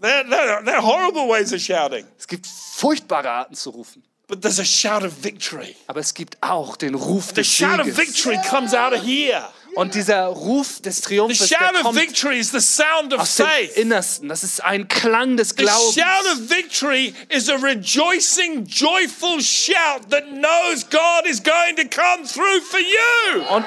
They're, 0.00 0.24
they're, 0.28 0.62
they're 0.64 0.82
horrible 0.82 1.28
ways 1.28 1.52
of 1.52 1.60
shouting. 1.60 2.06
Es 2.18 2.26
gibt 2.26 2.46
furchtbare 2.46 3.28
Arten 3.30 3.54
zu 3.54 3.70
rufen. 3.70 4.02
But 4.28 4.42
there's 4.42 4.58
a 4.60 4.64
shout 4.64 5.02
of 5.04 5.12
victory. 5.24 5.74
Aber 5.86 6.00
es 6.00 6.12
gibt 6.12 6.36
auch 6.42 6.76
den 6.76 6.94
Ruf 6.94 7.28
The 7.28 7.34
des 7.36 7.46
shout 7.48 7.80
of 7.80 7.86
Sieges. 7.86 7.96
victory 7.96 8.38
comes 8.48 8.74
out 8.74 8.92
of 8.92 9.02
here. 9.02 9.42
Und 9.74 9.94
dieser 9.94 10.26
Ruf 10.26 10.80
des 10.82 10.96
The 10.96 11.02
Triumphes, 11.02 11.38
der 11.38 11.46
shout 11.58 11.74
of 11.76 11.82
kommt 11.82 11.98
victory 12.00 12.38
is 12.38 12.50
the 12.50 12.60
sound 12.60 13.14
of 13.14 13.20
aus 13.20 13.36
dem 13.36 13.46
faith. 13.46 13.76
Innersten. 13.76 14.28
Das 14.28 14.42
ist 14.44 14.62
ein 14.62 14.86
Klang 14.88 15.36
des 15.36 15.50
The 15.50 15.56
Glaubens. 15.64 15.94
shout 15.94 16.26
of 16.32 16.50
victory 16.50 17.14
is 17.30 17.48
a 17.48 17.56
rejoicing, 17.56 18.66
joyful 18.66 19.40
shout 19.40 20.10
that 20.10 20.24
knows 20.30 20.84
God 20.90 21.26
is 21.26 21.42
going 21.42 21.76
to 21.76 21.84
come 21.88 22.24
through 22.26 22.60
for 22.70 22.80
you. 22.80 23.42
Und, 23.48 23.64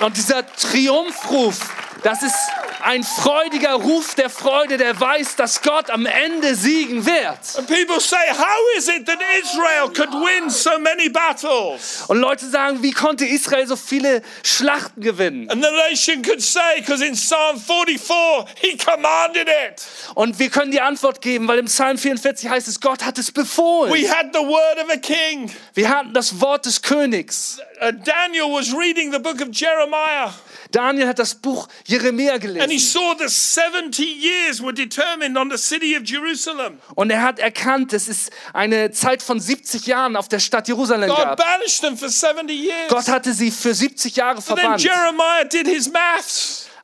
und 0.00 0.16
dieser 0.16 0.46
Triumphruf 0.46 1.58
Das 2.04 2.22
ist 2.22 2.34
ein 2.82 3.02
freudiger 3.02 3.72
Ruf 3.72 4.14
der 4.14 4.28
Freude, 4.28 4.76
der 4.76 5.00
weiß, 5.00 5.36
dass 5.36 5.62
Gott 5.62 5.88
am 5.88 6.04
Ende 6.04 6.54
siegen 6.54 7.06
wird. 7.06 7.38
And 7.56 7.66
people 7.66 7.98
say, 7.98 8.18
How 8.30 8.76
is 8.76 8.88
it 8.88 9.06
that 9.06 9.18
Israel 9.42 9.88
could 9.88 10.12
win 10.12 10.50
so 10.50 10.78
many 10.78 11.08
battles? 11.08 12.04
Und 12.08 12.18
Leute 12.18 12.46
sagen, 12.46 12.82
wie 12.82 12.90
konnte 12.92 13.24
Israel 13.24 13.66
so 13.66 13.76
viele 13.76 14.20
Schlachten 14.42 15.02
gewinnen? 15.02 15.48
And 15.48 15.64
the 15.64 15.70
nation 15.88 16.20
could 16.22 16.42
say, 16.42 16.80
because 16.80 17.02
in 17.02 17.14
Psalm 17.14 17.58
44, 17.58 18.44
he 18.60 18.76
commanded 18.76 19.48
it. 19.48 19.82
Und 20.14 20.38
wir 20.38 20.50
können 20.50 20.72
die 20.72 20.82
Antwort 20.82 21.22
geben, 21.22 21.48
weil 21.48 21.60
im 21.60 21.66
Psalm 21.66 21.96
44 21.96 22.50
heißt 22.50 22.68
es, 22.68 22.82
Gott 22.82 23.02
hat 23.02 23.16
es 23.16 23.32
befohlen. 23.32 23.90
We 23.90 24.10
had 24.10 24.26
the 24.34 24.40
word 24.40 24.84
of 24.84 24.90
a 24.90 24.98
king. 24.98 25.50
Wir 25.72 25.88
hatten 25.88 26.12
das 26.12 26.38
Wort 26.38 26.66
des 26.66 26.82
Königs. 26.82 27.60
Uh, 27.80 27.92
Daniel 27.92 28.52
was 28.52 28.74
reading 28.74 29.10
the 29.10 29.18
book 29.18 29.40
of 29.40 29.48
Jeremiah, 29.50 30.30
Daniel 30.74 31.06
hat 31.08 31.18
das 31.18 31.34
Buch 31.36 31.68
Jeremia 31.86 32.38
gelesen. 32.38 32.78
saw 32.78 33.14
that 33.16 33.30
70 33.30 34.02
years 34.02 34.60
were 34.60 34.72
determined 34.72 35.36
on 35.38 35.50
the 35.50 35.56
city 35.56 35.96
of 35.96 36.02
Jerusalem. 36.04 36.78
Und 36.94 37.10
er 37.10 37.22
hat 37.22 37.38
erkannt, 37.38 37.92
es 37.92 38.08
ist 38.08 38.30
eine 38.52 38.90
Zeit 38.90 39.22
von 39.22 39.38
70 39.38 39.86
Jahren 39.86 40.16
auf 40.16 40.28
der 40.28 40.40
Stadt 40.40 40.66
Jerusalem 40.66 41.08
God 41.08 41.18
gab. 41.18 41.36
banished 41.38 41.80
them 41.80 41.96
for 41.96 42.08
70 42.08 42.50
years. 42.50 42.88
Gott 42.88 43.08
hatte 43.08 43.32
sie 43.32 43.50
für 43.50 43.74
70 43.74 44.16
Jahre 44.16 44.42
verbannt. 44.42 44.82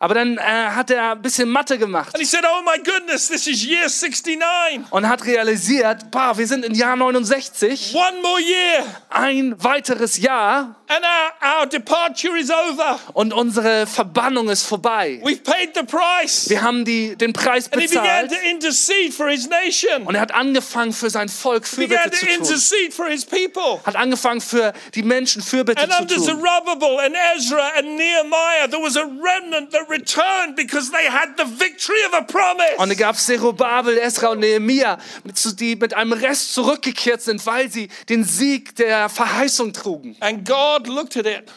Aber 0.03 0.15
dann 0.15 0.39
äh, 0.39 0.41
hat 0.41 0.91
er 0.91 1.13
ein 1.13 1.21
bisschen 1.21 1.51
Mathe 1.51 1.77
gemacht 1.77 2.15
And 2.15 2.21
he 2.23 2.25
said, 2.25 2.43
Oh 2.51 2.63
my 2.65 2.83
goodness, 2.83 3.29
this 3.29 3.47
is 3.47 3.63
year 3.63 3.87
69. 3.87 4.87
und 4.91 5.07
hat 5.07 5.27
realisiert, 5.27 6.11
bah, 6.11 6.39
wir 6.39 6.47
sind 6.47 6.65
im 6.65 6.73
Jahr 6.75 6.97
69, 6.97 7.95
One 7.95 8.23
more 8.23 8.41
year, 8.41 8.85
ein 9.11 9.63
weiteres 9.63 10.17
Jahr 10.17 10.75
and 10.89 11.05
our, 11.05 11.61
our 11.61 11.67
departure 11.67 12.35
is 12.39 12.51
over. 12.51 12.99
und 13.13 13.35
unsere 13.35 13.87
Verbannung 13.87 14.49
ist 14.49 14.65
vorbei. 14.67 15.21
We've 15.23 15.43
paid 15.45 15.75
the 15.75 15.83
price. 15.83 16.49
Wir 16.49 16.63
haben 16.63 16.87
die, 16.87 17.15
den 17.17 17.35
Preis 17.35 17.71
And 17.71 17.83
he 17.83 17.87
began 17.89 18.03
bezahlt 18.27 18.31
to 18.31 18.49
intercede 18.49 19.13
for 19.13 19.29
his 19.29 19.49
nation. 19.51 20.07
und 20.07 20.15
er 20.15 20.23
hat 20.23 20.33
angefangen 20.33 20.95
für 20.95 21.11
sein 21.11 21.29
Volk 21.29 21.67
Fürbitte 21.67 22.11
zu 22.11 22.25
tun. 22.27 22.91
for 22.91 23.07
his 23.07 23.27
people. 23.27 23.81
Hat 23.85 23.97
angefangen 23.97 24.41
für 24.41 24.73
die 24.95 25.03
Menschen 25.03 25.43
Fürbitte 25.43 25.83
And 25.83 25.93
zu 25.93 26.01
under 26.01 26.15
tun. 26.15 26.25
Zerubbabel 26.25 27.01
and 27.01 27.15
Ezra 27.37 27.69
and 27.79 27.97
Nehemiah, 27.97 28.67
there 28.71 28.83
was 28.83 28.97
a 28.97 29.03
remnant 29.05 29.71
that 29.73 29.90
returned 29.91 30.57
because 30.57 30.91
they 30.91 31.09
had 31.11 31.31
the 31.37 31.45
victory 31.45 31.99
of 32.09 32.15
a 32.15 32.19
Und 32.19 32.27
promise. 32.29 32.77
dann 32.79 32.97
gab 32.97 33.17
es 33.17 33.27
Zerubabel, 33.27 33.99
Esra 33.99 34.29
und 34.29 34.41
Nehemia, 34.41 34.99
mit- 35.25 35.37
zu- 35.39 35.55
die 35.55 35.77
mit 35.77 35.95
einem 35.95 36.13
Rest 36.13 36.55
zurückgekehrt 36.55 37.21
sind, 37.23 37.45
weil 37.47 37.71
sie 37.71 37.89
den 38.09 38.25
Sieg 38.25 38.77
der 38.77 39.09
Verheißung 39.09 39.73
trugen. 39.73 40.17
And 40.21 40.47
God 40.49 40.87
looked 40.87 41.17
at 41.17 41.27
it. 41.27 41.51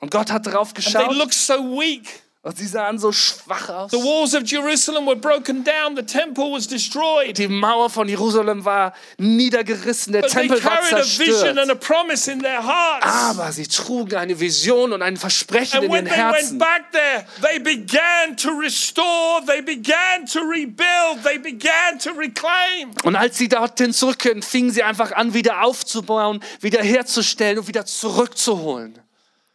Und 0.00 0.10
Gott 0.10 0.30
hat 0.30 0.46
darauf 0.46 0.72
They 0.72 0.84
geschaut 0.84 1.14
looked 1.16 1.34
so 1.34 1.54
weak. 1.78 2.22
Und 2.46 2.56
sie 2.56 2.66
sahen 2.68 2.96
so 3.00 3.10
schwach 3.10 3.68
aus. 3.68 3.90
The 3.90 3.96
walls 3.96 4.32
of 4.32 4.44
Jerusalem 4.46 5.04
were 5.04 5.16
broken 5.16 5.64
down. 5.64 5.96
The 5.96 6.04
temple 6.04 6.52
was 6.52 6.68
destroyed. 6.68 7.36
Die 7.36 7.48
Mauer 7.48 7.90
von 7.90 8.08
Jerusalem 8.08 8.64
war 8.64 8.92
niedergerissen, 9.18 10.12
der 10.12 10.22
But 10.22 10.30
they 10.30 10.42
Tempel 10.46 10.62
war 10.64 10.76
carried 10.76 10.94
a 10.94 10.98
vision 10.98 11.58
and 11.58 11.68
zerstört. 11.68 11.70
a 11.70 11.74
promise 11.74 12.30
in 12.30 12.40
their 12.40 12.62
hearts. 12.64 13.04
Aber 13.04 13.50
sie 13.50 13.66
trugen 13.66 14.16
eine 14.16 14.38
Vision 14.38 14.92
und 14.92 15.02
ein 15.02 15.16
Versprechen 15.16 15.78
And 15.78 15.86
in 15.86 15.90
when 15.90 16.06
ihren 16.06 16.14
they 16.14 16.22
went 16.22 16.34
Herzen. 16.34 16.58
back 16.58 16.92
there, 16.92 17.26
they 17.42 17.58
began 17.58 18.36
to 18.36 18.50
restore, 18.50 19.42
they 19.44 19.60
began 19.60 20.24
to 20.32 20.38
rebuild, 20.38 21.24
they 21.24 21.38
began 21.38 21.98
to 21.98 22.10
reclaim. 22.12 22.92
Und 23.02 23.16
als 23.16 23.38
sie 23.38 23.48
dorthin 23.48 23.92
zurückkehrten, 23.92 24.42
fingen 24.42 24.70
sie 24.70 24.84
einfach 24.84 25.10
an, 25.10 25.34
wieder 25.34 25.62
aufzubauen, 25.64 26.40
wieder 26.60 26.80
herzustellen 26.80 27.58
und 27.58 27.66
wieder 27.66 27.84
zurückzuholen. 27.86 29.00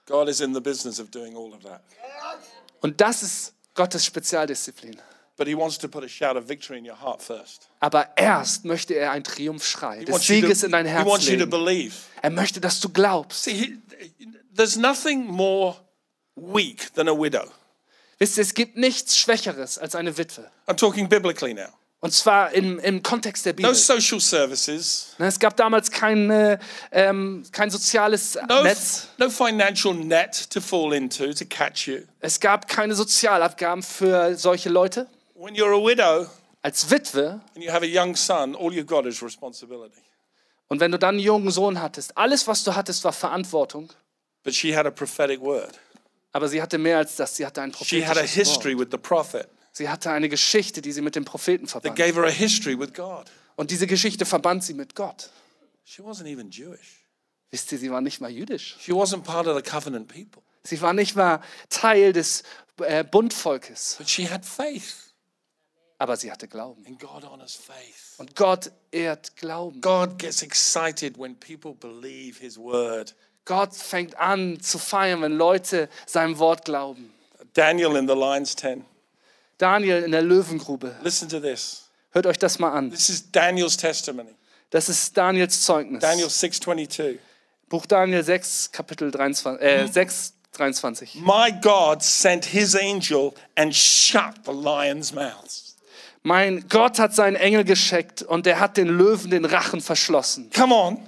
God 0.08 0.28
is 0.28 0.42
in 0.42 0.54
the 0.54 0.60
business 0.60 1.00
of 1.00 1.10
doing 1.10 1.38
all 1.38 1.54
of 1.54 1.64
that. 1.64 1.82
Und 2.82 3.00
das 3.00 3.24
ist 3.24 3.54
Gottes 3.74 4.06
Spezialdisziplin. 4.06 5.02
Aber 7.80 8.18
erst 8.18 8.66
möchte 8.66 8.94
er 8.94 9.12
einen 9.12 9.24
Triumphschrei 9.24 10.04
des 10.04 10.28
Sieges 10.28 10.64
in 10.64 10.72
dein 10.72 10.86
he 10.86 10.92
Herz 10.92 11.26
legen. 11.26 11.94
Er 12.22 12.30
möchte, 12.30 12.62
dass 12.62 12.80
du 12.80 12.90
glaubst. 12.90 13.50
There's 14.56 14.76
nothing 14.76 15.26
more 15.26 15.78
weak 16.36 16.94
than 16.94 17.08
a 17.08 17.14
widow. 17.14 17.46
Wisst 18.20 18.38
ihr, 18.38 18.44
es 18.44 18.54
gibt 18.54 18.78
nichts 18.78 19.18
Schwächeres 19.18 19.80
als 19.80 19.96
eine 19.96 20.16
Witwe. 20.16 20.52
I'm 20.68 20.76
talking 20.76 21.10
biblically 21.10 21.56
now. 21.56 21.70
Und 22.04 22.12
zwar 22.14 22.52
im, 22.52 22.80
im 22.80 23.04
Kontext 23.04 23.46
der 23.46 23.54
Bibel. 23.54 23.70
No 23.70 23.76
social 23.78 24.20
services, 24.20 25.14
Es 25.20 25.40
gab 25.40 25.56
damals 25.56 25.92
kein, 25.92 26.32
äh, 26.32 26.58
ähm, 26.92 27.44
kein 27.52 27.70
soziales 27.70 28.40
no, 28.50 28.64
Netz. 28.64 29.08
no 29.20 29.30
financial 29.30 29.94
net 29.94 30.50
to 30.50 30.60
fall 30.60 30.94
into 30.94 31.32
to 31.32 31.46
catch 31.46 31.88
you. 31.88 32.00
Es 32.20 32.40
gab 32.40 32.68
keine 32.68 32.96
Sozialabgaben 32.96 33.84
für 33.84 34.36
solche 34.36 34.70
Leute. 34.70 35.08
When 35.36 35.54
you're 35.56 35.76
a 35.76 35.78
widow 35.86 36.28
Als 36.64 36.90
Witwe 36.90 37.40
and 37.56 37.64
you 37.64 37.72
have 37.72 37.84
a 37.86 37.88
young 37.88 38.16
son, 38.16 38.56
all 38.56 38.72
you've 38.72 38.86
got 38.88 39.06
is 39.06 39.22
responsibility. 39.22 40.02
und 40.70 40.80
wenn 40.80 40.92
du 40.92 40.98
dann 40.98 41.16
einen 41.16 41.20
jungen 41.20 41.52
Sohn 41.52 41.80
hattest, 41.82 42.18
alles, 42.18 42.48
was 42.48 42.64
du 42.64 42.76
hattest, 42.76 43.04
war 43.04 43.14
Verantwortung. 43.14 43.94
But 44.44 44.56
she 44.56 44.76
had 44.76 44.88
a 44.88 44.92
prophetic 44.92 45.40
word. 45.40 45.80
Aber 46.32 46.48
sie 46.48 46.62
hatte 46.64 46.80
mehr 46.80 46.98
als 46.98 47.16
das. 47.16 47.36
Sie 47.36 47.46
hatte 47.46 47.62
ein 47.62 47.74
She 47.74 48.02
had 48.04 48.18
a 48.18 48.22
prophetisches 48.22 48.34
history 48.34 48.74
Wort. 48.76 48.88
with 48.88 48.92
the 48.92 48.98
prophet 48.98 49.48
Sie 49.72 49.90
hatte 49.90 50.12
eine 50.12 50.30
Geschichte, 50.30 50.82
die 50.82 50.92
sie 50.92 51.02
mit 51.02 51.16
dem 51.16 51.26
Propheten 51.26 51.66
that 51.66 51.72
verband. 51.72 51.96
gave 51.98 52.16
her 52.16 52.26
a 52.26 52.30
history 52.30 52.78
with 52.78 52.94
God. 52.94 53.32
Und 53.56 53.72
diese 53.72 53.88
Geschichte 53.88 54.26
verband 54.26 54.64
sie 54.64 54.74
mit 54.74 54.96
Gott. 54.96 55.30
She 55.84 56.02
wasn't 56.02 56.28
even 56.28 56.50
Jewish. 56.50 57.06
Wisst 57.52 57.72
ihr, 57.72 57.78
sie 57.78 57.92
war 57.92 58.02
nicht 58.02 58.22
mal 58.22 58.32
jüdisch. 58.32 58.78
She 58.80 58.94
wasn't 58.94 59.24
part 59.24 59.48
of 59.48 59.56
the 59.56 59.62
covenant 59.62 60.08
people. 60.08 60.42
Sie 60.64 60.80
war 60.82 60.94
nicht 60.94 61.16
mal 61.16 61.42
Teil 61.70 62.14
des 62.14 62.44
äh, 62.80 63.04
Bundvolkes. 63.04 63.96
But 63.98 64.10
she 64.10 64.30
had 64.30 64.46
faith. 64.46 65.14
Aber 65.98 66.18
sie 66.18 66.32
hatte 66.32 66.48
Glauben. 66.48 66.86
And 66.88 67.00
God 67.00 67.24
honors 67.24 67.56
faith. 67.56 68.18
Und 68.18 68.36
Gott 68.36 68.72
ehrt 68.92 69.36
Glauben. 69.36 69.82
God 69.82 70.18
gets 70.18 70.42
excited 70.42 71.18
when 71.18 71.36
people 71.40 71.74
believe 71.74 72.40
his 72.40 72.58
word. 72.58 73.16
Gott 73.46 73.76
fängt 73.76 74.18
an 74.18 74.60
zu 74.62 74.78
feiern, 74.80 75.22
wenn 75.22 75.34
Leute 75.34 75.90
seinem 76.06 76.40
Wort 76.40 76.66
glauben. 76.66 77.14
Daniel 77.54 77.96
in 77.98 78.08
the 78.08 78.14
lion's 78.14 78.56
den. 78.56 78.86
Daniel 79.62 80.04
in 80.04 80.12
der 80.12 80.22
Löwengrube. 80.24 80.96
Listen 81.04 81.30
to 81.30 81.40
this. 81.40 81.90
Hört 82.12 82.26
euch 82.26 82.40
das 82.40 82.60
mal 82.60 82.72
an. 82.72 82.90
This 82.90 83.10
is 83.10 83.32
Daniel's 83.32 83.78
testimony. 83.78 84.36
Das 84.72 84.90
ist 84.90 85.16
Daniels 85.16 85.62
Zeugnis. 85.62 86.02
Daniel 86.02 86.30
6:22. 86.30 87.20
Buch 87.70 87.86
Daniel 87.86 88.24
6, 88.24 88.72
Kapitel 88.72 89.12
23, 89.12 89.62
äh, 89.62 89.88
6, 89.88 90.34
23. 90.52 91.16
My 91.16 91.54
God 91.62 92.04
sent 92.04 92.44
his 92.44 92.76
angel 92.76 93.34
and 93.56 93.74
shut 93.74 94.34
the 94.46 94.52
lions' 94.52 95.14
mouths. 95.14 95.78
Mein 96.24 96.68
Gott 96.68 97.00
hat 97.00 97.16
seinen 97.16 97.36
Engel 97.36 97.64
geschickt 97.64 98.24
und 98.24 98.46
der 98.46 98.60
hat 98.60 98.78
den 98.78 98.88
Löwen 98.88 99.32
den 99.32 99.46
Rachen 99.46 99.80
verschlossen. 99.80 100.50
Come 100.54 100.76
on. 100.76 101.08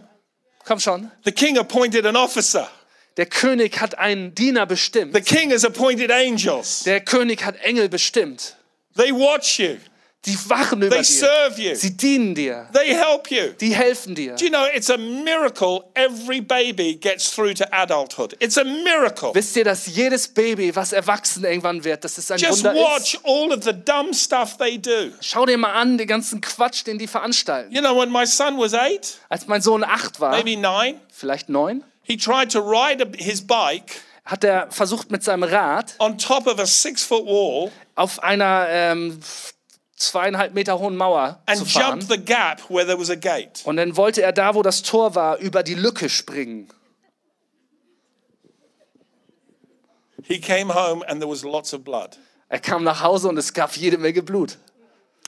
Komm 0.65 0.79
schon. 0.79 1.11
The 1.25 1.31
king 1.31 1.57
appointed 1.57 2.05
an 2.05 2.15
officer. 2.15 2.69
Der 3.17 3.25
König 3.27 3.79
hat 3.79 3.97
einen 3.99 4.33
Diener 4.33 4.65
bestimmt. 4.65 5.13
The 5.15 5.21
king 5.21 5.51
has 5.51 5.63
appointed 5.63 6.11
angels. 6.11 6.83
Der 6.83 7.01
König 7.01 7.43
hat 7.45 7.55
Engel 7.63 7.89
bestimmt. 7.89 8.55
They 8.97 9.11
watch 9.11 9.59
you. 9.59 9.77
Die 10.25 10.37
wachen 10.49 10.81
über 10.81 10.89
They 10.95 10.99
dir. 10.99 11.03
serve 11.03 11.61
you. 11.61 11.75
Sie 11.75 11.97
dienen 11.97 12.33
dir. 12.33 12.69
They 12.73 12.95
help 12.95 13.29
you. 13.29 13.51
Die 13.59 13.75
helfen 13.75 14.15
dir. 14.15 14.35
Do 14.35 14.45
you 14.45 14.49
know 14.49 14.65
it's 14.73 14.89
a 14.89 14.95
miracle 14.97 15.83
every 15.95 16.39
baby 16.39 16.95
gets 16.95 17.29
through 17.29 17.53
to 17.55 17.65
adulthood? 17.73 18.33
It's 18.39 18.57
a 18.57 18.63
miracle. 18.63 19.31
Wisst 19.35 19.57
ihr, 19.57 19.65
dass 19.65 19.85
jedes 19.85 20.29
Baby, 20.29 20.73
was 20.73 20.93
erwachsen 20.93 21.43
irgendwann 21.43 21.83
wird, 21.83 22.05
dass 22.05 22.17
es 22.17 22.31
ein 22.31 22.37
Just 22.39 22.63
Wunder 22.63 22.73
watch 22.73 23.15
ist? 23.15 23.25
all 23.25 23.51
of 23.51 23.63
the 23.65 23.73
dumb 23.73 24.15
stuff 24.15 24.55
they 24.57 24.77
do. 24.79 25.11
Schau 25.19 25.45
dir 25.45 25.57
mal 25.57 25.73
an, 25.73 25.97
den 25.97 26.07
ganzen 26.07 26.39
Quatsch, 26.39 26.87
den 26.87 26.97
die 26.97 27.07
veranstalten. 27.07 27.73
You 27.75 27.81
know, 27.81 27.93
when 27.99 28.09
my 28.09 28.25
son 28.25 28.57
was 28.57 28.73
eight, 28.73 29.17
Als 29.27 29.45
mein 29.47 29.61
Sohn 29.61 29.83
acht 29.83 30.21
war, 30.21 30.31
maybe 30.31 30.55
nine, 30.55 31.01
vielleicht 31.11 31.49
neun, 31.49 31.83
he 32.03 32.17
tried 32.17 32.51
to 32.51 32.59
ride 32.59 33.05
his 33.17 33.45
bike 33.45 34.01
hat 34.25 34.43
er 34.43 34.71
versucht 34.71 35.11
mit 35.11 35.23
seinem 35.23 35.43
Rad 35.43 35.95
on 35.99 36.17
top 36.17 36.47
of 36.47 36.59
a 36.59 36.65
six 36.65 37.03
foot 37.03 37.25
wall 37.25 37.71
auf 37.95 38.23
einer 38.23 38.67
ähm, 38.69 39.19
zweieinhalb 39.95 40.53
Meter 40.53 40.79
hohen 40.79 40.95
Mauer 40.95 41.39
zu 41.47 41.51
and 41.51 41.67
fahren. 41.71 41.99
jump 41.99 42.09
the 42.09 42.17
gap 42.17 42.69
where 42.69 42.85
there 42.85 42.99
was 42.99 43.09
a 43.09 43.15
gate. 43.15 43.61
Und 43.65 43.77
dann 43.77 43.95
wollte 43.95 44.21
er 44.21 44.33
da, 44.33 44.55
wo 44.55 44.61
das 44.61 44.83
Tor 44.83 45.15
war, 45.15 45.37
über 45.37 45.63
die 45.63 45.75
Lücke 45.75 46.09
springen. 46.09 46.69
He 50.23 50.39
came 50.39 50.73
home 50.73 51.07
and 51.07 51.19
there 51.19 51.29
was 51.29 51.43
lots 51.43 51.73
of 51.73 51.83
blood. 51.83 52.17
Er 52.49 52.59
kam 52.59 52.83
nach 52.83 53.01
Hause 53.01 53.29
und 53.29 53.37
es 53.37 53.53
gab 53.53 53.75
jede 53.75 53.97
Menge 53.97 54.21
Blut. 54.21 54.57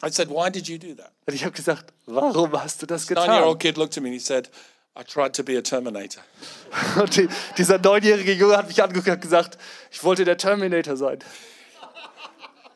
I 0.04 0.10
said, 0.12 0.30
Why 0.30 0.50
did 0.50 0.68
you 0.68 0.78
do 0.78 0.94
that? 0.96 1.12
Und 1.26 1.34
ich 1.34 1.44
habe 1.44 1.54
gesagt, 1.54 1.92
warum 2.06 2.52
hast 2.62 2.82
du 2.82 2.86
das 2.86 3.08
getan? 3.08 3.58
kid 3.58 3.78
looked 3.78 3.98
at 3.98 4.04
me 4.04 4.10
and 4.10 4.14
he 4.14 4.20
said, 4.20 4.50
I 4.98 5.04
tried 5.04 5.34
to 5.34 5.44
be 5.44 5.58
a 5.58 5.62
Terminator. 5.62 6.24
Und 7.02 7.18
die, 7.18 7.28
dieser 7.58 7.78
neunjährige 7.78 8.32
Junge 8.32 8.58
hat 8.58 8.68
mich 8.68 8.82
angeguckt 8.82 9.10
und 9.10 9.22
gesagt, 9.22 9.58
ich 9.92 10.04
wollte 10.04 10.24
der 10.24 10.38
Terminator 10.38 10.96
sein. 10.96 11.20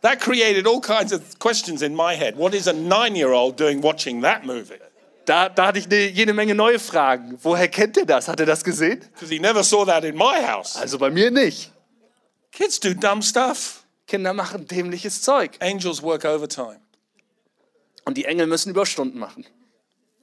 That 0.01 0.19
created 0.19 0.67
all 0.67 0.81
kinds 0.81 1.13
of 1.13 1.39
questions 1.39 1.81
in 1.81 1.95
my 1.95 2.15
head. 2.15 2.37
What 2.37 2.53
is 2.53 2.67
a 2.67 2.73
nine 2.73 3.15
year 3.15 3.31
old 3.31 3.57
doing 3.59 3.81
watching 3.81 4.21
that 4.21 4.45
movie? 4.45 4.79
Da, 5.25 5.47
da 5.47 5.67
hatte 5.67 5.79
ich 5.79 5.85
eine, 5.85 6.09
jede 6.09 6.33
Menge 6.33 6.55
neue 6.55 6.79
Fragen. 6.79 7.37
Woher 7.43 7.67
kennt 7.67 7.97
er 7.97 8.05
das? 8.05 8.27
Hat 8.27 8.39
er 8.39 8.45
das 8.45 8.63
gesehen? 8.63 8.99
Because 9.13 9.33
he 9.33 9.39
never 9.39 9.63
saw 9.63 9.85
that 9.85 10.03
in 10.03 10.15
my 10.15 10.45
house. 10.45 10.75
Also 10.75 10.97
bei 10.97 11.09
mir 11.09 11.31
nicht. 11.31 11.71
Kids 12.51 12.79
do 12.79 12.93
dumb 12.93 13.21
stuff. 13.21 13.83
Kinder 14.07 14.33
machen 14.33 14.65
dämliches 14.67 15.21
Zeug. 15.21 15.51
Angels 15.59 16.01
work 16.01 16.25
overtime. 16.25 16.79
Und 18.05 18.17
die 18.17 18.25
Engel 18.25 18.47
müssen 18.47 18.71
Überstunden 18.71 19.19
machen. 19.19 19.45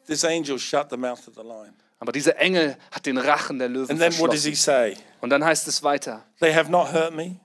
This 0.06 0.24
angel 0.24 0.58
shut 0.58 0.90
the 0.90 0.96
mouth 0.96 1.28
of 1.28 1.34
the 1.34 1.42
lion. 1.42 1.74
Aber 1.98 2.12
dieser 2.12 2.36
Engel 2.38 2.76
hat 2.90 3.06
den 3.06 3.16
Rachen 3.18 3.58
der 3.58 3.68
Löwen 3.68 3.90
And 3.90 4.00
then 4.00 4.12
what 4.18 4.32
does 4.32 4.42
verschlossen. 4.44 4.94
say? 4.94 4.96
Und 5.20 5.30
dann 5.30 5.44
heißt 5.44 5.66
es 5.66 5.82
weiter. 5.82 6.24
They 6.40 6.52
have 6.54 6.70
not 6.70 6.92
hurt 6.92 7.14
me 7.14 7.36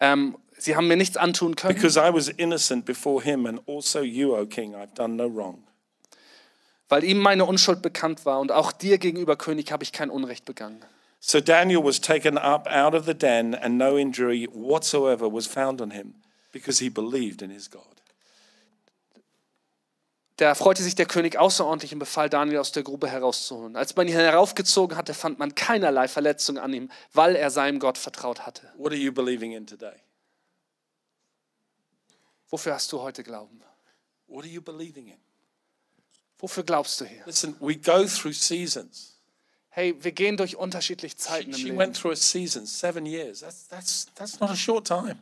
Ähm, 0.00 0.36
sie 0.56 0.74
haben 0.76 0.88
mir 0.88 0.96
nichts 0.96 1.16
antun 1.16 1.54
können, 1.56 1.74
because 1.74 1.98
I 1.98 2.12
was 2.12 2.28
innocent 2.28 2.84
before 2.84 3.22
him 3.22 3.46
and 3.46 3.60
also 3.68 4.00
you, 4.00 4.34
O 4.34 4.46
king. 4.46 4.74
I've 4.74 4.94
done 4.94 5.14
no 5.16 5.26
wrong. 5.26 5.62
weil 6.88 7.04
ihm 7.04 7.18
meine 7.18 7.44
Unschuld 7.44 7.82
bekannt 7.82 8.26
war. 8.26 8.40
Und 8.40 8.50
auch 8.50 8.72
dir 8.72 8.98
gegenüber, 8.98 9.36
König, 9.36 9.70
habe 9.70 9.84
ich 9.84 9.92
kein 9.92 10.10
Unrecht 10.10 10.44
begangen. 10.44 10.82
So 11.20 11.38
Daniel 11.40 11.84
was 11.84 12.00
taken 12.00 12.38
up 12.38 12.66
out 12.66 12.94
of 12.94 13.04
the 13.04 13.14
den, 13.14 13.54
and 13.54 13.76
no 13.76 13.96
injury 13.96 14.48
whatsoever 14.52 15.30
was 15.32 15.46
found 15.46 15.80
on 15.82 15.90
him 15.92 16.14
because 16.50 16.82
he 16.82 16.88
believed 16.90 17.42
in 17.42 17.50
his 17.50 17.70
God. 17.70 17.99
Da 20.40 20.54
freute 20.54 20.82
sich 20.82 20.94
der 20.94 21.04
König 21.04 21.36
außerordentlich 21.36 21.92
und 21.92 21.98
befahl 21.98 22.30
Daniel 22.30 22.60
aus 22.60 22.72
der 22.72 22.82
Grube 22.82 23.10
herauszuholen. 23.10 23.76
Als 23.76 23.94
man 23.94 24.08
ihn 24.08 24.14
heraufgezogen 24.14 24.96
hatte, 24.96 25.12
fand 25.12 25.38
man 25.38 25.54
keinerlei 25.54 26.08
Verletzung 26.08 26.56
an 26.56 26.72
ihm, 26.72 26.90
weil 27.12 27.36
er 27.36 27.50
seinem 27.50 27.78
Gott 27.78 27.98
vertraut 27.98 28.46
hatte. 28.46 28.72
What 28.78 28.92
are 28.92 28.98
you 28.98 29.12
believing 29.12 29.52
in 29.52 29.66
today? 29.66 29.92
Wofür 32.48 32.72
hast 32.72 32.90
du 32.90 33.02
heute 33.02 33.22
Glauben? 33.22 33.60
What 34.28 34.44
are 34.44 34.50
you 34.50 34.62
believing 34.62 35.08
in? 35.08 35.18
Wofür 36.38 36.62
glaubst 36.62 36.98
du 37.02 37.04
hier? 37.04 37.22
Listen, 37.26 37.54
we 37.60 37.76
go 37.76 38.06
through 38.06 38.32
seasons. 38.32 39.18
Hey, 39.68 39.94
wir 40.02 40.12
gehen 40.12 40.38
durch 40.38 40.56
unterschiedliche 40.56 41.16
Zeiten 41.16 41.50
im 41.50 41.56
She 41.58 41.64
Leben. 41.64 41.76
went 41.76 41.98
through 41.98 42.12
a 42.12 42.16
season, 42.16 42.64
seven 42.64 43.04
years. 43.04 43.40
That's, 43.40 43.68
that's, 43.68 44.06
that's 44.14 44.40
not 44.40 44.48
a 44.48 44.56
short 44.56 44.86
time. 44.86 45.16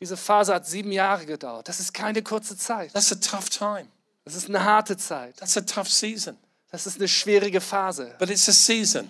Diese 0.00 0.16
Phase 0.16 0.52
hat 0.52 0.66
sieben 0.66 0.90
Jahre 0.90 1.26
gedauert. 1.26 1.68
Das 1.68 1.78
ist 1.78 1.94
keine 1.94 2.24
kurze 2.24 2.56
Zeit. 2.56 2.92
That's 2.92 3.12
a 3.12 3.14
tough 3.14 3.48
time. 3.48 3.86
Das 4.24 4.34
ist 4.34 4.48
eine 4.48 4.64
harte 4.64 4.96
Zeit. 4.96 5.36
That's 5.36 5.56
a 5.56 5.60
tough 5.60 5.88
season. 5.88 6.36
Das 6.70 6.86
ist 6.86 6.98
eine 6.98 7.08
schwierige 7.08 7.60
Phase. 7.60 8.14
But 8.18 8.30
it's 8.30 8.48
a 8.48 8.52
season. 8.52 9.08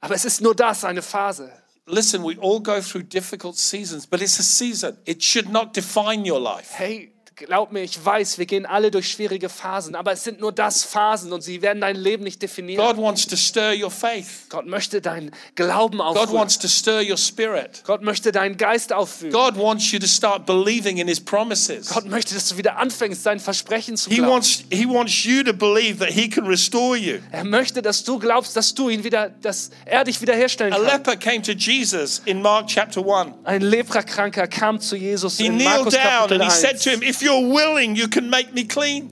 Aber 0.00 0.14
es 0.14 0.24
ist 0.24 0.40
nur 0.40 0.54
das, 0.54 0.84
eine 0.84 1.02
Phase. 1.02 1.52
Listen, 1.86 2.22
we 2.22 2.36
all 2.40 2.60
go 2.60 2.80
through 2.80 3.02
difficult 3.02 3.56
seasons, 3.56 4.06
but 4.06 4.22
it's 4.22 4.38
a 4.38 4.42
season. 4.42 4.96
It 5.04 5.22
should 5.22 5.50
not 5.50 5.76
define 5.76 6.24
your 6.28 6.40
life. 6.40 6.72
Hey, 6.72 7.12
glaub 7.46 7.72
mir, 7.72 7.82
ich 7.82 8.02
weiß, 8.04 8.38
wir 8.38 8.46
gehen 8.46 8.66
alle 8.66 8.90
durch 8.90 9.08
schwierige 9.10 9.48
Phasen, 9.48 9.94
aber 9.94 10.12
es 10.12 10.22
sind 10.24 10.40
nur 10.40 10.52
das 10.52 10.84
Phasen 10.84 11.32
und 11.32 11.40
sie 11.42 11.62
werden 11.62 11.80
dein 11.80 11.96
Leben 11.96 12.22
nicht 12.24 12.40
definieren. 12.42 12.84
God 12.84 12.96
wants 12.96 13.26
to 13.26 13.36
stir 13.36 13.72
your 13.74 13.90
faith. 13.90 14.26
Gott 14.48 14.66
möchte 14.66 15.00
deinen 15.00 15.30
Glauben 15.54 15.98
God 15.98 16.06
auffüllen. 16.16 16.32
wants 16.40 16.58
to 16.58 16.68
stir 16.68 17.02
your 17.02 17.16
spirit. 17.16 17.82
Gott 17.86 18.02
möchte 18.02 18.30
deinen 18.32 18.56
Geist 18.56 18.92
auffüllen. 18.92 19.32
God 19.32 19.56
wants 19.58 19.90
you 19.90 19.98
to 19.98 20.06
start 20.06 20.46
believing 20.46 20.98
in 20.98 21.08
his 21.08 21.20
promises. 21.20 21.88
Gott 21.88 22.06
möchte, 22.06 22.34
dass 22.34 22.48
du 22.48 22.56
wieder 22.56 22.76
anfängst, 22.78 23.22
sein 23.22 23.40
Versprechen 23.40 23.96
zu 23.96 24.10
He 24.10 24.16
glauben. 24.16 24.32
wants, 24.32 24.64
he 24.70 24.86
wants 24.86 25.24
you 25.24 25.42
to 25.42 25.52
believe 25.52 25.98
that 25.98 26.10
he 26.14 26.28
can 26.28 26.46
restore 26.46 26.96
you. 26.96 27.18
Er 27.32 27.44
möchte, 27.44 27.82
dass 27.82 28.04
du 28.04 28.18
glaubst, 28.18 28.54
dass 28.56 28.74
du 28.74 28.88
ihn 28.88 29.02
wieder, 29.02 29.30
dass 29.30 29.70
er 29.86 30.04
dich 30.04 30.20
wiederherstellen 30.20 30.72
A 30.72 30.76
kann. 30.76 30.86
leper 30.86 31.16
came 31.16 31.42
to 31.42 31.52
Jesus 31.52 32.20
in 32.26 32.42
Mark 32.42 32.66
chapter 32.68 33.00
1. 33.00 33.32
Ein 33.44 33.62
Leprakranker 33.62 34.46
kam 34.46 34.80
zu 34.80 34.96
Jesus 34.96 35.38
He 35.38 35.46
in 35.46 35.54
kneeled 35.56 35.70
Markus 35.76 35.94
down 35.94 36.02
Kapitel 36.02 36.42
and 36.42 36.44
he 36.44 36.50
said 36.58 36.74
1. 36.74 36.82
to 36.84 36.90
him, 36.90 37.02
If 37.02 37.22
you're 37.30 37.52
willing, 37.54 37.94
you 37.96 38.08
can 38.08 38.28
make 38.28 38.52
me 38.52 38.64
clean. 38.66 39.10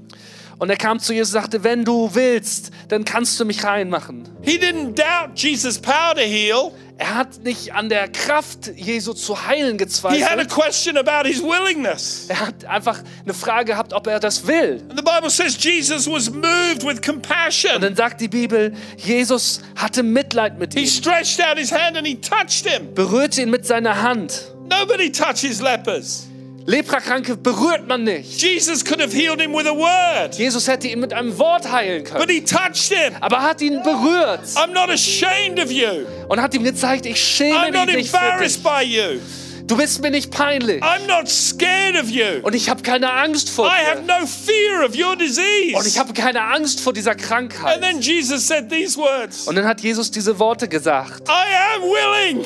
Und 0.59 0.71
er 0.71 0.77
kam 0.77 0.99
zu 0.99 1.13
Jesus 1.15 1.33
und 1.35 1.41
sagte, 1.43 1.63
wenn 1.63 1.85
du 1.85 2.11
willst, 2.15 2.73
dann 2.89 3.05
kannst 3.05 3.39
du 3.39 3.45
mich 3.45 3.63
reinmachen. 3.63 4.29
He 4.43 4.59
didn't 4.59 4.95
doubt 4.97 5.37
Jesus' 5.39 5.79
power 5.79 6.15
to 6.17 6.21
heal. 6.21 6.73
Er 7.01 7.15
hat 7.15 7.45
nicht 7.45 7.73
an 7.75 7.89
der 7.89 8.09
Kraft 8.09 8.73
Jesu 8.75 9.13
zu 9.13 9.47
heilen 9.47 9.79
He 9.79 9.85
had 10.25 10.41
a 10.41 10.43
gezweifelt. 10.43 10.49
question 10.49 10.97
about 10.99 11.29
his 11.29 11.41
willingness. 11.41 12.27
Er 12.29 12.41
hat 12.41 12.65
einfach 12.65 12.99
eine 13.25 13.35
Frage 13.35 13.67
gehabt, 13.67 13.93
ob 13.93 14.09
er 14.09 14.19
das 14.19 14.45
will. 14.49 14.83
And 14.91 14.99
the 14.99 15.05
Bible 15.05 15.31
says 15.31 15.57
Jesus 15.63 16.09
was 16.11 16.29
moved 16.29 16.83
with 16.83 16.95
Und 16.97 17.03
compassion. 17.07 17.81
dann 17.81 17.95
sagt 17.95 18.21
die 18.21 18.27
Bibel, 18.27 18.75
Jesus 18.97 19.61
hatte 19.77 20.03
Mitleid 20.03 20.59
mit 20.59 20.75
He 20.75 20.81
ihm, 20.81 20.87
stretched 20.89 21.41
out 21.41 21.57
his 21.57 21.71
hand 21.71 21.97
and 21.97 22.05
he 22.05 22.17
touched 22.17 22.67
him. 22.69 22.93
berührte 22.97 23.43
ihn 23.43 23.51
mit 23.51 23.65
seiner 23.65 24.03
Hand. 24.03 24.53
Nobody 24.69 25.13
touches 25.13 25.61
lepers. 25.63 26.25
Leprakranke 26.69 27.35
berührt 27.35 27.89
man 27.89 28.05
nicht. 28.05 28.43
Jesus 28.43 28.85
could 28.85 29.01
have 29.01 29.11
healed 29.11 29.41
him 29.41 29.55
with 29.55 29.67
a 29.67 29.75
word, 29.75 30.35
Jesus 30.37 30.69
hätte 30.69 30.87
ihn 30.87 31.01
mit 31.01 31.15
einem 31.15 31.39
Wort 31.39 31.73
heilen 31.73 32.05
but 32.05 32.13
können, 32.13 32.29
he 32.29 32.43
touched 32.45 32.93
him. 32.93 33.15
aber 33.23 33.41
hat 33.41 33.63
ihn 33.63 33.83
berührt 33.83 34.41
I'm 34.55 34.75
not 34.75 34.91
ashamed 34.91 35.59
of 35.65 35.73
you. 35.73 36.05
und 36.29 36.43
hat 36.43 36.53
ihm 36.55 36.63
gezeigt, 36.65 37.07
ich 37.07 37.19
schäme 37.19 37.71
I'm 37.71 37.87
mich 37.87 37.97
nicht 37.97 38.11
für 38.15 38.45
dich. 38.45 38.63
by 38.63 38.83
you. 38.85 39.19
Du 39.67 39.79
bist 39.79 40.03
mir 40.03 40.11
nicht 40.11 40.31
peinlich 40.31 40.83
I'm 40.83 41.07
not 41.07 41.27
scared 41.31 41.97
of 42.03 42.11
you. 42.11 42.43
und 42.43 42.55
ich 42.55 42.69
habe 42.69 42.83
keine 42.83 43.11
Angst 43.15 43.49
vor 43.49 43.67
I 43.67 43.87
have 43.91 44.03
dir. 44.03 44.07
no 44.21 44.27
fear 44.27 44.85
of 44.87 44.95
your 44.95 45.13
Und 45.13 45.23
ich 45.23 45.29
disease. 45.37 45.99
habe 45.99 46.13
keine 46.13 46.43
Angst 46.43 46.81
vor 46.81 46.93
dieser 46.93 47.13
And 47.13 47.21
Krankheit. 47.23 47.81
then 47.81 48.03
Jesus 48.03 48.47
said 48.47 48.69
these 48.69 48.99
words 48.99 49.49
Und 49.49 49.55
dann 49.57 49.65
hat 49.65 49.81
Jesus 49.81 50.11
diese 50.11 50.39
Worte 50.39 50.69
gesagt. 50.69 51.27
I 51.31 51.77
am 51.77 51.83
willing. 51.83 52.45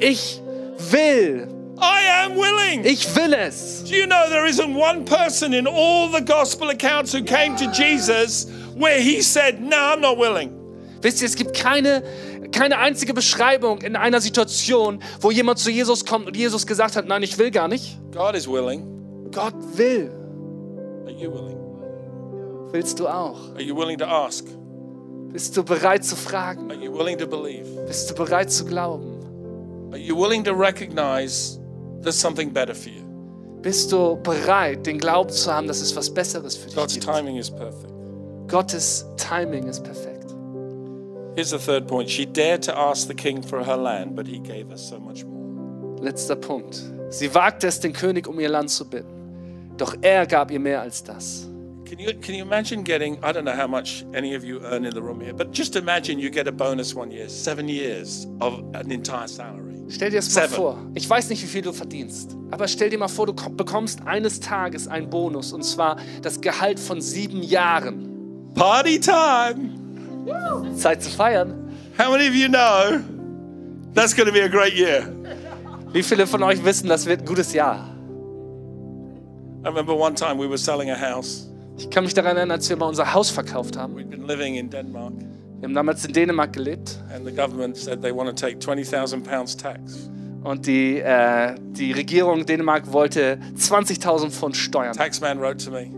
Ich 0.00 0.40
will. 0.90 1.48
I 1.80 2.24
am 2.24 2.36
willing. 2.36 2.84
Ich 2.84 3.14
will 3.14 3.34
es. 3.34 3.84
Do 3.84 3.94
you 3.94 4.06
know 4.06 4.28
there 4.28 4.46
isn't 4.46 4.74
one 4.74 5.04
person 5.04 5.52
in 5.52 5.66
all 5.66 6.08
the 6.08 6.20
gospel 6.20 6.70
accounts 6.70 7.12
who 7.12 7.22
came 7.22 7.56
to 7.56 7.70
Jesus 7.72 8.46
where 8.74 9.00
he 9.00 9.22
said, 9.22 9.60
No, 9.60 9.76
I'm 9.76 10.00
not 10.00 10.18
willing? 10.18 10.58
Wisst 11.00 11.22
ihr, 11.22 11.26
es 11.26 11.36
gibt 11.36 11.54
keine, 11.54 12.02
keine 12.50 12.78
einzige 12.78 13.14
Beschreibung 13.14 13.82
in 13.82 13.94
einer 13.94 14.20
Situation, 14.20 15.00
wo 15.20 15.30
jemand 15.30 15.58
zu 15.60 15.70
Jesus 15.70 16.04
kommt 16.04 16.26
und 16.26 16.36
Jesus 16.36 16.66
gesagt 16.66 16.96
hat, 16.96 17.06
nein, 17.06 17.22
ich 17.22 17.38
will 17.38 17.50
gar 17.50 17.68
nicht. 17.68 17.98
God 18.12 18.34
is 18.34 18.48
willing. 18.48 18.84
Gott 19.30 19.54
will. 19.76 20.10
Are 21.06 21.12
you 21.12 21.32
willing? 21.32 21.56
Willst 22.72 22.98
du 22.98 23.06
auch? 23.06 23.54
Are 23.54 23.62
you 23.62 23.76
willing 23.76 23.98
to 23.98 24.06
ask? 24.06 24.44
Bist 25.32 25.56
du 25.56 25.62
bereit 25.62 26.04
zu 26.04 26.16
fragen? 26.16 26.70
Are 26.70 26.80
you 26.80 26.92
willing 26.92 27.16
to 27.18 27.26
believe? 27.26 27.66
Bist 27.86 28.10
du 28.10 28.14
bereit 28.14 28.50
zu 28.50 28.64
glauben? 28.64 29.18
Are 29.92 29.98
you 29.98 30.16
willing 30.16 30.42
to 30.44 30.52
recognize 30.52 31.57
there's 32.08 32.18
something 32.18 32.50
better 32.50 32.74
for 32.74 32.88
you? 32.90 33.02
Bist 33.60 33.92
du 33.92 34.16
bereit, 34.22 34.86
den 34.86 34.98
Glauben 34.98 35.30
zu 35.30 35.52
haben, 35.52 35.66
dass 35.66 35.80
es 35.80 35.94
was 35.94 36.08
Besseres 36.08 36.56
für 36.56 36.66
dich 36.66 36.76
God's 36.76 36.94
gibt? 36.94 37.06
timing 37.06 37.36
is 37.36 37.50
perfect. 37.50 37.92
Gottes 38.48 39.04
Timing 39.18 39.66
ist 39.68 39.84
perfekt. 39.84 40.34
Here's 41.34 41.50
the 41.50 41.58
third 41.58 41.86
point. 41.86 42.08
She 42.08 42.24
dared 42.24 42.62
to 42.64 42.74
ask 42.74 43.06
the 43.06 43.14
king 43.14 43.42
for 43.42 43.62
her 43.62 43.76
land, 43.76 44.16
but 44.16 44.26
he 44.26 44.38
gave 44.38 44.72
us 44.72 44.88
so 44.88 44.98
much 44.98 45.22
more. 45.24 46.00
Letzter 46.00 46.34
Punkt. 46.34 46.82
Sie 47.10 47.34
wagte 47.34 47.66
es, 47.66 47.78
den 47.80 47.92
König 47.92 48.26
um 48.26 48.40
ihr 48.40 48.48
Land 48.48 48.70
zu 48.70 48.88
bitten. 48.88 49.74
Doch 49.76 49.94
er 50.00 50.26
gab 50.26 50.50
ihr 50.50 50.60
mehr 50.60 50.80
als 50.80 51.04
das. 51.04 51.46
Can 51.84 51.98
you, 51.98 52.12
can 52.20 52.34
you 52.34 52.42
imagine 52.42 52.82
getting, 52.82 53.16
I 53.22 53.32
don't 53.32 53.44
know 53.44 53.54
how 53.54 53.68
much 53.68 54.04
any 54.14 54.34
of 54.34 54.44
you 54.44 54.60
earn 54.62 54.84
in 54.84 54.94
the 54.94 55.02
room 55.02 55.20
here, 55.20 55.34
but 55.34 55.52
just 55.52 55.76
imagine 55.76 56.18
you 56.18 56.30
get 56.30 56.46
a 56.48 56.52
bonus 56.52 56.94
one 56.94 57.10
year, 57.10 57.28
seven 57.28 57.68
years 57.68 58.26
of 58.40 58.62
an 58.74 58.90
entire 58.90 59.28
salary. 59.28 59.67
Stell 59.88 60.10
dir 60.10 60.16
das 60.16 60.34
mal 60.34 60.42
Seven. 60.42 60.54
vor. 60.56 60.78
Ich 60.94 61.08
weiß 61.08 61.30
nicht, 61.30 61.42
wie 61.42 61.46
viel 61.46 61.62
du 61.62 61.72
verdienst, 61.72 62.36
aber 62.50 62.68
stell 62.68 62.90
dir 62.90 62.98
mal 62.98 63.08
vor, 63.08 63.26
du 63.26 63.32
kom- 63.32 63.56
bekommst 63.56 64.00
eines 64.06 64.38
Tages 64.40 64.86
einen 64.86 65.08
Bonus 65.08 65.52
und 65.52 65.64
zwar 65.64 65.96
das 66.22 66.40
Gehalt 66.40 66.78
von 66.78 67.00
sieben 67.00 67.42
Jahren. 67.42 68.50
Party 68.54 69.00
time! 69.00 69.70
Zeit 70.76 71.02
zu 71.02 71.10
feiern. 71.10 71.54
How 71.98 72.10
many 72.12 72.28
of 72.28 72.34
you 72.34 72.48
know 72.48 73.00
that's 73.94 74.14
going 74.14 74.26
to 74.28 74.32
be 74.32 74.42
a 74.44 74.48
great 74.48 74.74
year? 74.74 75.08
Wie 75.92 76.02
viele 76.02 76.26
von 76.26 76.42
euch 76.42 76.62
wissen, 76.64 76.88
das 76.88 77.06
wird 77.06 77.20
ein 77.22 77.26
gutes 77.26 77.52
Jahr? 77.54 77.88
I 79.64 79.68
remember 79.68 79.94
one 79.96 80.14
time 80.14 80.38
we 80.38 80.46
were 80.48 80.58
selling 80.58 80.90
a 80.90 80.96
house. 81.00 81.48
Ich 81.78 81.88
kann 81.90 82.04
mich 82.04 82.12
daran 82.12 82.36
erinnern, 82.36 82.52
als 82.52 82.68
wir 82.68 82.76
mal 82.76 82.86
unser 82.86 83.12
Haus 83.14 83.30
verkauft 83.30 83.76
haben. 83.76 83.94
We'd 83.96 84.10
been 84.10 84.26
living 84.26 84.56
in 84.56 84.68
Denmark, 84.68 85.12
Wir 85.60 85.66
haben 85.66 85.74
damals 85.74 86.04
in 86.04 86.12
Dänemark 86.12 86.52
gelebt 86.52 87.02
and 87.14 87.26
the 87.26 87.32
government 87.34 87.76
said 87.76 88.00
they 88.00 88.14
want 88.14 88.28
to 88.28 88.34
take 88.34 88.58
20,000 88.60 89.22
pounds 89.24 89.56
tax. 89.56 90.08
und 90.44 90.66
die, 90.66 91.00
äh, 91.00 91.54
die 91.72 91.92
Regierung 91.92 92.46
Dänemark 92.46 92.92
wollte 92.92 93.38
20.000 93.56 94.30
Pfund 94.30 94.56
Steuern. 94.56 94.94
Taxman 94.94 95.40
wrote 95.40 95.64
to 95.64 95.70
me, 95.70 95.90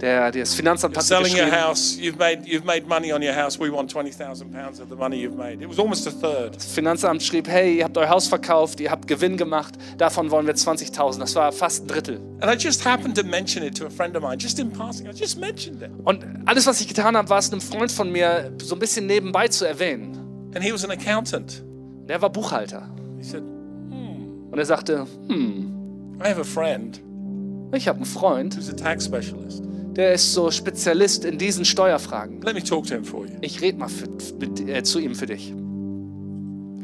Der, 0.00 0.30
das 0.30 0.54
Finanzamt 0.54 0.96
hat 0.96 1.04
selling 1.04 1.34
your 1.34 1.50
house, 1.50 1.98
you've 2.00 2.18
made, 2.18 2.42
you've 2.44 2.64
made 2.64 2.86
money 2.86 3.12
on 3.12 3.22
your 3.22 3.34
house, 3.34 3.58
we 3.58 3.70
want 3.70 3.90
20,000 3.90 4.50
pounds 4.52 4.80
of 4.80 4.88
the 4.88 4.94
money 4.94 5.16
you've 5.16 5.36
made. 5.36 5.62
It 5.62 5.68
was 5.68 5.78
almost 5.78 6.06
a 6.06 6.10
third. 6.10 6.56
das 6.56 6.66
Finanzamt 6.66 7.22
schrieb, 7.22 7.48
hey, 7.48 7.78
ihr 7.78 7.84
habt 7.84 7.96
euer 7.98 8.08
Haus 8.08 8.28
verkauft, 8.28 8.80
ihr 8.80 8.90
habt 8.90 9.08
Gewinn 9.08 9.36
gemacht, 9.36 9.74
davon 9.96 10.30
wollen 10.30 10.46
wir 10.46 10.54
20.000. 10.54 11.18
Das 11.18 11.34
war 11.34 11.50
fast 11.52 11.84
ein 11.84 11.88
Drittel. 11.88 12.20
And 12.40 12.52
I 12.52 12.56
just 12.56 12.84
happened 12.84 13.16
to 13.16 13.24
mention 13.24 13.64
it 13.64 13.76
to 13.78 13.86
a 13.86 13.90
friend 13.90 14.16
of 14.16 14.22
mine, 14.22 14.38
just 14.38 14.58
in 14.58 14.70
passing. 14.70 15.06
I 15.06 15.12
just 15.12 15.38
mentioned 15.38 15.82
it. 15.82 15.90
Und 16.04 16.24
alles, 16.46 16.66
was 16.66 16.80
ich 16.80 16.88
getan 16.88 17.16
habe, 17.16 17.28
war 17.28 17.38
es 17.38 17.50
einem 17.50 17.60
Freund 17.60 17.90
von 17.90 18.12
mir 18.12 18.52
so 18.62 18.76
ein 18.76 18.78
bisschen 18.78 19.06
nebenbei 19.06 19.48
zu 19.48 19.64
erwähnen. 19.64 20.16
And 20.54 20.62
he 20.62 20.72
was 20.72 20.84
an 20.84 20.90
accountant. 20.90 21.64
Der 22.08 22.22
war 22.22 22.30
Buchhalter. 22.30 22.88
He 23.18 23.24
said, 23.24 23.42
Und 23.42 24.58
er 24.58 24.64
sagte, 24.64 25.06
hm, 25.26 26.18
I 26.24 26.28
have 26.28 26.40
a 26.40 26.44
friend 26.44 27.02
ich 27.76 27.86
habe 27.86 27.96
einen 27.96 28.06
Freund, 28.06 28.56
who's 28.56 28.70
a 28.70 28.72
tax 28.72 29.04
specialist. 29.04 29.62
Der 29.98 30.14
ist 30.14 30.32
so 30.32 30.50
Spezialist 30.50 31.24
in 31.24 31.38
diesen 31.38 31.64
Steuerfragen. 31.64 32.40
Let 32.42 32.54
me 32.54 32.62
talk 32.62 32.86
to 32.86 32.94
him 32.94 33.04
for 33.04 33.26
you. 33.26 33.32
Ich 33.40 33.60
rede 33.60 33.78
mal 33.78 33.88
für, 33.88 34.06
mit, 34.38 34.66
äh, 34.68 34.82
zu 34.84 35.00
ihm 35.00 35.14
für 35.14 35.26
dich. 35.26 35.52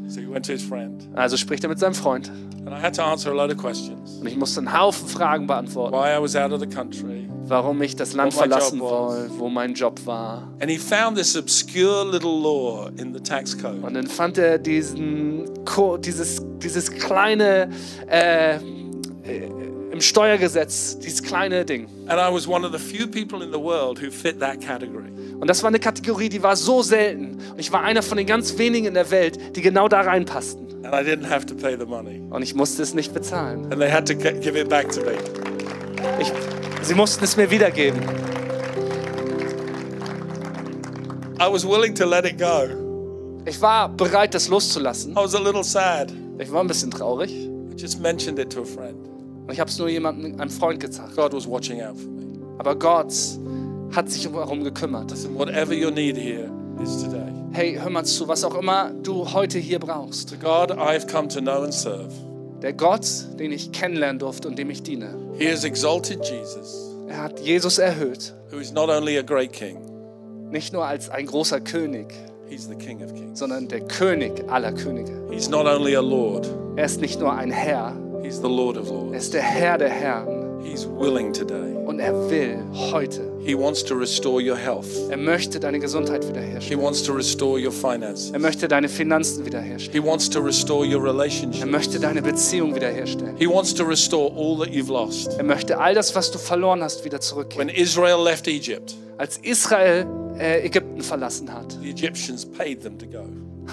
So 0.07 0.19
he 0.19 0.29
went 0.29 0.45
to 0.45 0.51
his 0.51 0.61
friend. 0.61 1.07
Also 1.15 1.37
spricht 1.37 1.63
er 1.63 1.69
mit 1.69 1.79
seinem 1.79 1.95
Freund. 1.95 2.29
And 2.65 2.69
I 2.69 2.81
had 2.81 2.93
to 2.95 3.03
answer 3.03 3.31
a 3.31 3.33
load 3.33 3.53
of 3.53 3.57
questions. 3.57 4.17
Und 4.19 4.27
ich 4.27 4.35
musste 4.35 4.59
einen 4.59 4.77
Haufen 4.77 5.07
Fragen 5.07 5.47
beantworten. 5.47 5.95
Why 5.95 6.17
I 6.17 6.21
was 6.21 6.35
out 6.35 6.51
of 6.51 6.59
the 6.59 6.67
country. 6.67 7.29
Warum 7.47 7.81
ich 7.81 7.95
das 7.95 8.13
Land 8.13 8.33
verlassen 8.33 8.81
wollte, 8.81 9.29
wo 9.37 9.47
mein 9.47 9.73
Job 9.75 10.05
war. 10.05 10.51
And 10.59 10.69
he 10.69 10.77
found 10.77 11.15
this 11.15 11.37
obscure 11.37 12.03
little 12.03 12.41
law 12.41 12.89
in 12.97 13.13
the 13.13 13.19
tax 13.21 13.57
code. 13.57 13.79
Und 13.81 13.93
dann 13.93 14.07
fand 14.07 14.37
er 14.37 14.57
diesen, 14.57 15.45
dieses, 16.01 16.41
dieses 16.57 16.91
kleine, 16.91 17.69
äh, 18.09 18.55
äh, 18.55 18.59
im 19.95 20.01
Steuergesetz, 20.01 20.99
dieses 20.99 21.23
kleine 21.23 21.63
Ding. 21.63 21.87
And 22.07 22.19
I 22.19 22.29
was 22.33 22.45
one 22.47 22.65
of 22.67 22.73
the 22.73 22.77
few 22.79 23.07
people 23.07 23.41
in 23.41 23.51
the 23.53 23.57
world 23.59 23.97
who 24.01 24.11
fit 24.11 24.39
that 24.41 24.59
category. 24.59 25.09
Und 25.39 25.47
das 25.49 25.63
war 25.63 25.69
eine 25.69 25.79
Kategorie, 25.79 26.27
die 26.27 26.43
war 26.43 26.57
so 26.57 26.81
selten. 26.83 27.37
Und 27.51 27.59
ich 27.59 27.71
war 27.71 27.81
einer 27.81 28.03
von 28.03 28.17
den 28.17 28.27
ganz 28.27 28.57
wenigen 28.57 28.87
in 28.87 28.93
der 28.93 29.09
Welt, 29.09 29.39
die 29.55 29.61
genau 29.61 29.87
da 29.87 30.01
reinpassten. 30.01 30.83
And 30.85 30.93
I 30.93 31.09
didn't 31.09 31.29
have 31.29 31.45
to 31.45 31.55
pay 31.55 31.77
the 31.79 31.85
money. 31.85 32.21
Und 32.29 32.41
ich 32.41 32.53
musste 32.53 32.83
es 32.83 32.93
nicht 32.93 33.13
bezahlen. 33.13 33.71
And 33.71 33.79
they 33.79 33.89
had 33.89 34.05
to 34.07 34.13
g- 34.15 34.33
give 34.41 34.59
it 34.59 34.67
back 34.67 34.91
to 34.91 34.99
me. 34.99 35.13
Ich, 36.19 36.31
sie 36.81 36.93
mussten 36.93 37.23
es 37.23 37.37
mir 37.37 37.49
wiedergeben. 37.49 38.01
I 41.39 41.47
was 41.49 41.65
willing 41.65 41.95
to 41.95 42.05
let 42.05 42.25
it 42.25 42.37
go. 42.37 42.67
Ich 43.45 43.61
war 43.61 43.87
bereit, 43.89 44.33
das 44.33 44.49
loszulassen. 44.49 45.13
I 45.13 45.15
was 45.15 45.35
a 45.35 45.39
little 45.39 45.63
sad. 45.63 46.11
Ich 46.39 46.51
war 46.51 46.61
ein 46.61 46.67
bisschen 46.67 46.91
traurig. 46.91 47.31
I 47.31 47.75
just 47.77 48.01
mentioned 48.01 48.39
it 48.39 48.51
to 48.51 48.61
a 48.61 48.65
friend. 48.65 48.95
Und 49.47 49.51
ich 49.53 49.59
habe 49.59 49.69
es 49.69 49.77
nur 49.77 49.89
jemandem, 49.89 50.39
einem 50.39 50.49
Freund 50.49 50.79
gesagt. 50.79 51.15
God 51.15 51.33
was 51.33 51.47
watching 51.47 51.81
out 51.81 51.97
for 51.97 52.09
me. 52.09 52.23
Aber 52.57 52.75
Gott 52.75 53.13
hat 53.95 54.09
sich 54.09 54.27
darum 54.29 54.63
gekümmert. 54.63 55.11
Listen, 55.11 55.35
whatever 55.37 55.73
your 55.73 55.91
need 55.91 56.17
here 56.17 56.49
is 56.81 57.03
today. 57.03 57.31
Hey, 57.51 57.77
hör 57.81 57.89
mal 57.89 58.03
zu, 58.03 58.27
was 58.27 58.43
auch 58.43 58.55
immer 58.55 58.91
du 59.03 59.31
heute 59.33 59.59
hier 59.59 59.79
brauchst. 59.79 60.29
The 60.29 60.37
God 60.37 60.71
I've 60.71 61.07
come 61.07 61.27
to 61.29 61.39
know 61.39 61.61
and 61.63 61.73
serve, 61.73 62.09
Der 62.61 62.73
Gott, 62.73 63.05
den 63.39 63.51
ich 63.51 63.71
kennenlernen 63.71 64.19
durfte 64.19 64.47
und 64.47 64.57
dem 64.57 64.69
ich 64.69 64.81
diene, 64.83 65.13
He 65.37 65.49
has 65.49 65.63
exalted 65.63 66.19
Jesus, 66.25 66.95
er 67.07 67.21
hat 67.23 67.39
Jesus 67.39 67.77
erhöht. 67.77 68.33
who 68.51 68.57
is 68.57 68.73
not 68.73 68.89
only 68.89 69.17
a 69.17 69.21
great 69.21 69.53
king, 69.53 69.77
Nicht 70.51 70.73
nur 70.73 70.85
als 70.85 71.09
ein 71.09 71.27
großer 71.27 71.61
König, 71.61 72.07
He's 72.49 72.67
the 72.67 72.75
King 72.75 73.01
of 73.03 73.13
Kings. 73.13 73.39
sondern 73.39 73.67
der 73.67 73.81
König 73.81 74.31
aller 74.49 74.71
Könige. 74.73 75.11
He's 75.31 75.49
not 75.49 75.65
only 75.65 75.95
a 75.95 76.01
Lord, 76.01 76.47
Er 76.75 76.85
ist 76.85 76.99
nicht 76.99 77.19
nur 77.19 77.31
ein 77.33 77.51
Herr, 77.51 77.93
He's 78.25 78.41
the 78.41 78.47
Lord 78.47 78.77
of 78.77 78.87
er 78.87 78.93
Lords. 78.93 79.17
ist 79.25 79.33
der 79.33 79.41
Herr 79.43 79.77
der 79.77 79.89
Herren. 79.89 80.63
He's 80.63 80.87
willing 80.87 81.31
today. 81.31 81.75
Und 81.85 81.99
er 81.99 82.11
will 82.29 82.57
heute, 82.91 83.21
He 83.45 83.53
wants 83.55 83.83
to 83.85 83.93
restore 83.93 84.41
your 84.41 84.57
health. 84.57 84.87
er 85.11 85.17
möchte 85.17 85.59
deine 85.59 85.79
Gesundheit 85.79 86.23
He 86.23 86.29
wiederherstellen. 86.31 86.81
wants 86.81 87.03
to 87.03 87.13
restore 87.13 87.59
your 87.63 87.71
finances. 87.71 88.31
Er 88.31 88.39
möchte 88.39 88.67
deine 88.67 88.89
Finanzen 88.89 89.45
wiederherstellen. 89.45 89.93
He 89.93 90.03
wants 90.03 90.27
to 90.31 90.39
restore 90.39 90.83
your 90.83 91.05
Er 91.05 91.13
relationship. 91.13 91.69
möchte 91.69 91.99
deine 91.99 92.23
Beziehung 92.23 92.73
wiederherstellen. 92.73 93.35
He 93.37 93.47
wants 93.47 93.73
to 93.75 93.83
restore 93.83 94.31
all 94.35 94.57
that 94.57 94.69
you've 94.73 94.91
lost. 94.91 95.37
Er 95.37 95.43
möchte 95.43 95.77
all 95.79 95.93
das, 95.93 96.15
was 96.15 96.31
du 96.31 96.39
verloren 96.39 96.81
hast, 96.81 97.05
wieder 97.05 97.21
zurückgeben. 97.21 97.67
When 97.67 97.69
Israel 97.69 98.17
left 98.23 98.47
Egypt, 98.47 98.95
Als 99.19 99.37
Israel 99.43 100.07
äh, 100.39 100.65
Ägypten 100.65 101.01
verlassen 101.01 101.53
hat, 101.53 101.77
the 101.83 101.89
Egyptians 101.91 102.43
paid 102.45 102.81
them 102.81 102.97
to 102.97 103.05
go. 103.05 103.23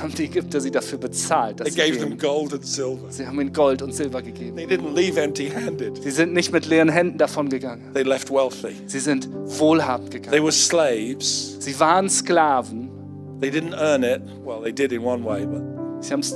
Haben 0.00 0.14
die 0.14 0.24
Ägypter 0.24 0.60
sie 0.60 0.70
dafür 0.70 0.98
bezahlt, 0.98 1.58
They 1.58 1.66
dass 1.66 1.74
sie 1.74 1.80
gave 1.80 1.98
them 1.98 2.16
gold 2.18 2.52
and 2.54 2.66
silver. 2.66 3.10
Sie 3.10 3.26
haben 3.26 3.40
ihnen 3.40 3.52
Gold 3.52 3.82
und 3.82 3.94
Silber 3.94 4.22
gegeben. 4.22 4.56
They 4.56 4.66
didn't 4.66 4.94
leave 4.94 5.20
empty 5.20 5.50
handed. 5.50 6.02
Sie 6.02 6.10
sind 6.10 6.32
nicht 6.32 6.52
mit 6.52 6.66
leeren 6.66 6.88
Händen 6.88 7.18
davon 7.18 7.48
gegangen. 7.48 7.92
They 7.94 8.02
left 8.02 8.30
wealthy. 8.30 8.74
Sie 8.86 9.00
sind 9.00 9.28
wohlhabend 9.32 10.10
They 10.10 10.20
gegangen. 10.20 10.42
were 10.42 10.52
slaves. 10.52 11.56
Sie 11.60 11.78
waren 11.78 12.08
Sklaven. 12.08 12.90
They 13.40 13.50
didn't 13.50 13.74
earn 13.74 14.02
it. 14.02 14.22
Well, 14.44 14.62
they 14.62 14.72
did 14.72 14.92
in 14.92 15.02
one 15.04 15.24
way, 15.24 15.44
but 15.46 15.62
Sie 16.02 16.12
haben 16.12 16.20
es 16.20 16.34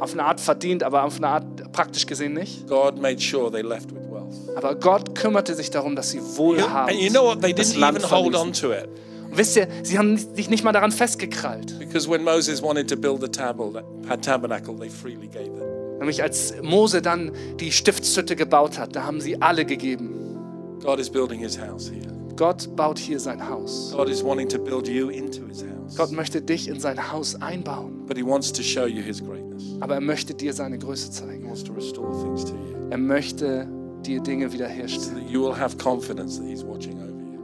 auf 0.00 0.12
eine 0.12 0.24
Art 0.24 0.40
verdient, 0.40 0.82
aber 0.82 1.04
auf 1.04 1.16
eine 1.18 1.28
Art 1.28 1.72
praktisch 1.72 2.06
gesehen 2.06 2.32
nicht. 2.34 2.66
God 2.66 3.00
made 3.00 3.20
sure 3.20 3.50
they 3.50 3.62
left 3.62 3.90
with 3.94 4.02
wealth. 4.10 4.34
Aber 4.56 4.74
Gott 4.74 5.14
kümmerte 5.14 5.54
sich 5.54 5.70
darum, 5.70 5.94
dass 5.96 6.10
sie 6.10 6.18
And 6.18 6.36
wohlhabend 6.36 7.00
you 7.00 7.10
know 7.10 7.24
what? 7.24 7.40
They 7.40 7.52
didn't 7.52 7.76
even 7.76 8.02
hold 8.10 8.34
on 8.34 8.52
to 8.54 8.72
it. 8.72 8.88
Wisst 9.34 9.56
ihr, 9.56 9.66
sie 9.82 9.98
haben 9.98 10.16
sich 10.16 10.50
nicht 10.50 10.62
mal 10.64 10.72
daran 10.72 10.92
festgekrallt. 10.92 11.78
Because 11.78 12.08
when 12.08 12.22
Moses 12.22 12.62
wanted 12.62 12.88
to 12.90 12.96
build 12.96 13.20
the 13.22 13.28
tabel- 13.28 13.82
tabernacle, 14.20 14.76
they 14.78 14.90
freely 14.90 15.26
gave 15.28 15.46
it. 15.46 15.98
Nämlich 15.98 16.22
als 16.22 16.54
Mose 16.62 17.00
dann 17.00 17.32
die 17.60 17.70
Stiftshütte 17.72 18.34
gebaut 18.36 18.78
hat, 18.78 18.94
da 18.96 19.04
haben 19.04 19.20
sie 19.20 19.40
alle 19.40 19.64
gegeben. 19.64 20.36
God 20.82 20.98
is 20.98 21.08
building 21.08 21.38
his 21.40 21.58
house 21.58 21.88
here. 21.90 22.12
Gott 22.36 22.74
baut 22.76 22.98
hier 22.98 23.20
sein 23.20 23.48
Haus. 23.48 23.92
God 23.96 24.08
is 24.08 24.24
wanting 24.24 24.48
to 24.48 24.58
build 24.58 24.88
you 24.88 25.10
into 25.10 25.46
his 25.46 25.62
house. 25.62 25.96
Gott 25.96 26.10
möchte 26.12 26.42
dich 26.42 26.68
in 26.68 26.80
sein 26.80 27.12
Haus 27.12 27.36
einbauen. 27.40 28.04
But 28.06 28.16
he 28.16 28.24
wants 28.26 28.52
to 28.52 28.62
show 28.62 28.86
you 28.86 29.00
his 29.02 29.22
greatness. 29.24 29.62
Aber 29.80 29.94
er 29.94 30.00
möchte 30.00 30.34
dir 30.34 30.52
seine 30.52 30.78
Größe 30.78 31.06
He 31.06 31.12
zeigen. 31.12 31.46
wants 31.46 31.62
to 31.62 31.72
restore 31.72 32.10
things 32.22 32.44
to 32.44 32.52
you. 32.54 32.88
Er 32.90 32.98
möchte 32.98 33.68
dir 34.04 34.20
Dinge 34.20 34.48
So 34.48 34.54
wiederherstellen. 34.54 35.20
that 35.22 35.30
you 35.30 35.40
will 35.42 35.56
have 35.56 35.76
confidence 35.76 36.38
that 36.38 36.46
he's 36.48 36.64
watching. 36.64 36.98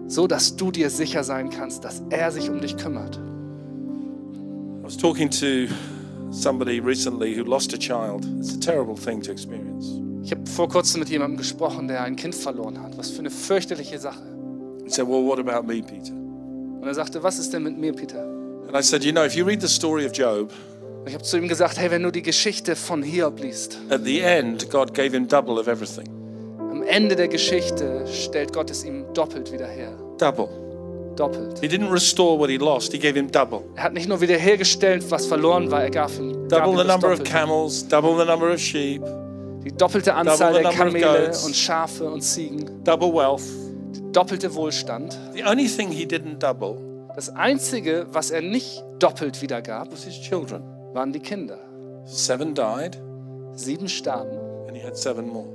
So 0.08 0.26
dass 0.26 0.56
du 0.56 0.70
dir 0.70 0.90
sicher 0.90 1.22
sein 1.22 1.50
kannst, 1.50 1.84
dass 1.84 2.02
er 2.10 2.32
sich 2.32 2.48
um 2.50 2.60
dich 2.60 2.76
kümmert. 2.76 3.16
I 3.16 4.82
was 4.82 4.96
talking 4.96 5.28
to 5.30 5.72
somebody 6.30 6.80
recently 6.80 7.38
who 7.38 7.44
lost 7.44 7.74
a 7.74 7.76
child. 7.76 8.26
It's 8.40 8.54
a 8.54 8.58
terrible 8.58 8.94
thing 8.96 9.20
to 9.22 9.30
experience. 9.30 10.00
Ich 10.24 10.30
habe 10.30 10.46
vor 10.46 10.68
kurzem 10.68 11.00
mit 11.00 11.10
jemandem 11.10 11.36
gesprochen, 11.36 11.88
der 11.88 12.02
ein 12.02 12.16
Kind 12.16 12.34
verloren 12.34 12.82
hat. 12.82 12.96
Was 12.96 13.10
für 13.10 13.20
eine 13.20 13.30
fürchterliche 13.30 13.98
Sache. 13.98 14.22
He 14.84 14.90
said, 14.90 15.06
Well, 15.06 15.24
what 15.24 15.38
about 15.38 15.66
me, 15.66 15.82
Peter? 15.82 16.12
Und 16.12 16.86
er 16.86 16.94
sagte, 16.94 17.22
was 17.22 17.38
ist 17.38 17.52
denn 17.52 17.64
mit 17.64 17.76
mir, 17.76 17.92
Peter? 17.92 18.22
And 18.66 18.74
I 18.74 18.82
said, 18.82 19.04
You 19.04 19.12
know, 19.12 19.24
if 19.24 19.34
you 19.34 19.44
read 19.44 19.60
the 19.60 19.68
story 19.68 20.06
of 20.06 20.12
Job, 20.12 20.50
Und 21.00 21.08
ich 21.08 21.14
habe 21.14 21.24
zu 21.24 21.36
ihm 21.36 21.48
gesagt, 21.48 21.78
hey, 21.78 21.90
wenn 21.90 22.02
du 22.02 22.10
die 22.10 22.22
Geschichte 22.22 22.76
von 22.76 23.02
Hiob 23.02 23.40
liest, 23.40 23.78
at 23.90 24.04
the 24.04 24.20
end, 24.20 24.70
God 24.70 24.94
gave 24.94 25.14
him 25.14 25.28
double 25.28 25.58
of 25.58 25.66
everything. 25.68 26.06
Ende 26.88 27.16
der 27.16 27.28
Geschichte 27.28 28.06
stellt 28.06 28.52
Gott 28.52 28.70
es 28.70 28.84
ihm 28.84 29.04
doppelt 29.14 29.52
wieder 29.52 29.66
her. 29.66 29.92
Double. 30.18 30.48
Doppelt. 31.16 31.58
He 31.60 31.66
didn't 31.66 31.90
restore 31.92 32.38
what 32.38 32.48
he 32.48 32.56
lost, 32.58 32.92
he 32.92 32.98
gave 32.98 33.14
him 33.18 33.30
double. 33.30 33.60
Er 33.76 33.84
hat 33.84 33.92
nicht 33.92 34.08
nur 34.08 34.20
wiederhergestellt, 34.20 35.10
was 35.10 35.26
verloren 35.26 35.70
war, 35.70 35.82
er 35.82 35.90
gab 35.90 36.10
ihm, 36.18 36.48
gab 36.48 36.64
Double 36.64 36.74
ihm 36.74 36.86
the 36.86 36.92
number 36.92 37.12
of 37.12 37.22
camels, 37.24 37.86
double 37.88 38.16
the 38.16 38.24
number 38.24 38.52
of 38.52 38.58
sheep, 38.60 39.02
Die 39.64 39.72
doppelte 39.76 40.14
Anzahl 40.14 40.52
Double 40.52 40.62
der 40.62 40.72
Kamele 40.72 41.24
goats. 41.26 41.44
und 41.44 41.56
Schafe 41.56 42.04
und 42.08 42.20
Ziegen. 42.22 42.82
double 42.84 43.12
wealth. 43.12 43.42
Doppelte 44.12 44.54
Wohlstand. 44.54 45.18
The 45.34 45.42
only 45.44 45.66
thing 45.66 45.90
he 45.90 46.04
didn't 46.06 46.38
double 46.38 46.76
Das 47.16 47.28
Einzige, 47.34 48.06
was 48.12 48.30
er 48.30 48.40
nicht 48.42 48.84
doppelt 49.00 49.42
wiedergab, 49.42 49.90
was 49.90 50.04
his 50.04 50.14
children. 50.20 50.62
waren 50.94 51.12
die 51.12 51.20
Kinder. 51.20 51.58
Seven 52.04 52.54
died, 52.54 52.96
Sieben 53.54 53.88
starben 53.88 54.38
and 54.68 54.76
he 54.76 54.82
had 54.86 54.96
seven 54.96 55.26
more. 55.28 55.48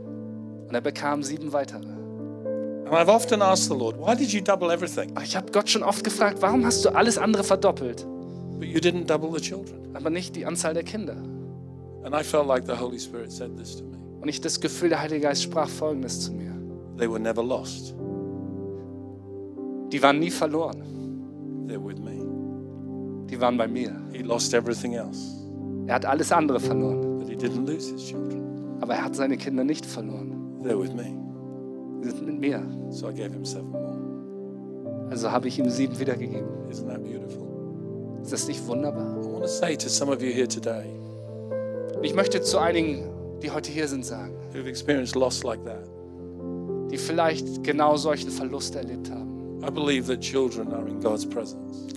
Und 0.74 0.78
er 0.78 0.82
bekam 0.82 1.22
sieben 1.22 1.54
weitere. 1.54 1.86
And 1.86 2.90
I've 2.96 3.08
often 3.08 3.44
asked 3.44 3.70
the 3.72 3.78
Lord, 3.78 3.96
Why 4.00 4.16
did 4.16 4.34
you 4.34 4.42
double 4.42 4.72
everything? 4.74 5.14
Ich 5.24 5.36
habe 5.36 5.52
Gott 5.52 5.70
schon 5.70 5.84
oft 5.84 6.04
gefragt, 6.04 6.42
warum 6.42 6.66
hast 6.66 6.84
du 6.84 6.90
alles 6.90 7.20
andere 7.20 7.44
verdoppelt, 7.44 8.08
But 8.60 8.68
you 8.68 8.80
didn't 8.80 9.06
double 9.06 9.32
the 9.32 9.40
children. 9.40 9.96
aber 9.96 10.10
nicht 10.10 10.36
die 10.36 10.48
Anzahl 10.48 10.74
der 10.74 10.82
Kinder? 10.84 11.16
And 12.04 12.16
I 12.16 12.24
felt 12.24 12.48
like 12.48 12.66
the 12.66 12.74
Holy 12.74 13.00
Spirit 13.00 13.32
said 13.32 13.56
this 13.56 13.78
to 13.78 13.84
me. 13.84 13.98
Und 14.20 14.28
ich 14.30 14.42
das 14.42 14.60
Gefühl, 14.60 14.90
der 14.90 15.00
Heilige 15.02 15.22
Geist 15.22 15.44
sprach 15.44 15.70
Folgendes 15.70 16.22
zu 16.22 16.32
mir. 16.34 16.52
They 16.98 17.08
were 17.08 17.20
never 17.20 17.44
lost, 17.44 17.94
Die 19.92 20.02
waren 20.02 20.18
nie 20.20 20.32
verloren. 20.32 20.82
they're 21.68 21.80
with 21.86 22.00
me. 22.00 23.28
Die 23.30 23.40
waren 23.40 23.58
bei 23.58 23.68
mir. 23.68 23.92
He 24.12 24.24
lost 24.24 24.54
everything 24.56 24.94
else, 24.94 25.20
Er 25.86 25.96
hat 25.96 26.06
alles 26.06 26.32
andere 26.32 26.60
verloren, 26.60 27.20
but 27.20 27.28
he 27.30 27.36
didn't 27.36 27.66
lose 27.68 27.92
his 27.94 28.04
children. 28.06 28.42
aber 28.82 28.96
er 28.96 29.06
hat 29.06 29.16
seine 29.16 29.38
Kinder 29.38 29.64
nicht 29.64 29.86
verloren. 29.86 30.33
They're 30.64 30.80
with 30.80 30.94
me. 30.94 31.16
Sie 32.04 32.10
sind 32.12 32.26
mit 32.26 32.40
mir. 32.40 32.62
So 32.90 33.10
I 33.10 33.14
gave 33.14 33.32
him 33.34 33.46
seven 33.46 33.70
more. 33.72 35.08
Also 35.10 35.32
habe 35.32 35.48
ich 35.48 35.60
ihm 35.60 35.70
sieben 35.70 36.00
wiedergegeben. 36.00 36.48
Isn't 36.70 36.88
that 36.88 37.04
beautiful? 37.04 37.44
Ist 38.22 38.32
das 38.32 38.48
nicht 38.48 38.66
wunderbar? 38.68 39.12
I 39.22 39.26
want 39.26 39.44
to 39.44 39.48
say 39.50 39.76
to 39.76 39.90
some 39.90 40.12
of 40.12 40.22
you 40.22 40.32
here 40.32 40.48
today 40.48 40.86
Und 41.96 42.04
ich 42.04 42.16
möchte 42.16 42.42
zu 42.42 42.58
einigen, 42.58 43.10
die 43.42 43.52
heute 43.52 43.72
hier 43.72 43.88
sind, 43.88 44.06
sagen, 44.06 44.34
who've 44.54 44.68
experienced 44.68 45.16
loss 45.16 45.44
like 45.44 45.64
that, 45.66 45.84
die 46.90 46.98
vielleicht 46.98 47.64
genau 47.64 47.98
solchen 47.98 48.30
Verlust 48.32 48.76
erlebt 48.76 49.10
haben. 49.12 49.60
I 49.66 49.70
believe 49.70 50.08
that 50.08 50.22
children 50.22 50.74
are 50.74 50.88
in 50.88 51.00
God's 51.02 51.26
presence 51.26 51.88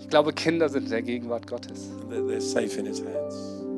Ich 0.00 0.08
glaube, 0.08 0.32
Kinder 0.32 0.68
sind 0.68 0.84
in 0.84 0.90
der 0.90 1.02
Gegenwart 1.02 1.46
Gottes 1.46 1.88
and 2.10 2.28
they're 2.28 2.40
safe 2.40 2.78
in 2.78 2.86
his 2.86 3.00
hands. 3.00 3.34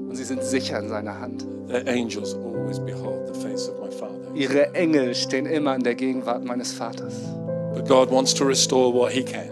und 0.09 0.17
sie 0.17 0.25
sind 0.25 0.43
sicher 0.43 0.79
in 0.81 0.89
seiner 0.89 1.19
Hand. 1.21 1.47
Their 1.69 1.87
angels 1.87 2.35
always 2.35 2.79
behold 2.81 3.33
the 3.33 3.41
face 3.41 3.69
of 3.69 3.79
my 3.81 3.91
Father. 3.91 4.20
Ihre 4.35 4.75
Engel 4.75 5.15
stehen 5.15 5.47
immer 5.47 5.75
in 5.75 5.83
der 5.83 5.95
Gegenwart 5.95 6.45
meines 6.45 6.73
Vaters. 6.73 7.15
But 7.75 7.87
God 7.89 8.11
wants 8.11 8.35
to 8.35 8.45
restore 8.45 8.93
what 8.93 9.11
he 9.13 9.23
can, 9.23 9.51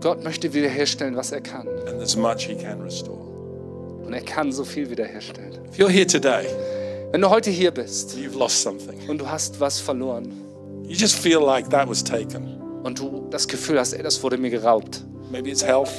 Gott 0.00 0.22
möchte 0.24 0.52
wiederherstellen, 0.54 1.16
was 1.16 1.32
er 1.32 1.40
kann. 1.40 1.66
and 1.86 1.98
there's 1.98 2.16
much 2.16 2.44
he 2.46 2.54
can 2.54 2.80
restore. 2.80 3.18
Und 4.04 4.12
er 4.14 4.22
kann 4.22 4.50
so 4.52 4.64
viel 4.64 4.88
wiederherstellen. 4.90 5.58
If 5.70 5.78
you're 5.78 5.90
here 5.90 6.06
today, 6.06 6.46
Wenn 7.12 7.20
du 7.22 7.28
heute 7.30 7.50
hier 7.50 7.70
bist 7.70 8.16
you've 8.16 8.38
lost 8.38 8.62
something, 8.62 8.98
und 9.08 9.18
du 9.20 9.28
hast 9.30 9.58
was 9.60 9.78
verloren 9.80 10.32
you 10.84 10.96
just 10.96 11.16
feel 11.16 11.40
like 11.40 11.68
that 11.70 11.88
was 11.88 12.02
taken. 12.02 12.60
und 12.82 12.98
du 12.98 13.26
das 13.30 13.46
Gefühl 13.48 13.78
hast, 13.78 13.92
ey, 13.92 14.02
das 14.02 14.22
wurde 14.22 14.36
mir 14.38 14.50
geraubt. 14.50 15.04
Maybe 15.30 15.50
it's 15.50 15.64
health, 15.64 15.90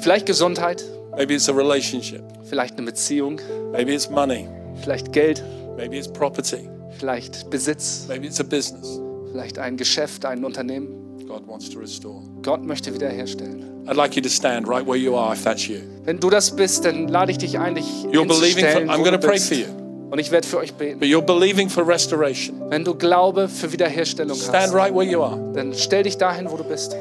Vielleicht 0.00 0.26
Gesundheit, 0.26 0.84
maybe 1.16 1.34
it's 1.34 1.48
a 1.48 1.52
relationship, 1.52 2.22
Vielleicht 2.44 2.76
eine 2.78 2.86
Beziehung, 2.86 3.40
Maybe 3.72 3.92
it's 3.92 4.08
money. 4.08 4.48
vielleicht 4.82 5.12
Geld, 5.12 5.42
Maybe 5.76 5.96
it's 5.98 6.08
property. 6.08 6.68
Vielleicht 6.98 7.48
Besitz, 7.50 8.06
Maybe 8.08 8.26
it's 8.26 8.40
a 8.40 8.44
business. 8.44 9.00
vielleicht 9.30 9.58
ein 9.58 9.76
Geschäft, 9.76 10.24
ein 10.24 10.44
Unternehmen. 10.44 11.26
God 11.26 11.46
wants 11.46 11.68
to 11.70 11.78
restore. 11.78 12.22
Gott 12.42 12.64
möchte 12.64 12.92
wiederherstellen. 12.94 13.64
I'd 13.86 13.94
like 13.96 14.16
you 14.16 14.22
to 14.22 14.28
stand 14.28 14.66
right 14.68 14.86
where 14.86 14.96
you 14.96 15.14
are 15.16 15.32
if 15.34 15.44
that's 15.44 15.66
you. 15.68 15.78
Wenn 16.04 16.18
du 16.20 16.30
das 16.30 16.54
bist, 16.54 16.84
dann 16.84 17.08
lade 17.08 17.32
ich 17.32 17.38
dich 17.38 17.58
ein, 17.58 17.74
dich 17.74 17.84
You're 18.10 18.26
believing 18.26 18.64
for, 18.66 18.80
I'm 18.82 19.02
going 19.02 19.12
to 19.12 19.18
pray 19.18 19.38
for 19.38 19.56
you, 19.56 19.66
Und 20.10 20.18
ich 20.18 20.30
werde 20.30 20.46
für 20.46 20.58
euch 20.58 20.72
beten. 20.74 20.98
but 21.00 21.08
you're 21.08 21.20
believing 21.24 21.68
for 21.68 21.86
restoration. 21.86 22.56
Wenn 22.70 22.84
du 22.84 22.94
Glaube 22.94 23.48
für 23.48 23.70
Wiederherstellung 23.72 24.36
Stand 24.36 24.56
hast, 24.56 24.74
right 24.74 24.94
where 24.94 25.04
you 25.04 25.22
are. 25.22 25.38
dann 25.54 25.74
stell 25.74 26.02
dich 26.02 26.16
dahin, 26.16 26.50
wo 26.50 26.56
du 26.56 26.64
bist. 26.64 26.94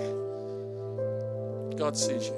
God 1.77 1.95
sees 1.95 2.27
you. 2.27 2.33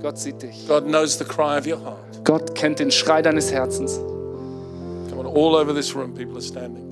Gott 0.00 0.18
sieht 0.18 0.42
dich. 0.42 0.66
God 0.68 0.84
knows 0.86 1.18
the 1.18 1.24
cry 1.24 1.58
of 1.58 1.66
your 1.66 1.78
heart. 1.82 1.98
Gott 2.24 2.54
kennt 2.54 2.78
den 2.78 2.90
Schrei 2.90 3.22
deines 3.22 3.50
Herzens. 3.52 3.96
Come 5.10 5.18
on, 5.20 5.26
all 5.26 5.54
over 5.56 5.74
this 5.74 5.94
room, 5.94 6.14
people 6.14 6.34
are 6.36 6.42
standing. 6.42 6.84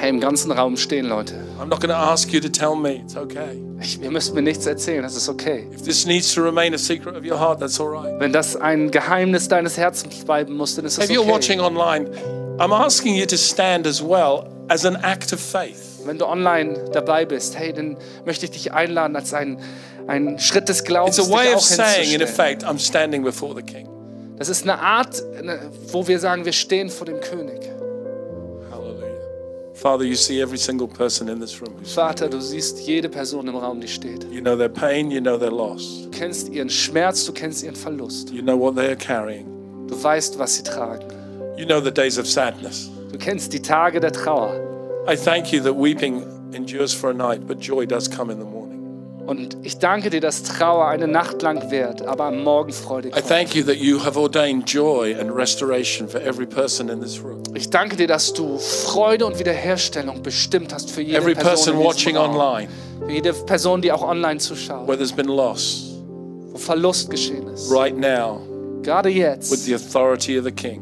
Hey, 0.00 0.10
im 0.10 0.20
ganzen 0.20 0.52
Raum 0.52 0.76
stehen 0.76 1.06
Leute. 1.06 1.34
I'm 1.60 1.66
not 1.66 1.80
going 1.80 1.90
to 1.90 1.96
ask 1.96 2.32
you 2.32 2.38
to 2.38 2.48
tell 2.48 2.76
me. 2.76 3.00
It's 3.02 3.16
okay. 3.16 3.60
Ich, 3.80 4.00
ihr 4.00 4.12
müsst 4.12 4.32
mir 4.32 4.42
nichts 4.42 4.64
erzählen, 4.64 5.02
das 5.02 5.16
ist 5.16 5.28
okay. 5.28 5.66
If 5.74 5.82
this 5.82 6.06
needs 6.06 6.32
to 6.34 6.40
remain 6.40 6.72
a 6.72 6.78
secret 6.78 7.16
of 7.16 7.24
your 7.24 7.36
heart, 7.36 7.58
that's 7.58 7.80
all 7.80 7.88
right. 7.88 8.18
Wenn 8.20 8.32
das 8.32 8.54
ein 8.54 8.92
Geheimnis 8.92 9.48
deines 9.48 9.76
Herzens 9.76 10.24
bleiben 10.24 10.56
muss, 10.56 10.76
dann 10.76 10.84
ist 10.84 10.98
das 10.98 11.06
If 11.06 11.10
you're 11.10 11.26
watching 11.26 11.58
okay. 11.58 11.68
online, 11.68 12.08
I'm 12.58 12.72
asking 12.72 13.16
you 13.16 13.26
to 13.26 13.36
stand 13.36 13.88
as 13.88 14.00
well 14.00 14.48
as 14.68 14.86
an 14.86 14.94
act 15.02 15.32
of 15.32 15.40
faith. 15.40 15.98
Wenn 16.04 16.18
du 16.18 16.26
online 16.26 16.90
dabei 16.92 17.24
bist, 17.24 17.58
hey, 17.58 17.72
dann 17.72 17.96
möchte 18.24 18.44
ich 18.44 18.52
dich 18.52 18.72
einladen 18.72 19.16
als 19.16 19.34
ein, 19.34 19.58
ein 20.06 20.38
Schritt 20.38 20.68
des 20.68 20.84
Glaubens, 20.84 21.18
It's 21.18 21.28
a 21.28 21.32
way 21.32 21.52
of 21.52 21.60
saying, 21.60 22.12
in 22.12 22.20
effect, 22.20 22.64
I'm 22.64 22.78
standing 22.78 23.24
before 23.24 23.52
the 23.52 23.62
King. 23.62 23.88
Das 24.38 24.48
ist 24.48 24.62
eine 24.62 24.78
Art, 24.78 25.20
wo 25.90 26.06
wir 26.06 26.20
sagen, 26.20 26.44
wir 26.44 26.52
stehen 26.52 26.88
vor 26.88 27.06
dem 27.06 27.20
König. 27.20 27.77
Father, 29.80 30.04
you 30.04 30.16
see 30.16 30.42
every 30.42 30.58
single 30.58 30.88
person 30.88 31.28
in 31.28 31.38
this 31.38 31.60
room. 31.60 31.72
Vater, 31.84 32.28
du 32.28 32.40
siehst 32.40 32.80
jede 32.86 33.08
Person 33.08 33.46
im 33.46 33.54
Raum, 33.54 33.80
die 33.80 33.86
steht. 33.86 34.24
You 34.30 34.40
know 34.40 34.56
their 34.56 34.68
pain, 34.68 35.08
you 35.10 35.20
know 35.20 35.36
their 35.38 35.52
loss, 35.52 36.02
Du 36.02 36.10
kennst 36.10 36.48
ihren 36.48 36.68
Schmerz, 36.68 37.24
du 37.26 37.32
kennst 37.32 37.62
ihren 37.62 37.76
Verlust. 37.76 38.30
you 38.30 38.42
know 38.42 38.56
what 38.56 38.74
they 38.74 38.86
are 38.88 38.96
carrying, 38.96 39.46
Du 39.86 39.94
weißt, 40.02 40.36
was 40.38 40.56
sie 40.56 40.64
tragen. 40.64 41.06
you 41.56 41.64
know 41.64 41.80
the 41.80 41.92
days 41.92 42.18
of 42.18 42.26
sadness. 42.26 42.90
Du 43.12 43.18
kennst 43.18 43.52
die 43.52 43.60
Tage 43.62 44.00
der 44.00 44.12
Trauer. 44.12 44.52
I 45.06 45.14
thank 45.16 45.52
you 45.52 45.60
that 45.62 45.74
weeping 45.76 46.24
endures 46.52 46.92
for 46.92 47.10
a 47.10 47.14
night, 47.14 47.46
but 47.46 47.60
joy 47.60 47.86
does 47.86 48.08
come 48.08 48.30
in 48.32 48.38
the 48.40 48.44
morning. 48.44 48.67
Und 49.28 49.58
ich 49.62 49.76
danke 49.78 50.08
dir, 50.08 50.22
dass 50.22 50.42
Trauer 50.42 50.86
eine 50.86 51.06
Nacht 51.06 51.42
lang 51.42 51.70
währt, 51.70 52.00
aber 52.00 52.24
am 52.24 52.42
Morgen 52.42 52.72
Freude 52.72 53.08
I 53.08 53.10
kommt. 53.10 53.28
thank 53.28 53.54
you 53.54 53.62
that 53.64 53.76
you 53.76 54.02
have 54.02 54.18
ordained 54.18 54.64
joy 54.66 55.14
and 55.20 55.30
restoration 55.30 56.08
for 56.08 56.18
every 56.22 56.46
person 56.46 56.88
in 56.88 56.98
this 57.02 57.22
room. 57.22 57.42
Ich 57.54 57.68
danke 57.68 57.94
dir, 57.96 58.06
dass 58.06 58.32
du 58.32 58.56
Freude 58.58 59.26
und 59.26 59.38
Wiederherstellung 59.38 60.22
bestimmt 60.22 60.72
hast 60.72 60.90
für 60.90 61.02
jede 61.02 61.18
Every 61.18 61.34
Person 61.34 61.44
person 61.50 61.72
in 61.74 61.78
diesem 61.80 61.90
watching 61.90 62.16
Raum. 62.16 62.36
online, 62.36 62.68
Für 63.06 63.12
jede 63.12 63.32
Person, 63.34 63.82
die 63.82 63.92
auch 63.92 64.02
online 64.02 64.38
zuschaut, 64.38 64.88
where 64.88 64.96
there's 64.96 65.12
been 65.12 65.28
loss, 65.28 65.84
wo 66.52 66.56
Verlust 66.56 67.10
geschehen 67.10 67.48
ist. 67.48 67.70
right 67.70 67.98
now, 67.98 68.40
Gerade 68.82 69.10
with 69.10 69.16
jetzt, 69.18 69.64
the 69.66 69.74
authority 69.74 70.38
of 70.38 70.44
the 70.46 70.52
King, 70.52 70.80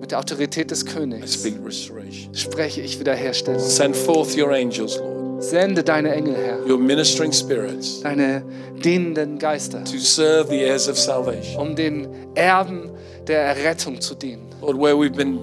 mit 0.00 0.12
der 0.12 0.20
Autorität 0.20 0.70
des 0.70 0.82
I 0.82 0.86
Königs, 0.86 1.34
speak 1.34 1.54
restoration. 1.66 2.32
spreche 2.32 2.80
ich 2.80 3.00
Wiederherstellung. 3.00 3.58
Send 3.58 3.96
forth 3.96 4.36
your 4.38 4.52
angels, 4.52 4.98
Lord, 4.98 5.15
Sende 5.38 5.82
deine 5.82 6.14
Engel 6.14 6.34
her, 6.34 6.58
your 6.66 6.78
ministering 6.78 7.32
spirits, 7.32 8.00
deine 8.00 8.42
dienenden 8.82 9.38
Geister, 9.38 9.84
to 9.84 9.98
serve 9.98 10.48
the 10.48 10.62
heirs 10.62 10.88
of 10.88 10.98
salvation. 10.98 11.60
um 11.60 11.76
den 11.76 12.08
Erben 12.34 12.90
der 13.26 13.40
Errettung 13.42 14.00
zu 14.00 14.14
dienen. 14.14 14.46
Lord, 14.62 14.78
where 14.80 14.96
we've 14.96 15.14
been 15.14 15.38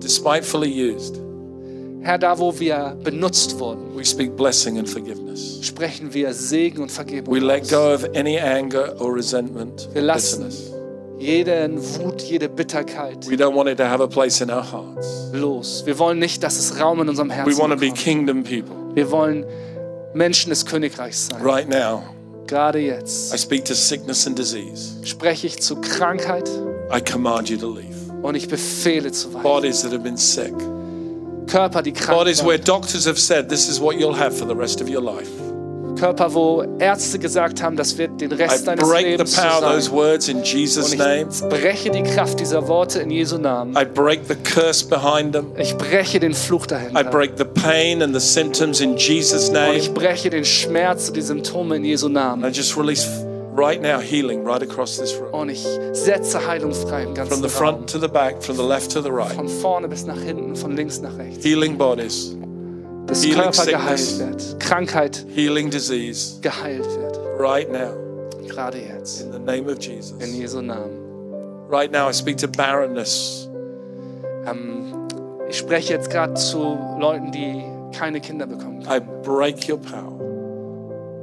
despitefully 0.00 0.68
used, 0.70 1.16
Herr, 2.02 2.18
da 2.18 2.38
wo 2.38 2.58
wir 2.60 2.96
benutzt 3.02 3.58
wurden, 3.58 3.96
we 3.96 4.04
speak 4.04 4.36
blessing 4.36 4.78
and 4.78 4.88
forgiveness. 4.88 5.60
sprechen 5.62 6.12
wir 6.12 6.32
Segen 6.34 6.82
und 6.82 6.92
Vergebung. 6.92 7.34
We 7.34 7.40
let 7.40 7.68
go 7.70 7.92
of 7.94 8.04
any 8.14 8.38
anger 8.38 8.94
or 9.00 9.14
resentment, 9.14 9.88
Wir 9.94 10.02
lassen 10.02 10.44
bitterness. 10.44 10.72
jeden 11.18 11.78
Wut, 11.98 12.20
jede 12.22 12.48
Bitterkeit 12.48 13.28
We 13.28 13.34
don't 13.36 13.54
want 13.56 13.68
it 13.68 13.78
to 13.78 13.84
have 13.84 14.02
a 14.02 14.06
place 14.06 14.40
in 14.42 14.50
our 14.50 14.62
hearts. 14.62 15.30
los. 15.32 15.82
Wir 15.86 15.98
wollen 15.98 16.18
nicht, 16.18 16.42
dass 16.44 16.58
es 16.58 16.78
Raum 16.80 17.00
in 17.00 17.08
unserem 17.08 17.30
We 17.30 17.34
Herzen 17.34 17.58
want 17.58 17.72
to 17.72 17.78
be 17.78 17.86
bekommt. 17.86 17.98
kingdom 17.98 18.44
people. 18.44 18.76
Wir 18.94 19.10
wollen 19.10 19.44
Menschen 20.14 20.50
des 20.50 20.64
Königreichs 20.66 21.28
sein. 21.28 21.40
Right 21.42 21.68
now, 21.68 22.02
Gerade 22.46 22.80
I 22.80 22.86
jetzt 22.86 23.38
speak 23.38 23.64
to 23.66 23.74
sickness 23.74 24.26
and 24.26 24.38
disease. 24.38 24.94
spreche 25.04 25.46
ich 25.46 25.60
zu 25.60 25.76
Krankheit 25.76 26.48
I 26.94 27.00
command 27.00 27.50
you 27.50 27.58
to 27.58 27.68
leave. 27.70 27.94
und 28.22 28.34
ich 28.34 28.48
befehle 28.48 29.12
zu 29.12 29.28
weichen. 29.34 29.42
Bodies 29.42 29.82
that 29.82 29.92
have 29.92 30.02
been 30.02 30.16
sick, 30.16 30.54
Körper, 31.46 31.82
die 31.82 31.92
krank 31.92 32.18
bodies 32.18 32.42
where 32.44 32.58
doctors 32.58 33.06
have 33.06 33.18
said 33.18 33.48
this 33.48 33.68
is 33.68 33.80
what 33.80 33.96
you'll 33.96 34.16
have 34.18 34.32
for 34.36 34.46
the 34.48 34.54
rest 34.54 34.80
of 34.80 34.88
your 34.88 35.02
life. 35.02 35.28
Körper, 35.98 36.32
wo 36.34 36.64
Ärzte 36.78 37.18
gesagt 37.18 37.62
haben, 37.62 37.76
das 37.76 37.96
wird 37.98 38.20
den 38.20 38.30
I 38.32 38.34
Rest 38.34 38.66
deines 38.66 38.88
break 38.88 39.04
the 39.04 39.10
Lebens 39.12 39.36
power 39.36 39.62
of 39.62 39.72
those 39.74 39.90
words 39.92 40.28
in 40.28 40.38
Und 40.38 40.46
Jesus' 40.52 40.92
ich 40.92 40.98
name. 40.98 41.26
breche 41.48 41.90
die 41.90 42.02
Kraft 42.02 42.40
dieser 42.40 42.66
Worte 42.68 43.00
in 43.00 43.10
Jesu 43.10 43.38
Namen. 43.38 43.76
I 43.76 43.84
break 43.84 44.20
the 44.28 44.34
curse 44.36 44.86
behind 44.86 45.32
them. 45.32 45.46
Ich 45.58 45.76
breche 45.76 46.20
den 46.20 46.34
Fluch 46.34 46.64
I 46.64 46.68
dahinter. 46.68 47.04
break 47.04 47.32
the 47.36 47.44
pain 47.44 48.02
and 48.02 48.14
the 48.14 48.20
symptoms 48.20 48.80
in 48.80 48.96
Jesus' 48.96 49.48
Und 49.48 49.54
name. 49.54 49.74
ich 49.76 49.92
breche 49.92 50.30
den 50.30 50.44
Schmerz 50.44 51.08
und 51.08 51.16
die 51.16 51.22
Symptome 51.22 51.76
in 51.76 51.84
Jesu 51.84 52.08
Namen. 52.08 52.44
I 52.44 52.48
just 52.54 52.76
release 52.76 53.06
right 53.56 53.82
now 53.82 53.98
healing 53.98 54.46
right 54.46 54.62
across 54.62 54.98
this 54.98 55.14
room. 55.20 55.32
Und 55.34 55.48
ich 55.50 55.66
setze 55.92 56.46
Heilung 56.46 56.72
frei 56.72 57.02
im 57.02 57.06
From 57.08 57.14
ganzen 57.14 57.36
the 57.42 57.48
Raum. 57.48 57.50
front 57.50 57.90
to 57.90 57.98
the 57.98 58.06
back, 58.08 58.42
from 58.42 58.56
the 58.56 58.62
left 58.62 58.92
to 58.92 59.00
the 59.02 59.10
right. 59.10 59.32
Von 59.32 59.48
vorne 59.48 59.88
bis 59.88 60.04
nach 60.06 60.20
hinten, 60.20 60.54
von 60.54 60.76
links 60.76 61.00
nach 61.00 61.16
rechts. 61.18 61.44
Healing 61.44 61.76
bodies, 61.76 62.36
Dass 63.08 63.24
Healing 63.24 63.42
Körper 63.42 63.66
geheilt 63.66 63.98
sickness. 63.98 64.50
wird. 64.52 64.60
Krankheit 64.60 65.26
healing 65.34 65.70
disease 65.70 66.40
geheilt 66.42 66.84
wird. 66.98 67.18
right 67.38 67.70
now 67.72 67.90
Gerade 68.46 68.78
jetzt. 68.78 69.22
in 69.22 69.32
the 69.32 69.38
name 69.38 69.70
of 69.70 69.78
Jesus. 69.80 70.12
In 70.20 70.34
Jesu 70.38 70.60
Namen. 70.60 71.06
Right 71.70 71.90
now, 71.92 72.08
I 72.08 72.12
speak 72.14 72.38
to 72.38 72.48
barrenness. 72.48 73.48
Ähm, 74.46 74.94
ich 75.48 75.56
spreche 75.58 75.92
jetzt 75.94 76.10
gerade 76.10 76.34
zu 76.34 76.78
Leuten, 76.98 77.30
die 77.32 77.62
keine 77.96 78.20
Kinder 78.20 78.46
bekommen 78.46 78.82
können. 78.82 79.02
I 79.02 79.04
break 79.22 79.68
your 79.68 79.78
power. 79.78 80.14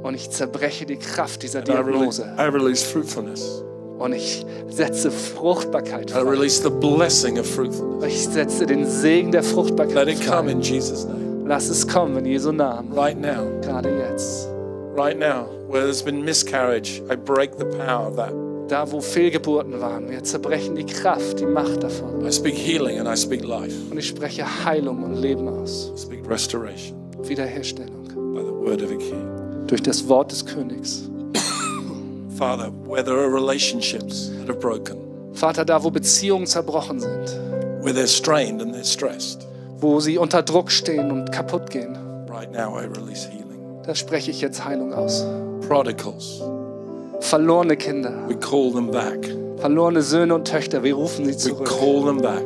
Und 0.04 0.14
ich 0.14 0.30
zerbreche 0.30 0.86
die 0.86 0.96
Kraft 0.98 1.42
dieser 1.42 1.60
And 1.60 1.68
I 1.68 1.72
release, 1.72 2.22
Diagnose. 2.22 2.34
I 2.38 2.44
release 2.48 2.84
fruitfulness. 2.86 3.62
Und 3.98 4.12
ich 4.12 4.44
setze 4.68 5.10
Fruchtbarkeit 5.10 6.10
I 6.10 6.14
frei. 6.14 6.20
release 6.22 6.62
the 6.62 6.70
blessing 6.70 7.38
of 7.40 7.46
fruitfulness. 7.46 8.04
Ich 8.06 8.28
setze 8.28 8.66
den 8.66 8.86
Segen 8.86 9.32
der 9.32 9.42
Let 9.42 9.50
Fruchtbarkeit 9.50 10.08
it 10.08 10.20
come 10.24 10.44
frei. 10.44 10.52
in 10.52 10.60
Jesus' 10.60 11.04
name. 11.06 11.25
Lass 11.46 11.68
es 11.68 11.86
kommen 11.86 12.16
in 12.18 12.26
Jesu 12.26 12.52
Namen. 12.52 12.92
Right 12.92 13.16
now, 13.18 13.44
Gerade 13.62 13.88
jetzt. 13.98 14.48
right 14.96 15.16
now, 15.18 15.46
where 15.68 15.82
there's 15.84 16.02
been 16.02 16.24
miscarriage, 16.24 17.00
I 17.10 17.14
break 17.16 17.56
the 17.58 17.66
power 17.86 18.06
of 18.08 18.16
that. 18.16 18.32
Da, 18.68 18.84
wo 18.90 19.00
Fehlgeburten 19.00 19.80
waren, 19.80 20.10
wir 20.10 20.24
zerbrechen 20.24 20.74
die 20.74 20.84
Kraft, 20.86 21.38
die 21.38 21.46
Macht 21.46 21.84
davon. 21.84 22.26
I 22.26 22.32
speak 22.32 22.54
healing 22.56 22.98
and 22.98 23.06
I 23.08 23.14
speak 23.16 23.44
life. 23.44 23.72
Und 23.90 23.98
ich 23.98 24.08
spreche 24.08 24.44
Heilung 24.64 25.04
und 25.04 25.14
Leben 25.14 25.46
aus. 25.48 25.92
I 25.94 25.98
speak 25.98 26.28
restoration 26.28 26.96
Wiederherstellung. 27.22 28.08
by 28.34 28.42
the 28.42 28.52
word 28.52 28.82
of 28.82 28.90
a 28.90 28.96
king. 28.96 29.66
Durch 29.68 29.82
das 29.82 30.08
Wort 30.08 30.32
des 30.32 30.44
Königs. 30.44 31.08
Father, 32.36 32.70
where 32.86 33.02
there 33.04 33.18
are 33.18 33.30
relationships 33.30 34.30
that 34.40 34.50
are 34.50 34.58
broken, 34.58 34.98
Vater, 35.32 35.64
da, 35.64 35.82
wo 35.82 35.90
Beziehungen 35.90 36.46
zerbrochen 36.46 36.98
sind, 37.00 37.28
where 37.82 37.92
they're 37.94 38.06
strained 38.08 38.60
and 38.60 38.74
they're 38.74 38.84
stressed, 38.84 39.46
wo 39.78 40.00
sie 40.00 40.18
unter 40.18 40.42
Druck 40.42 40.70
stehen 40.70 41.10
und 41.10 41.32
kaputt 41.32 41.70
gehen, 41.70 41.96
right 42.28 42.50
now 42.52 42.78
I 42.78 42.84
release 42.86 43.28
healing. 43.28 43.60
da 43.84 43.94
spreche 43.94 44.30
ich 44.30 44.40
jetzt 44.40 44.64
Heilung 44.64 44.92
aus. 44.92 45.24
Prodigals, 45.68 46.42
Verlorene 47.20 47.76
Kinder, 47.76 48.12
we 48.28 48.34
call 48.36 48.70
them 48.72 48.90
back. 48.90 49.26
verlorene 49.58 50.02
Söhne 50.02 50.34
und 50.34 50.46
Töchter, 50.46 50.82
wir 50.82 50.94
rufen 50.94 51.24
sie 51.24 51.32
We 51.32 51.36
zurück. 51.36 51.66
call 51.68 52.04
them 52.04 52.18
back 52.20 52.44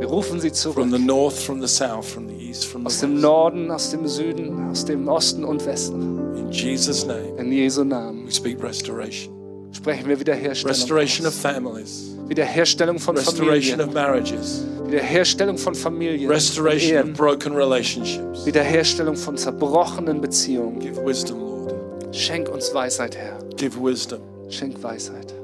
Wir 0.00 0.08
rufen 0.08 0.40
sie 0.40 0.48
from 0.50 0.56
zurück. 0.74 0.90
the 0.90 0.98
north, 0.98 1.38
from 1.38 1.60
the 1.60 1.68
south, 1.68 2.06
from 2.06 2.28
the 2.28 2.34
east, 2.34 2.64
from 2.66 2.86
Aus 2.86 3.00
the 3.00 3.06
dem. 3.06 3.20
Norden, 3.20 3.70
aus 3.70 3.90
dem 3.90 4.06
Süden, 4.08 4.70
aus 4.70 4.84
dem 4.84 5.06
Osten 5.08 5.44
und 5.44 5.64
Westen. 5.66 6.36
In 6.36 6.50
Jesus' 6.50 7.06
name, 7.06 7.36
In 7.38 7.52
Jesu 7.52 7.84
Namen 7.84 8.26
we 8.26 8.32
speak 8.32 8.62
restoration. 8.62 9.32
sprechen 9.72 10.08
wir 10.08 10.18
Wiederherstellung. 10.18 10.74
Restoration 10.74 11.26
of 11.26 11.32
aus. 11.34 11.40
families, 11.40 12.16
Wiederherstellung 12.30 13.00
von 13.00 13.16
restoration 13.16 13.90
Familien. 13.90 14.86
Wiederherstellung 14.86 15.58
von 15.58 15.74
Familien. 15.74 16.30
restoration 16.30 16.96
Ehen. 16.96 17.10
of 17.10 17.16
broken 17.16 17.52
relationships. 17.56 18.46
Wiederherstellung 18.46 19.16
von 19.16 19.36
zerbrochenen 19.36 20.20
Beziehungen. 20.20 20.78
Give 20.78 20.96
wisdom, 21.04 21.40
Lord. 21.40 21.74
Schenk 22.14 22.48
uns 22.48 22.72
Weisheit, 22.72 23.16
Herr. 23.16 23.36
Give 23.56 23.76
wisdom. 23.82 24.20
Schenk 24.48 24.80
Weisheit. 24.80 25.34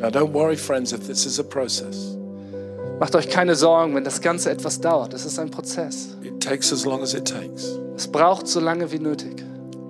Now, 0.00 0.08
don't 0.10 0.32
worry, 0.32 0.56
friends, 0.56 0.92
if 0.92 1.06
this 1.06 1.24
is 1.24 1.38
a 1.38 1.44
process. 1.44 2.16
Macht 2.98 3.14
euch 3.14 3.28
keine 3.28 3.54
Sorgen, 3.54 3.94
wenn 3.94 4.02
das 4.02 4.20
Ganze 4.20 4.50
etwas 4.50 4.80
dauert. 4.80 5.14
Es 5.14 5.24
ist 5.24 5.38
ein 5.38 5.50
Prozess. 5.52 6.16
It 6.24 6.40
takes 6.40 6.72
as 6.72 6.84
long 6.84 7.02
as 7.02 7.14
it 7.14 7.24
takes. 7.26 7.78
Es 7.94 8.08
braucht 8.08 8.48
so 8.48 8.58
lange 8.58 8.90
wie 8.90 8.98
nötig. 8.98 9.44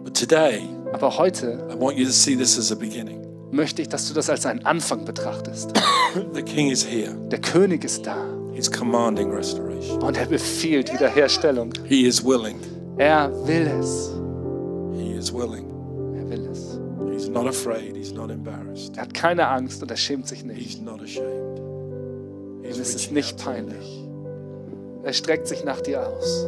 But 0.04 0.14
today, 0.14 0.60
Aber 0.92 1.16
heute 1.16 1.58
I 1.70 1.80
want 1.80 1.96
you 1.96 2.04
to 2.04 2.12
see 2.12 2.36
this 2.36 2.58
as 2.58 2.70
a 2.70 2.74
beginning. 2.74 3.25
Möchte 3.50 3.82
ich, 3.82 3.88
dass 3.88 4.08
du 4.08 4.14
das 4.14 4.30
als 4.30 4.46
einen 4.46 4.64
Anfang 4.64 5.04
betrachtest. 5.04 5.72
The 6.34 6.42
King 6.42 6.70
is 6.70 6.86
here. 6.86 7.14
Der 7.30 7.40
König 7.40 7.84
ist 7.84 8.06
da 8.06 8.16
He's 8.52 8.70
commanding 8.70 9.30
restoration. 9.30 10.02
und 10.02 10.16
er 10.16 10.26
befiehlt 10.26 10.92
Wiederherstellung. 10.92 11.72
He 11.84 12.06
is 12.06 12.24
willing. 12.24 12.58
Er 12.96 13.30
will 13.46 13.66
es. 13.80 14.12
He 14.94 15.12
is 15.12 15.32
willing. 15.32 15.66
Er 16.16 16.28
will 16.30 16.48
es. 16.50 16.80
He's 17.12 17.28
not 17.28 17.46
afraid. 17.46 17.94
He's 17.96 18.12
not 18.12 18.30
embarrassed. 18.30 18.96
Er 18.96 19.02
hat 19.02 19.14
keine 19.14 19.48
Angst 19.48 19.82
und 19.82 19.90
er 19.90 19.96
schämt 19.96 20.26
sich 20.26 20.44
nicht. 20.44 20.58
He's 20.58 20.80
not 20.80 21.02
ashamed. 21.02 21.60
He's 22.62 22.76
Ihm 22.76 22.82
ist 22.82 22.94
es 22.94 23.10
nicht 23.10 23.36
peinlich. 23.42 24.04
Er 25.02 25.12
streckt 25.12 25.46
sich 25.46 25.62
nach 25.64 25.80
dir 25.80 26.06
aus. 26.08 26.46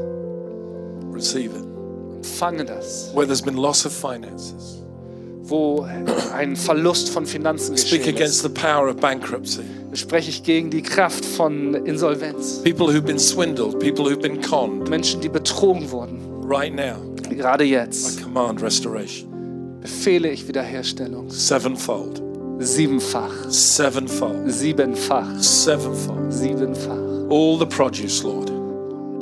Receive 1.13 1.57
it. 1.57 1.65
Empfange 2.17 2.65
das. 2.65 3.13
Where 3.15 3.27
there's 3.27 3.43
been 3.43 3.57
loss 3.57 3.87
of 3.87 3.93
finances, 3.93 4.83
Wo 5.49 5.87
ein 6.35 6.57
Verlust 6.57 7.09
von 7.11 7.25
Finanzen 7.27 7.77
speak 7.77 8.01
geschehen 8.01 8.17
against 8.17 8.37
ist, 8.37 8.43
the 8.43 8.49
power 8.49 8.89
of 8.89 8.97
bankruptcy. 8.97 9.63
spreche 9.95 10.29
ich 10.31 10.43
gegen 10.43 10.71
die 10.71 10.83
Kraft 10.83 11.25
von 11.25 11.75
Insolvenz. 11.75 12.61
People 12.63 12.87
who've 12.87 13.03
been 13.03 13.19
swindled, 13.19 13.79
people 13.79 14.05
who've 14.05 14.21
been 14.21 14.41
conned. 14.43 14.89
Menschen, 14.91 15.21
die 15.21 15.29
betrogen 15.29 15.91
wurden. 15.91 16.19
Right 16.43 16.75
now, 16.75 16.97
Gerade 17.31 17.65
I 17.65 17.71
jetzt 17.71 18.23
command 18.23 18.63
restoration. 18.63 19.29
befehle 19.81 20.31
ich 20.31 20.47
Wiederherstellung. 20.47 21.31
Sevenfold. 21.31 22.23
Siebenfach. 22.59 23.33
Sevenfold. 23.49 24.51
Siebenfach. 24.53 25.39
Sevenfold. 25.41 26.33
Siebenfach. 26.33 27.31
All 27.31 27.59
the 27.59 27.67
produce, 27.67 28.23
Lord. 28.23 28.51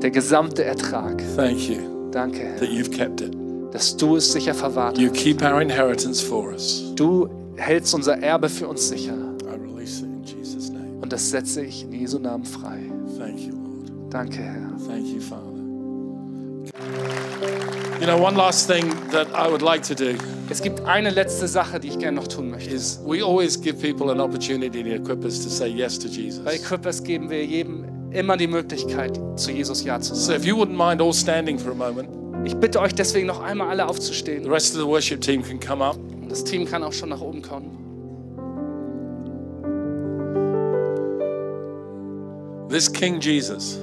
Der 0.02 0.10
gesamte 0.10 0.64
Ertrag. 0.64 1.22
Thank 1.36 1.68
you 1.68 2.10
Danke, 2.10 2.56
that 2.58 2.68
you've 2.70 2.90
kept 2.90 3.20
it. 3.20 3.45
Dass 3.72 3.96
du 3.96 4.16
es 4.16 4.32
sicher 4.32 4.54
verwahrt 4.54 4.98
You 4.98 5.08
hast. 5.10 5.16
keep 5.16 5.42
our 5.42 5.60
inheritance 5.60 6.24
for 6.24 6.52
us. 6.52 6.92
Du 6.94 7.28
hältst 7.56 7.94
unser 7.94 8.18
Erbe 8.22 8.48
für 8.48 8.68
uns 8.68 8.88
sicher. 8.88 9.14
I 9.44 9.54
release 9.58 10.00
it 10.02 10.06
in 10.06 10.22
Jesus' 10.24 10.70
name. 10.70 10.98
Und 11.02 11.12
das 11.12 11.30
setze 11.30 11.62
ich 11.64 11.84
in 11.84 11.92
Jesu 11.92 12.18
Namen 12.18 12.44
frei. 12.44 12.78
Thank 13.18 13.40
you, 13.40 13.52
Lord. 13.52 14.12
Danke, 14.12 14.38
Herr. 14.38 14.70
Thank 14.86 15.06
you, 15.08 15.20
Father. 15.20 15.42
You 18.00 18.06
know, 18.06 18.18
one 18.18 18.36
last 18.36 18.68
thing 18.70 18.84
that 19.10 19.26
I 19.34 19.48
would 19.50 19.62
like 19.62 19.82
to 19.84 19.94
do 19.94 20.14
Es 20.48 20.62
gibt 20.62 20.80
eine 20.86 21.10
letzte 21.10 21.48
Sache, 21.48 21.80
die 21.80 21.88
ich 21.88 21.98
gerne 21.98 22.16
noch 22.16 22.28
tun 22.28 22.50
möchte. 22.50 22.72
is 22.72 23.00
we 23.04 23.22
always 23.24 23.60
give 23.60 23.78
people 23.80 24.10
an 24.12 24.20
opportunity 24.20 24.82
to 24.84 24.90
equip 24.90 25.24
us 25.24 25.42
to 25.42 25.48
say 25.50 25.66
yes 25.66 25.98
to 25.98 26.06
Jesus. 26.08 26.44
Bei 26.44 26.54
Equippers 26.54 27.02
geben 27.02 27.30
wir 27.30 27.44
jedem 27.44 27.84
immer 28.12 28.36
die 28.36 28.46
Möglichkeit, 28.46 29.18
zu 29.36 29.50
Jesus 29.50 29.82
Ja 29.82 29.98
zu 30.00 30.14
So 30.14 30.20
sagen. 30.26 30.40
if 30.40 30.46
you 30.46 30.56
wouldn't 30.56 30.76
mind 30.76 31.00
all 31.02 31.12
standing 31.12 31.58
for 31.58 31.72
a 31.72 31.74
moment, 31.74 32.08
Ich 32.46 32.54
bitte 32.54 32.80
euch 32.80 32.94
deswegen 32.94 33.26
noch 33.26 33.42
einmal 33.42 33.70
alle 33.70 33.82
the 33.82 33.88
aufzustehen. 33.88 34.46
rest 34.48 34.74
of 34.76 34.80
the 34.80 34.86
worship 34.86 35.20
team 35.20 35.42
can 35.42 35.58
come 35.58 35.84
up. 35.84 35.96
Und 35.96 36.30
das 36.30 36.44
Team 36.44 36.64
kann 36.64 36.84
auch 36.84 36.92
schon 36.92 37.08
nach 37.08 37.20
oben 37.20 37.42
kommen. 37.42 37.76
This 42.68 42.92
King 42.92 43.20
Jesus, 43.20 43.78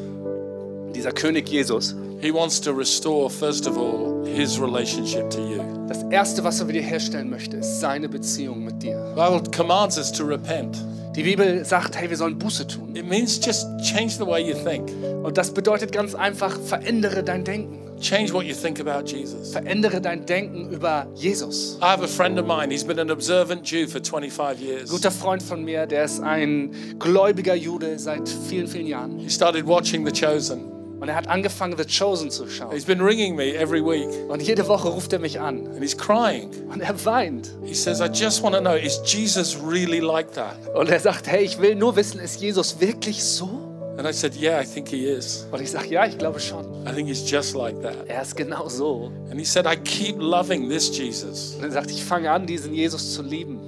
Dieser 0.96 1.12
König 1.12 1.50
Jesus. 1.50 1.94
he 2.22 2.32
wants 2.32 2.62
to 2.62 2.72
restore, 2.72 3.30
first 3.30 3.68
of 3.68 3.78
all, 3.78 4.24
his 4.26 4.58
relationship 4.58 5.30
to 5.30 5.42
you. 5.42 5.62
Das 5.90 6.02
Erste, 6.04 6.42
was 6.46 6.62
er 6.62 6.70
wiederherstellen 6.70 7.30
möchte, 7.30 7.58
ist 7.58 7.82
seine 7.82 8.08
Beziehung 8.08 8.64
mit 8.64 8.82
dir. 8.82 9.14
The 9.14 9.22
Bible 9.22 9.52
commands 9.54 9.98
us 9.98 10.10
to 10.14 10.24
repent. 10.24 10.78
Die 11.18 11.24
Bibel 11.24 11.66
sagt, 11.66 11.98
hey, 11.98 12.10
wir 12.10 12.16
sollen 12.16 12.40
Buße 12.40 12.66
tun. 12.66 12.96
It 12.96 13.08
means 13.08 13.40
just 13.46 13.68
change 13.82 14.14
the 14.18 14.26
way 14.26 14.42
you 14.42 14.56
think. 14.56 14.90
Und 15.24 15.38
das 15.38 15.52
bedeutet 15.52 15.92
ganz 15.92 16.16
einfach, 16.16 16.58
verändere 16.62 17.24
dein 17.24 17.44
Denken. 17.44 17.84
Change 18.04 18.34
what 18.34 18.44
you 18.46 18.54
think 18.54 18.82
about 18.82 19.06
Jesus. 19.08 19.54
Verändere 19.54 20.02
dein 20.02 20.26
Denken 20.26 20.70
über 20.72 21.08
Jesus. 21.16 21.78
I 21.82 21.86
have 21.86 22.04
a 22.04 22.08
friend 22.08 22.38
of 22.38 22.46
mine, 22.46 22.70
he's 22.70 22.84
been 22.84 23.00
an 23.00 23.10
observant 23.10 23.66
Jew 23.66 23.88
for 23.88 24.02
25 24.04 24.60
years. 24.60 24.90
Guter 24.90 25.10
Freund 25.10 25.42
von 25.42 25.64
mir, 25.64 25.86
der 25.88 26.04
ist 26.04 26.20
ein 26.22 26.72
gläubiger 27.00 27.56
Jude 27.56 27.98
seit 27.98 28.28
vielen, 28.28 28.68
vielen 28.68 28.88
Jahren. 28.88 29.18
He 29.20 29.30
started 29.30 29.66
watching 29.66 30.06
The 30.06 30.12
Chosen. 30.12 30.70
Und 31.00 31.10
er 31.10 31.16
hat 31.16 31.28
angefangen, 31.30 31.76
The 31.78 31.86
Chosen 31.86 32.30
zu 32.30 32.48
schauen. 32.50 32.72
He's 32.74 32.86
been 32.86 33.02
ringing 33.02 33.36
me 33.36 33.56
every 33.56 33.82
week 33.82 34.08
Und 34.30 34.42
jede 34.42 34.68
Woche 34.68 34.90
ruft 34.90 35.12
er 35.14 35.20
mich 35.20 35.40
an. 35.40 35.68
and 35.68 35.82
he's 35.82 35.98
crying. 35.98 36.50
Und 36.74 36.82
er 36.82 37.06
weint. 37.06 37.52
He 37.64 37.74
says, 37.74 38.02
I 38.02 38.08
just 38.14 38.44
want 38.44 38.54
to 38.56 38.62
know, 38.62 38.76
is 38.76 39.00
Jesus 39.06 39.58
really 39.66 40.00
like 40.00 40.34
that? 40.34 40.56
Und 40.76 40.90
er 40.90 41.00
sagt, 41.00 41.28
hey, 41.28 41.44
ich 41.44 41.60
will 41.62 41.76
nur 41.76 41.96
wissen, 41.96 42.20
ist 42.20 42.42
Jesus 42.42 42.80
wirklich 42.82 43.24
so? 43.24 43.73
And 43.98 44.08
I 44.08 44.12
said, 44.12 44.34
Yeah, 44.36 44.60
I 44.60 44.66
think 44.66 44.88
he 44.90 45.06
is. 45.06 45.48
Und 45.52 45.62
ich 45.62 45.72
sage, 45.72 45.90
ja, 45.90 46.06
ich 46.06 46.18
glaube 46.18 46.40
schon. 46.40 46.66
I 46.88 46.92
think 46.94 47.08
he's 47.08 47.30
just 47.30 47.56
like 47.56 47.80
that. 47.82 47.96
Er 48.08 48.22
ist 48.24 48.36
genau 48.36 48.68
so. 48.68 49.12
And 49.30 49.40
he 49.40 49.46
said, 49.46 49.66
I 49.68 49.76
keep 49.76 50.16
loving 50.20 50.68
this 50.68 50.90
Jesus. 50.98 51.56
Und 51.56 51.64
er 51.64 51.72
sagt, 51.72 51.92
ich 51.92 52.04
fange 52.04 52.32
an, 52.32 52.48
diesen 52.48 52.74
Jesus 52.74 53.14
zu 53.14 53.22
lieben. 53.22 53.60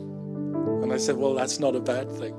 And 0.81 0.91
I 0.91 0.97
said, 0.97 1.17
Well, 1.17 1.35
that's 1.35 1.59
not 1.59 1.75
a 1.75 1.79
bad 1.79 2.07
thing. 2.19 2.33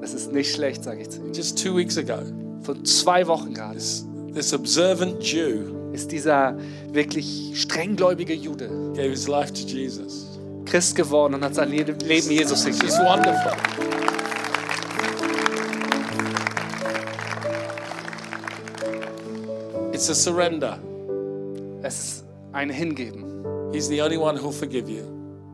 Das 0.00 0.14
ist 0.14 0.32
nicht 0.32 0.54
schlecht, 0.54 0.84
sage 0.84 1.02
ich 1.02 1.10
zu 1.10 1.20
ihm. 1.20 1.32
Just 1.32 1.62
two 1.62 1.74
weeks 1.76 1.96
ago, 1.96 2.18
Vor 2.62 2.82
zwei 2.84 3.26
Wochen 3.26 3.54
gerade 3.54 3.74
this, 3.76 4.06
this 4.34 4.52
observant 4.52 5.22
Jew 5.22 5.74
ist 5.92 6.12
dieser 6.12 6.56
wirklich 6.92 7.52
strenggläubige 7.54 8.34
Jude 8.34 8.68
gave 8.94 9.10
his 9.10 9.26
life 9.26 9.52
to 9.52 9.66
Jesus. 9.66 10.38
Christ 10.66 10.94
geworden 10.94 11.34
und 11.34 11.44
hat 11.44 11.54
sein 11.54 11.70
Leben 11.70 11.96
Jesus 12.00 12.64
gegeben. 12.64 12.86
just 12.86 12.98
wonderful. 13.00 13.89
It's 20.00 20.08
a 20.08 20.14
surrender. 20.14 20.78
Es 21.82 21.98
ist 21.98 22.24
ein 22.52 22.70
Hingeben. 22.70 23.44
He's 23.70 23.86
the 23.86 24.00
only 24.00 24.16
one 24.16 24.38
who'll 24.40 24.50
forgive 24.50 24.88
you. 24.88 25.02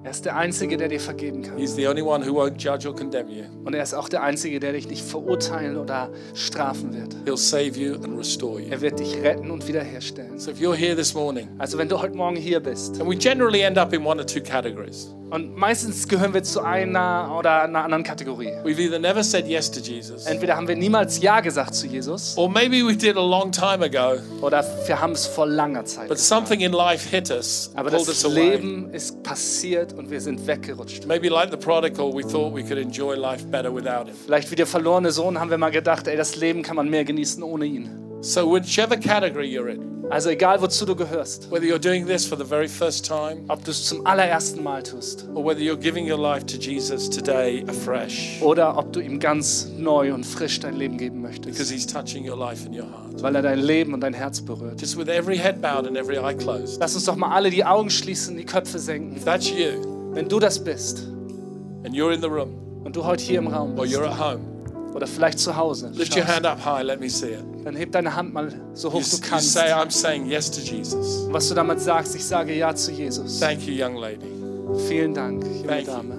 Er 0.04 0.12
ist 0.12 0.24
der 0.24 0.36
Einzige, 0.36 0.76
der 0.76 0.86
dir 0.86 1.00
vergeben 1.00 1.42
kann. 1.42 1.58
He's 1.58 1.74
the 1.74 1.88
only 1.88 2.00
one 2.00 2.24
who 2.24 2.40
won't 2.40 2.56
judge 2.56 2.88
or 2.88 2.94
condemn 2.94 3.28
you. 3.28 3.42
Und 3.64 3.74
er 3.74 3.82
ist 3.82 3.92
auch 3.92 4.08
der 4.08 4.22
Einzige, 4.22 4.60
der 4.60 4.74
dich 4.74 4.86
nicht 4.88 5.04
verurteilen 5.04 5.76
oder 5.76 6.10
strafen 6.34 6.94
wird. 6.94 7.16
He'll 7.26 7.36
save 7.36 7.76
you 7.76 7.96
and 7.96 8.16
restore 8.16 8.60
you. 8.60 8.68
Er 8.70 8.80
wird 8.80 9.00
dich 9.00 9.20
retten 9.20 9.50
und 9.50 9.66
wiederherstellen. 9.66 10.38
So 10.38 10.52
if 10.52 10.60
you're 10.60 10.76
here 10.76 10.94
this 10.94 11.12
morning, 11.12 11.48
Also 11.58 11.76
wenn 11.76 11.88
du 11.88 12.00
heute 12.00 12.16
Morgen 12.16 12.36
hier 12.36 12.60
bist 12.60 13.00
and 13.00 13.10
we 13.10 13.16
generally 13.16 13.62
end 13.62 13.78
up 13.78 13.92
in 13.92 14.06
one 14.06 14.20
or 14.20 14.26
two 14.28 14.40
categories. 14.40 15.12
Und 15.30 15.56
meistens 15.56 16.06
gehören 16.08 16.34
wir 16.34 16.42
zu 16.42 16.62
einer 16.62 17.34
oder 17.38 17.62
einer 17.62 17.82
anderen 17.84 18.04
Kategorie. 18.04 18.52
We've 18.64 18.78
either 18.78 18.98
never 18.98 19.22
said 19.24 19.46
yes 19.46 19.70
to 19.70 19.80
Jesus, 19.80 20.26
Entweder 20.26 20.56
haben 20.56 20.68
wir 20.68 20.76
niemals 20.76 21.20
Ja 21.20 21.40
gesagt 21.40 21.74
zu 21.74 21.86
Jesus 21.86 22.36
or 22.36 22.48
maybe 22.48 22.86
we 22.86 22.96
did 22.96 23.16
a 23.16 23.20
long 23.20 23.50
time 23.50 23.84
ago, 23.84 24.20
oder 24.40 24.64
wir 24.86 25.00
haben 25.00 25.12
es 25.12 25.26
vor 25.26 25.46
langer 25.46 25.84
Zeit. 25.84 26.08
but 26.08 26.18
something 26.18 26.60
in 26.60 26.72
life 26.72 27.08
hit 27.08 27.30
us, 27.30 27.70
Aber 27.74 27.90
das. 27.90 28.06
Leben 28.26 28.90
ist 28.92 29.22
passiert 29.22 29.92
und 29.92 30.10
wir 30.10 30.20
sind 30.20 30.46
weggerutscht. 30.46 31.06
Maybe 31.06 31.28
like 31.28 31.50
the 31.50 31.56
prodigal, 31.56 32.12
we 32.12 32.22
thought 32.22 32.54
we 32.54 32.62
could 32.62 32.78
enjoy 32.78 33.14
life 33.14 33.44
better 33.46 33.74
without 33.74 34.06
him. 34.06 34.14
Vielleicht 34.24 34.50
wie 34.50 34.56
der 34.56 34.66
verlorene 34.66 35.10
Sohn 35.10 35.38
haben 35.40 35.50
wir 35.50 35.58
mal 35.58 35.70
gedacht, 35.70 36.06
ey, 36.08 36.16
das 36.16 36.36
Leben 36.36 36.62
kann 36.62 36.76
man 36.76 36.88
mehr 36.88 37.04
genießen 37.04 37.42
ohne 37.42 37.64
ihn. 37.64 38.05
So 38.26 38.44
whichever 38.44 38.96
category 38.96 39.46
you're 39.48 39.68
in, 39.68 40.04
Also 40.10 40.30
egal, 40.30 40.60
wozu 40.60 40.84
du 40.84 40.96
gehörst, 40.96 41.48
whether 41.48 41.64
you're 41.64 41.78
doing 41.78 42.04
this 42.06 42.26
for 42.26 42.36
the 42.36 42.44
very 42.44 42.66
first 42.66 43.06
time, 43.06 43.44
ob 43.48 43.62
du 43.64 43.70
es 43.70 43.84
zum 43.86 44.04
allerersten 44.04 44.64
Mal 44.64 44.82
tust 44.82 45.28
or 45.32 45.44
whether 45.44 45.60
you're 45.60 45.76
giving 45.80 46.10
your 46.10 46.18
life 46.18 46.44
to 46.46 46.56
Jesus 46.56 47.08
today 47.08 47.64
afresh, 47.68 48.42
oder 48.42 48.76
ob 48.76 48.92
du 48.92 48.98
ihm 48.98 49.20
ganz 49.20 49.68
neu 49.78 50.12
und 50.12 50.26
frisch 50.26 50.58
dein 50.58 50.74
Leben 50.74 50.98
geben 50.98 51.22
because 51.22 51.40
möchtest, 51.40 51.70
he's 51.70 51.86
touching 51.86 52.28
your 52.28 52.36
life 52.36 52.66
and 52.66 52.74
your 52.74 52.86
heart. 52.86 53.22
weil 53.22 53.36
er 53.36 53.42
dein 53.42 53.60
Leben 53.60 53.94
und 53.94 54.00
dein 54.00 54.14
Herz 54.14 54.40
berührt. 54.40 54.80
Just 54.80 54.98
with 54.98 55.06
every 55.08 55.36
head 55.38 55.62
bowed 55.62 55.86
and 55.86 55.96
every 55.96 56.18
eye 56.18 56.34
closed. 56.34 56.80
Lass 56.80 56.96
uns 56.96 57.04
doch 57.04 57.14
mal 57.14 57.30
alle 57.30 57.50
die 57.50 57.64
Augen 57.64 57.90
schließen, 57.90 58.36
die 58.36 58.44
Köpfe 58.44 58.80
senken. 58.80 59.16
If 59.16 59.24
that's 59.24 59.48
you, 59.50 60.12
Wenn 60.14 60.28
du 60.28 60.40
das 60.40 60.58
bist 60.62 60.98
and 61.84 61.94
you're 61.94 62.12
in 62.12 62.20
the 62.20 62.28
room, 62.28 62.56
und 62.82 62.96
du 62.96 63.04
heute 63.04 63.22
hier 63.22 63.38
im 63.38 63.46
Raum 63.46 63.78
or 63.78 63.82
bist 63.84 63.94
you're 63.94 64.04
at 64.04 64.18
home, 64.18 64.55
oder 64.96 65.06
vielleicht 65.06 65.38
zu 65.38 65.54
Hause, 65.56 65.90
lift 65.94 66.16
your 66.16 66.24
hand 66.26 66.46
up 66.46 66.58
high, 66.64 66.82
let 66.82 66.98
me 67.00 67.08
see 67.10 67.32
it. 67.34 67.44
dann 67.64 67.76
heb 67.76 67.92
deine 67.92 68.16
Hand 68.16 68.32
mal 68.32 68.50
so 68.72 68.88
You, 68.88 68.94
hoch 68.94 69.00
s- 69.00 69.10
du 69.10 69.16
you 69.24 69.30
kannst. 69.30 69.52
say, 69.52 69.70
I'm 69.72 69.90
saying 69.90 70.26
yes 70.26 70.50
to 70.50 70.60
Jesus. 70.60 71.28
Was 71.30 71.48
du 71.48 71.54
damit 71.54 71.80
sagst, 71.80 72.16
ich 72.16 72.24
sage 72.24 72.54
Ja 72.54 72.74
zu 72.74 72.90
Jesus. 72.92 73.38
Thank 73.38 73.66
you, 73.66 73.74
young 73.74 73.96
lady. 73.96 74.26
Vielen 74.88 75.12
Dank, 75.14 75.44
junge 75.44 75.66
Thank 75.66 75.86
you. 75.86 75.92
Dame. 75.92 76.14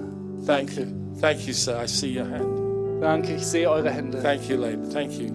Thank 0.46 0.78
you. 0.78 0.86
Thank 1.20 1.48
you, 1.48 1.54
sir. 1.54 1.82
I 1.84 1.88
see 1.88 2.18
your 2.18 2.28
hand. 2.30 3.02
Danke, 3.02 3.36
ich 3.36 3.46
sehe 3.46 3.70
eure 3.70 3.90
Hände. 3.90 4.22
Thank 4.22 4.48
you, 4.50 4.58
lady. 4.58 4.78
Thank 4.94 5.12
you. 5.20 5.32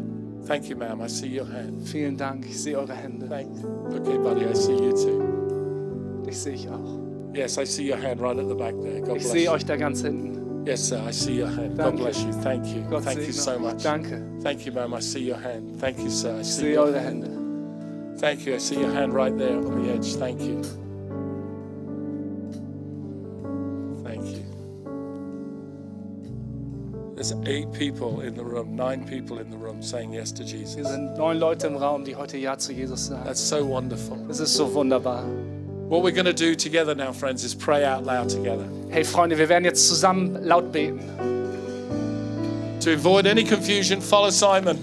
Thank 0.46 0.68
you, 0.68 0.76
ma'am. 0.76 1.00
I 1.04 1.08
see 1.08 1.38
your 1.38 1.46
hand. 1.48 1.86
Vielen 1.88 2.16
Dank, 2.16 2.46
ich 2.46 2.60
sehe 2.60 2.78
eure 2.78 2.92
Hände. 2.94 3.28
Thank 3.28 3.48
you. 3.60 3.68
Okay, 3.96 4.18
buddy, 4.18 4.44
I 4.46 4.54
see 4.54 4.72
you 4.72 4.92
too. 4.92 5.22
Ich 6.28 6.38
sehe 6.38 6.54
ich 6.54 6.68
auch. 6.68 7.00
Yes, 7.34 7.56
I 7.58 7.64
see 7.66 7.90
your 7.90 8.00
hand 8.00 8.20
right 8.20 8.38
at 8.38 8.48
the 8.48 8.54
back 8.54 8.74
there. 8.82 9.00
God 9.00 9.16
Ich 9.16 9.26
sehe 9.26 9.44
you. 9.46 9.50
euch 9.52 9.64
da 9.64 9.76
ganz 9.76 10.02
hinten. 10.02 10.38
Yes, 10.64 10.80
sir. 10.80 11.02
I 11.04 11.10
see 11.10 11.34
your 11.34 11.48
hand. 11.48 11.76
God 11.76 11.96
bless 11.96 12.22
you. 12.22 12.32
Thank 12.32 12.66
you. 12.66 12.82
Gott 12.82 13.02
Thank 13.02 13.20
you 13.20 13.32
so 13.32 13.58
much. 13.58 13.82
Danke. 13.82 14.42
Thank 14.42 14.64
you, 14.64 14.72
ma'am. 14.72 14.94
I 14.94 15.00
see 15.00 15.24
your 15.24 15.36
hand. 15.38 15.80
Thank 15.80 15.98
you, 15.98 16.10
sir. 16.10 16.38
I 16.38 16.42
see 16.42 16.72
your 16.72 16.86
eure 16.86 17.00
Hände. 17.00 18.18
Thank 18.20 18.46
you. 18.46 18.54
I 18.54 18.58
see 18.58 18.78
your 18.78 18.92
hand 18.92 19.12
right 19.12 19.36
there 19.36 19.56
on 19.56 19.82
the 19.82 19.90
edge. 19.92 20.14
Thank 20.14 20.40
you. 20.40 20.62
Thank 24.04 24.24
you. 24.24 24.44
There's 27.16 27.32
eight 27.46 27.72
people 27.72 28.20
in 28.20 28.34
the 28.34 28.44
room, 28.44 28.76
nine 28.76 29.04
people 29.04 29.38
in 29.40 29.50
the 29.50 29.56
room 29.56 29.82
saying 29.82 30.12
yes 30.12 30.30
to 30.32 30.44
Hier 30.44 30.60
Jesus. 30.60 30.88
sind 30.88 31.16
neun 31.18 31.38
Leute 31.38 31.66
im 31.66 31.76
Raum, 31.76 32.04
die 32.04 32.14
heute 32.14 32.38
Ja 32.38 32.56
zu 32.56 32.72
Jesus 32.72 33.06
sagen. 33.06 33.24
That's 33.24 33.48
so 33.48 33.68
wonderful. 33.68 34.16
Das 34.28 34.38
ist 34.38 34.54
so 34.54 34.72
wunderbar. 34.72 35.24
What 35.92 36.02
we're 36.02 36.12
going 36.12 36.24
to 36.24 36.32
do 36.32 36.54
together 36.54 36.94
now, 36.94 37.12
friends, 37.12 37.44
is 37.44 37.54
pray 37.54 37.84
out 37.84 38.04
loud 38.04 38.30
together. 38.30 38.66
Hey 38.88 39.04
Freunde, 39.04 39.36
wir 39.36 39.50
werden 39.50 39.66
jetzt 39.66 39.86
zusammen 39.88 40.42
laut 40.42 40.72
beten. 40.72 41.00
To 42.80 42.94
avoid 42.94 43.26
any 43.26 43.44
confusion, 43.44 44.00
follow 44.00 44.30
Simon. 44.30 44.78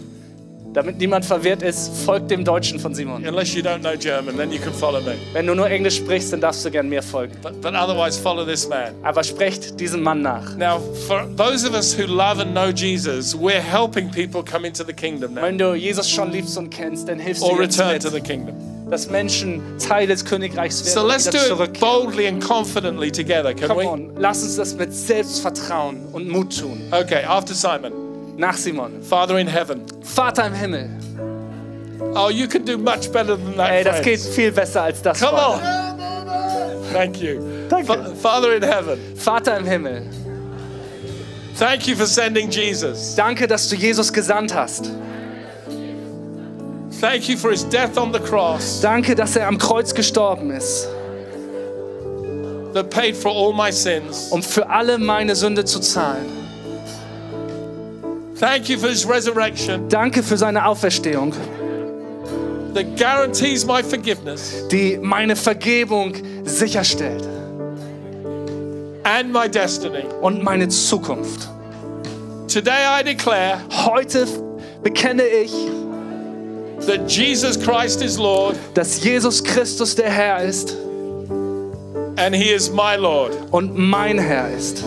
Damit 0.72 1.00
niemand 1.00 1.26
verwirrt 1.26 1.64
ist, 1.64 1.92
folgt 2.06 2.30
dem 2.30 2.46
Deutschen 2.46 2.80
von 2.80 2.94
Simon. 2.94 3.26
Unless 3.26 3.56
you 3.56 3.64
don't 3.64 3.80
know 3.80 3.96
German, 3.98 4.38
then 4.38 4.52
you 4.52 4.60
can 4.60 4.72
follow 4.72 5.02
me. 5.02 5.16
Wenn 5.34 5.48
du 5.48 5.56
nur 5.56 5.68
Englisch 5.68 5.98
sprichst, 5.98 6.32
dann 6.32 6.42
darfst 6.42 6.64
du 6.64 6.70
gern 6.70 6.88
mir 6.88 7.02
folgen. 7.02 7.36
But, 7.42 7.60
but 7.60 7.74
otherwise, 7.74 8.22
follow 8.22 8.46
this 8.46 8.70
man. 8.70 8.94
Aber 9.02 9.24
sprecht 9.24 9.80
diesem 9.80 10.04
Mann 10.04 10.22
nach. 10.22 10.56
Now, 10.58 10.80
for 11.08 11.26
those 11.36 11.68
of 11.68 11.74
us 11.74 11.92
who 11.92 12.06
love 12.06 12.40
and 12.40 12.52
know 12.52 12.70
Jesus, 12.70 13.34
we're 13.34 13.60
helping 13.60 14.12
people 14.12 14.44
come 14.44 14.64
into 14.64 14.84
the 14.84 14.94
kingdom 14.94 15.34
now 15.34 15.42
Wenn 15.42 15.58
du 15.58 15.74
Jesus 15.74 16.08
schon 16.08 16.32
liebst 16.32 16.56
und 16.56 16.70
kennst, 16.70 17.10
dann 17.10 17.18
hilfst 17.18 17.42
or 17.42 17.56
du 17.56 17.64
jetzt 17.64 17.80
return 17.80 17.94
mit, 17.94 18.04
to 18.04 18.10
the 18.12 18.22
kingdom. 18.22 18.79
Dass 18.90 19.10
Menschen 19.10 19.62
Teil 19.78 20.08
des 20.08 20.26
Königreichs 20.26 20.84
werden 20.84 20.94
So 20.94 21.08
let's 21.08 21.26
do 21.30 21.64
it 21.64 21.80
boldly 21.80 22.28
and 22.28 22.44
confidently 22.44 23.12
together, 23.12 23.54
can 23.54 23.68
Come 23.68 23.82
we? 23.84 23.88
on, 23.88 24.12
lass 24.18 24.42
uns 24.44 24.56
das 24.56 24.74
mit 24.76 24.94
Selbstvertrauen 24.94 26.08
und 26.12 26.28
Mut 26.28 26.58
tun. 26.60 26.82
Okay, 26.92 27.24
after 27.26 27.54
Simon. 27.54 27.92
Nach 28.38 28.56
Simon. 28.58 29.02
Father 29.04 29.38
in 29.38 29.48
heaven. 29.48 29.82
Vater 30.02 30.48
im 30.48 30.54
Himmel. 30.54 30.90
Oh, 32.16 32.30
you 32.30 32.48
can 32.48 32.64
do 32.66 32.78
much 32.78 33.12
better 33.12 33.36
than 33.38 33.56
that. 33.58 33.70
Ey, 33.72 33.84
das 33.84 34.02
geht 34.02 34.20
viel 34.20 34.52
besser 34.52 34.84
als 34.84 35.02
das. 35.02 35.20
Come 35.20 35.38
Freunde. 35.38 35.64
on. 35.66 36.94
Thank 36.94 37.18
you. 37.22 37.40
Danke. 37.70 37.86
Fa- 37.86 38.14
Father 38.20 38.56
in 38.56 38.64
heaven, 38.64 38.98
Vater 39.16 39.58
im 39.58 39.66
Himmel. 39.66 40.02
thank 41.58 41.88
you 41.88 41.96
for 41.96 42.06
sending 42.08 42.50
Jesus. 42.50 43.16
Danke, 43.16 43.46
dass 43.48 43.70
du 43.70 43.76
Jesus 43.76 44.12
gesandt 44.12 44.56
hast. 44.56 44.90
Thank 47.00 47.30
you 47.30 47.38
for 47.38 47.52
his 47.52 47.64
death 47.64 47.98
on 47.98 48.12
the 48.12 48.20
cross 48.20 48.82
Danke, 48.82 49.16
dass 49.16 49.36
er 49.36 49.48
am 49.48 49.58
Kreuz 49.58 49.94
gestorben 49.94 50.52
ist, 50.52 50.88
that 52.74 52.90
paid 52.90 53.16
for 53.16 53.32
all 53.32 53.54
my 53.54 53.72
sins. 53.72 54.30
um 54.32 54.44
für 54.44 54.70
alle 54.70 54.98
meine 54.98 55.36
Sünde 55.36 55.64
zu 55.66 55.80
zahlen. 55.80 56.26
Thank 58.40 58.70
you 58.70 58.78
for 58.78 58.90
his 58.90 59.08
resurrection 59.08 59.88
Danke 59.90 60.22
für 60.24 60.38
seine 60.38 60.66
Auferstehung, 60.66 61.34
that 62.74 62.98
guarantees 62.98 63.66
my 63.66 63.82
forgiveness 63.82 64.68
die 64.70 64.98
meine 65.02 65.36
Vergebung 65.36 66.14
sicherstellt 66.44 67.28
and 69.04 69.32
my 69.32 69.48
destiny. 69.50 70.04
und 70.22 70.44
meine 70.44 70.68
Zukunft. 70.68 71.48
Today 72.48 73.00
I 73.00 73.04
declare 73.04 73.60
Heute 73.86 74.26
bekenne 74.84 75.24
ich, 75.24 75.54
that 76.86 77.08
Jesus 77.08 77.58
Christ 77.58 78.02
is 78.02 78.18
Lord 78.18 78.56
dass 78.74 79.04
Jesus 79.04 79.44
Christus 79.44 79.96
der 79.96 80.10
Herr 80.10 80.44
ist 80.44 80.76
and 82.20 82.36
he 82.36 82.52
is 82.52 82.70
my 82.70 82.96
Lord. 82.96 83.32
und 83.52 83.78
mein 83.78 84.18
Herr 84.18 84.50
ist. 84.50 84.84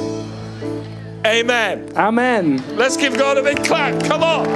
Amen. 1.25 1.89
Amen. 1.97 2.63
Let's 2.77 2.97
give 2.97 3.17
God 3.17 3.39
a 3.39 3.43
big 3.43 3.65
clap. 3.65 4.03
Come 4.05 4.23
on. 4.23 4.47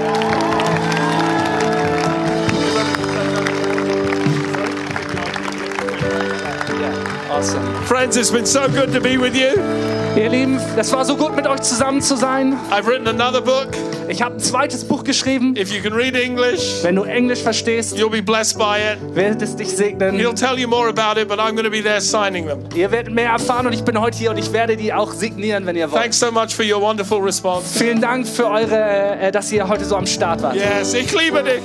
Awesome. 7.31 7.85
Friends, 7.85 8.17
it's 8.17 8.31
been 8.31 8.47
so 8.47 8.69
good 8.69 8.93
to 8.93 9.01
be 9.01 9.17
with 9.17 9.35
you. 9.35 9.96
Ihr 10.17 10.31
Lieben, 10.31 10.59
das 10.77 10.91
war 10.93 11.05
so 11.05 11.15
gut 11.15 11.37
mit 11.37 11.47
euch 11.47 11.61
zusammen 11.61 12.01
zu 12.01 12.17
sein. 12.17 12.55
I've 12.71 12.87
written 12.87 13.07
another 13.07 13.43
book. 13.43 13.69
Ich 14.09 14.23
habe 14.23 14.37
ein 14.37 14.41
zweites 14.41 14.83
Buch 14.85 15.05
geschrieben. 15.05 15.55
If 15.57 15.71
you 15.71 15.83
can 15.83 15.93
read 15.93 16.15
English, 16.17 16.83
Wenn 16.83 16.97
du 16.97 17.03
Englisch 17.03 17.43
verstehst, 17.43 17.99
you'll 17.99 18.09
be 18.11 18.23
blessed 18.23 18.57
by 18.57 18.79
it. 18.79 19.15
wird 19.15 19.43
es 19.43 19.57
dich 19.57 19.69
segnen. 19.69 20.17
He'll 20.19 20.33
tell 20.35 20.59
you 20.59 20.69
more 20.69 20.89
about 20.89 21.21
it, 21.21 21.29
but 21.29 21.39
I'm 21.39 21.53
going 21.53 21.65
to 21.65 21.71
be 21.71 21.83
there 21.83 22.01
signing 22.01 22.47
them. 22.47 22.61
Ihr 22.75 22.91
werdet 22.91 23.13
mehr 23.13 23.31
erfahren 23.31 23.67
und 23.67 23.75
ich 23.75 23.83
bin 23.85 24.01
heute 24.01 24.17
hier 24.17 24.31
und 24.31 24.39
ich 24.39 24.53
werde 24.55 24.77
die 24.79 24.93
auch 24.95 25.13
signieren, 25.13 25.67
wenn 25.67 25.77
ihr 25.77 25.91
wollt. 25.91 26.01
Thanks 26.01 26.19
so 26.19 26.33
much 26.33 26.55
for 26.55 26.65
your 26.65 26.81
wonderful 26.81 27.21
response. 27.21 27.79
Vielen 27.79 28.01
Dank 28.01 28.27
für 28.27 28.47
eure, 28.49 29.19
äh, 29.21 29.31
dass 29.31 29.53
ihr 29.53 29.69
heute 29.69 29.85
so 29.85 29.97
am 29.97 30.07
Start 30.07 30.43
wart. 30.43 30.55
Yes, 30.57 30.95
ich 30.95 31.13
liebe 31.13 31.43
dich. 31.43 31.61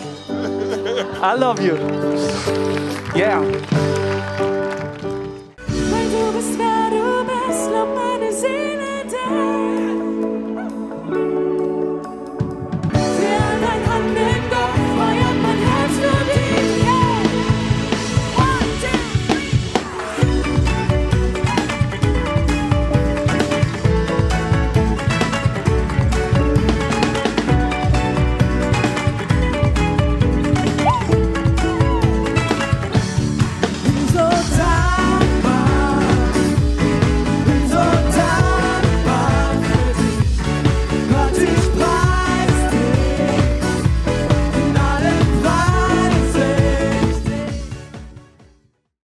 I 1.24 1.40
love 1.40 1.62
you. 1.64 1.76
Yeah. 3.16 3.40
Weil 5.90 6.08
du 6.10 6.34
bist, 6.38 6.58
wer 6.58 6.90
du 6.90 7.24
bist, 7.26 7.70
see. 8.42 8.71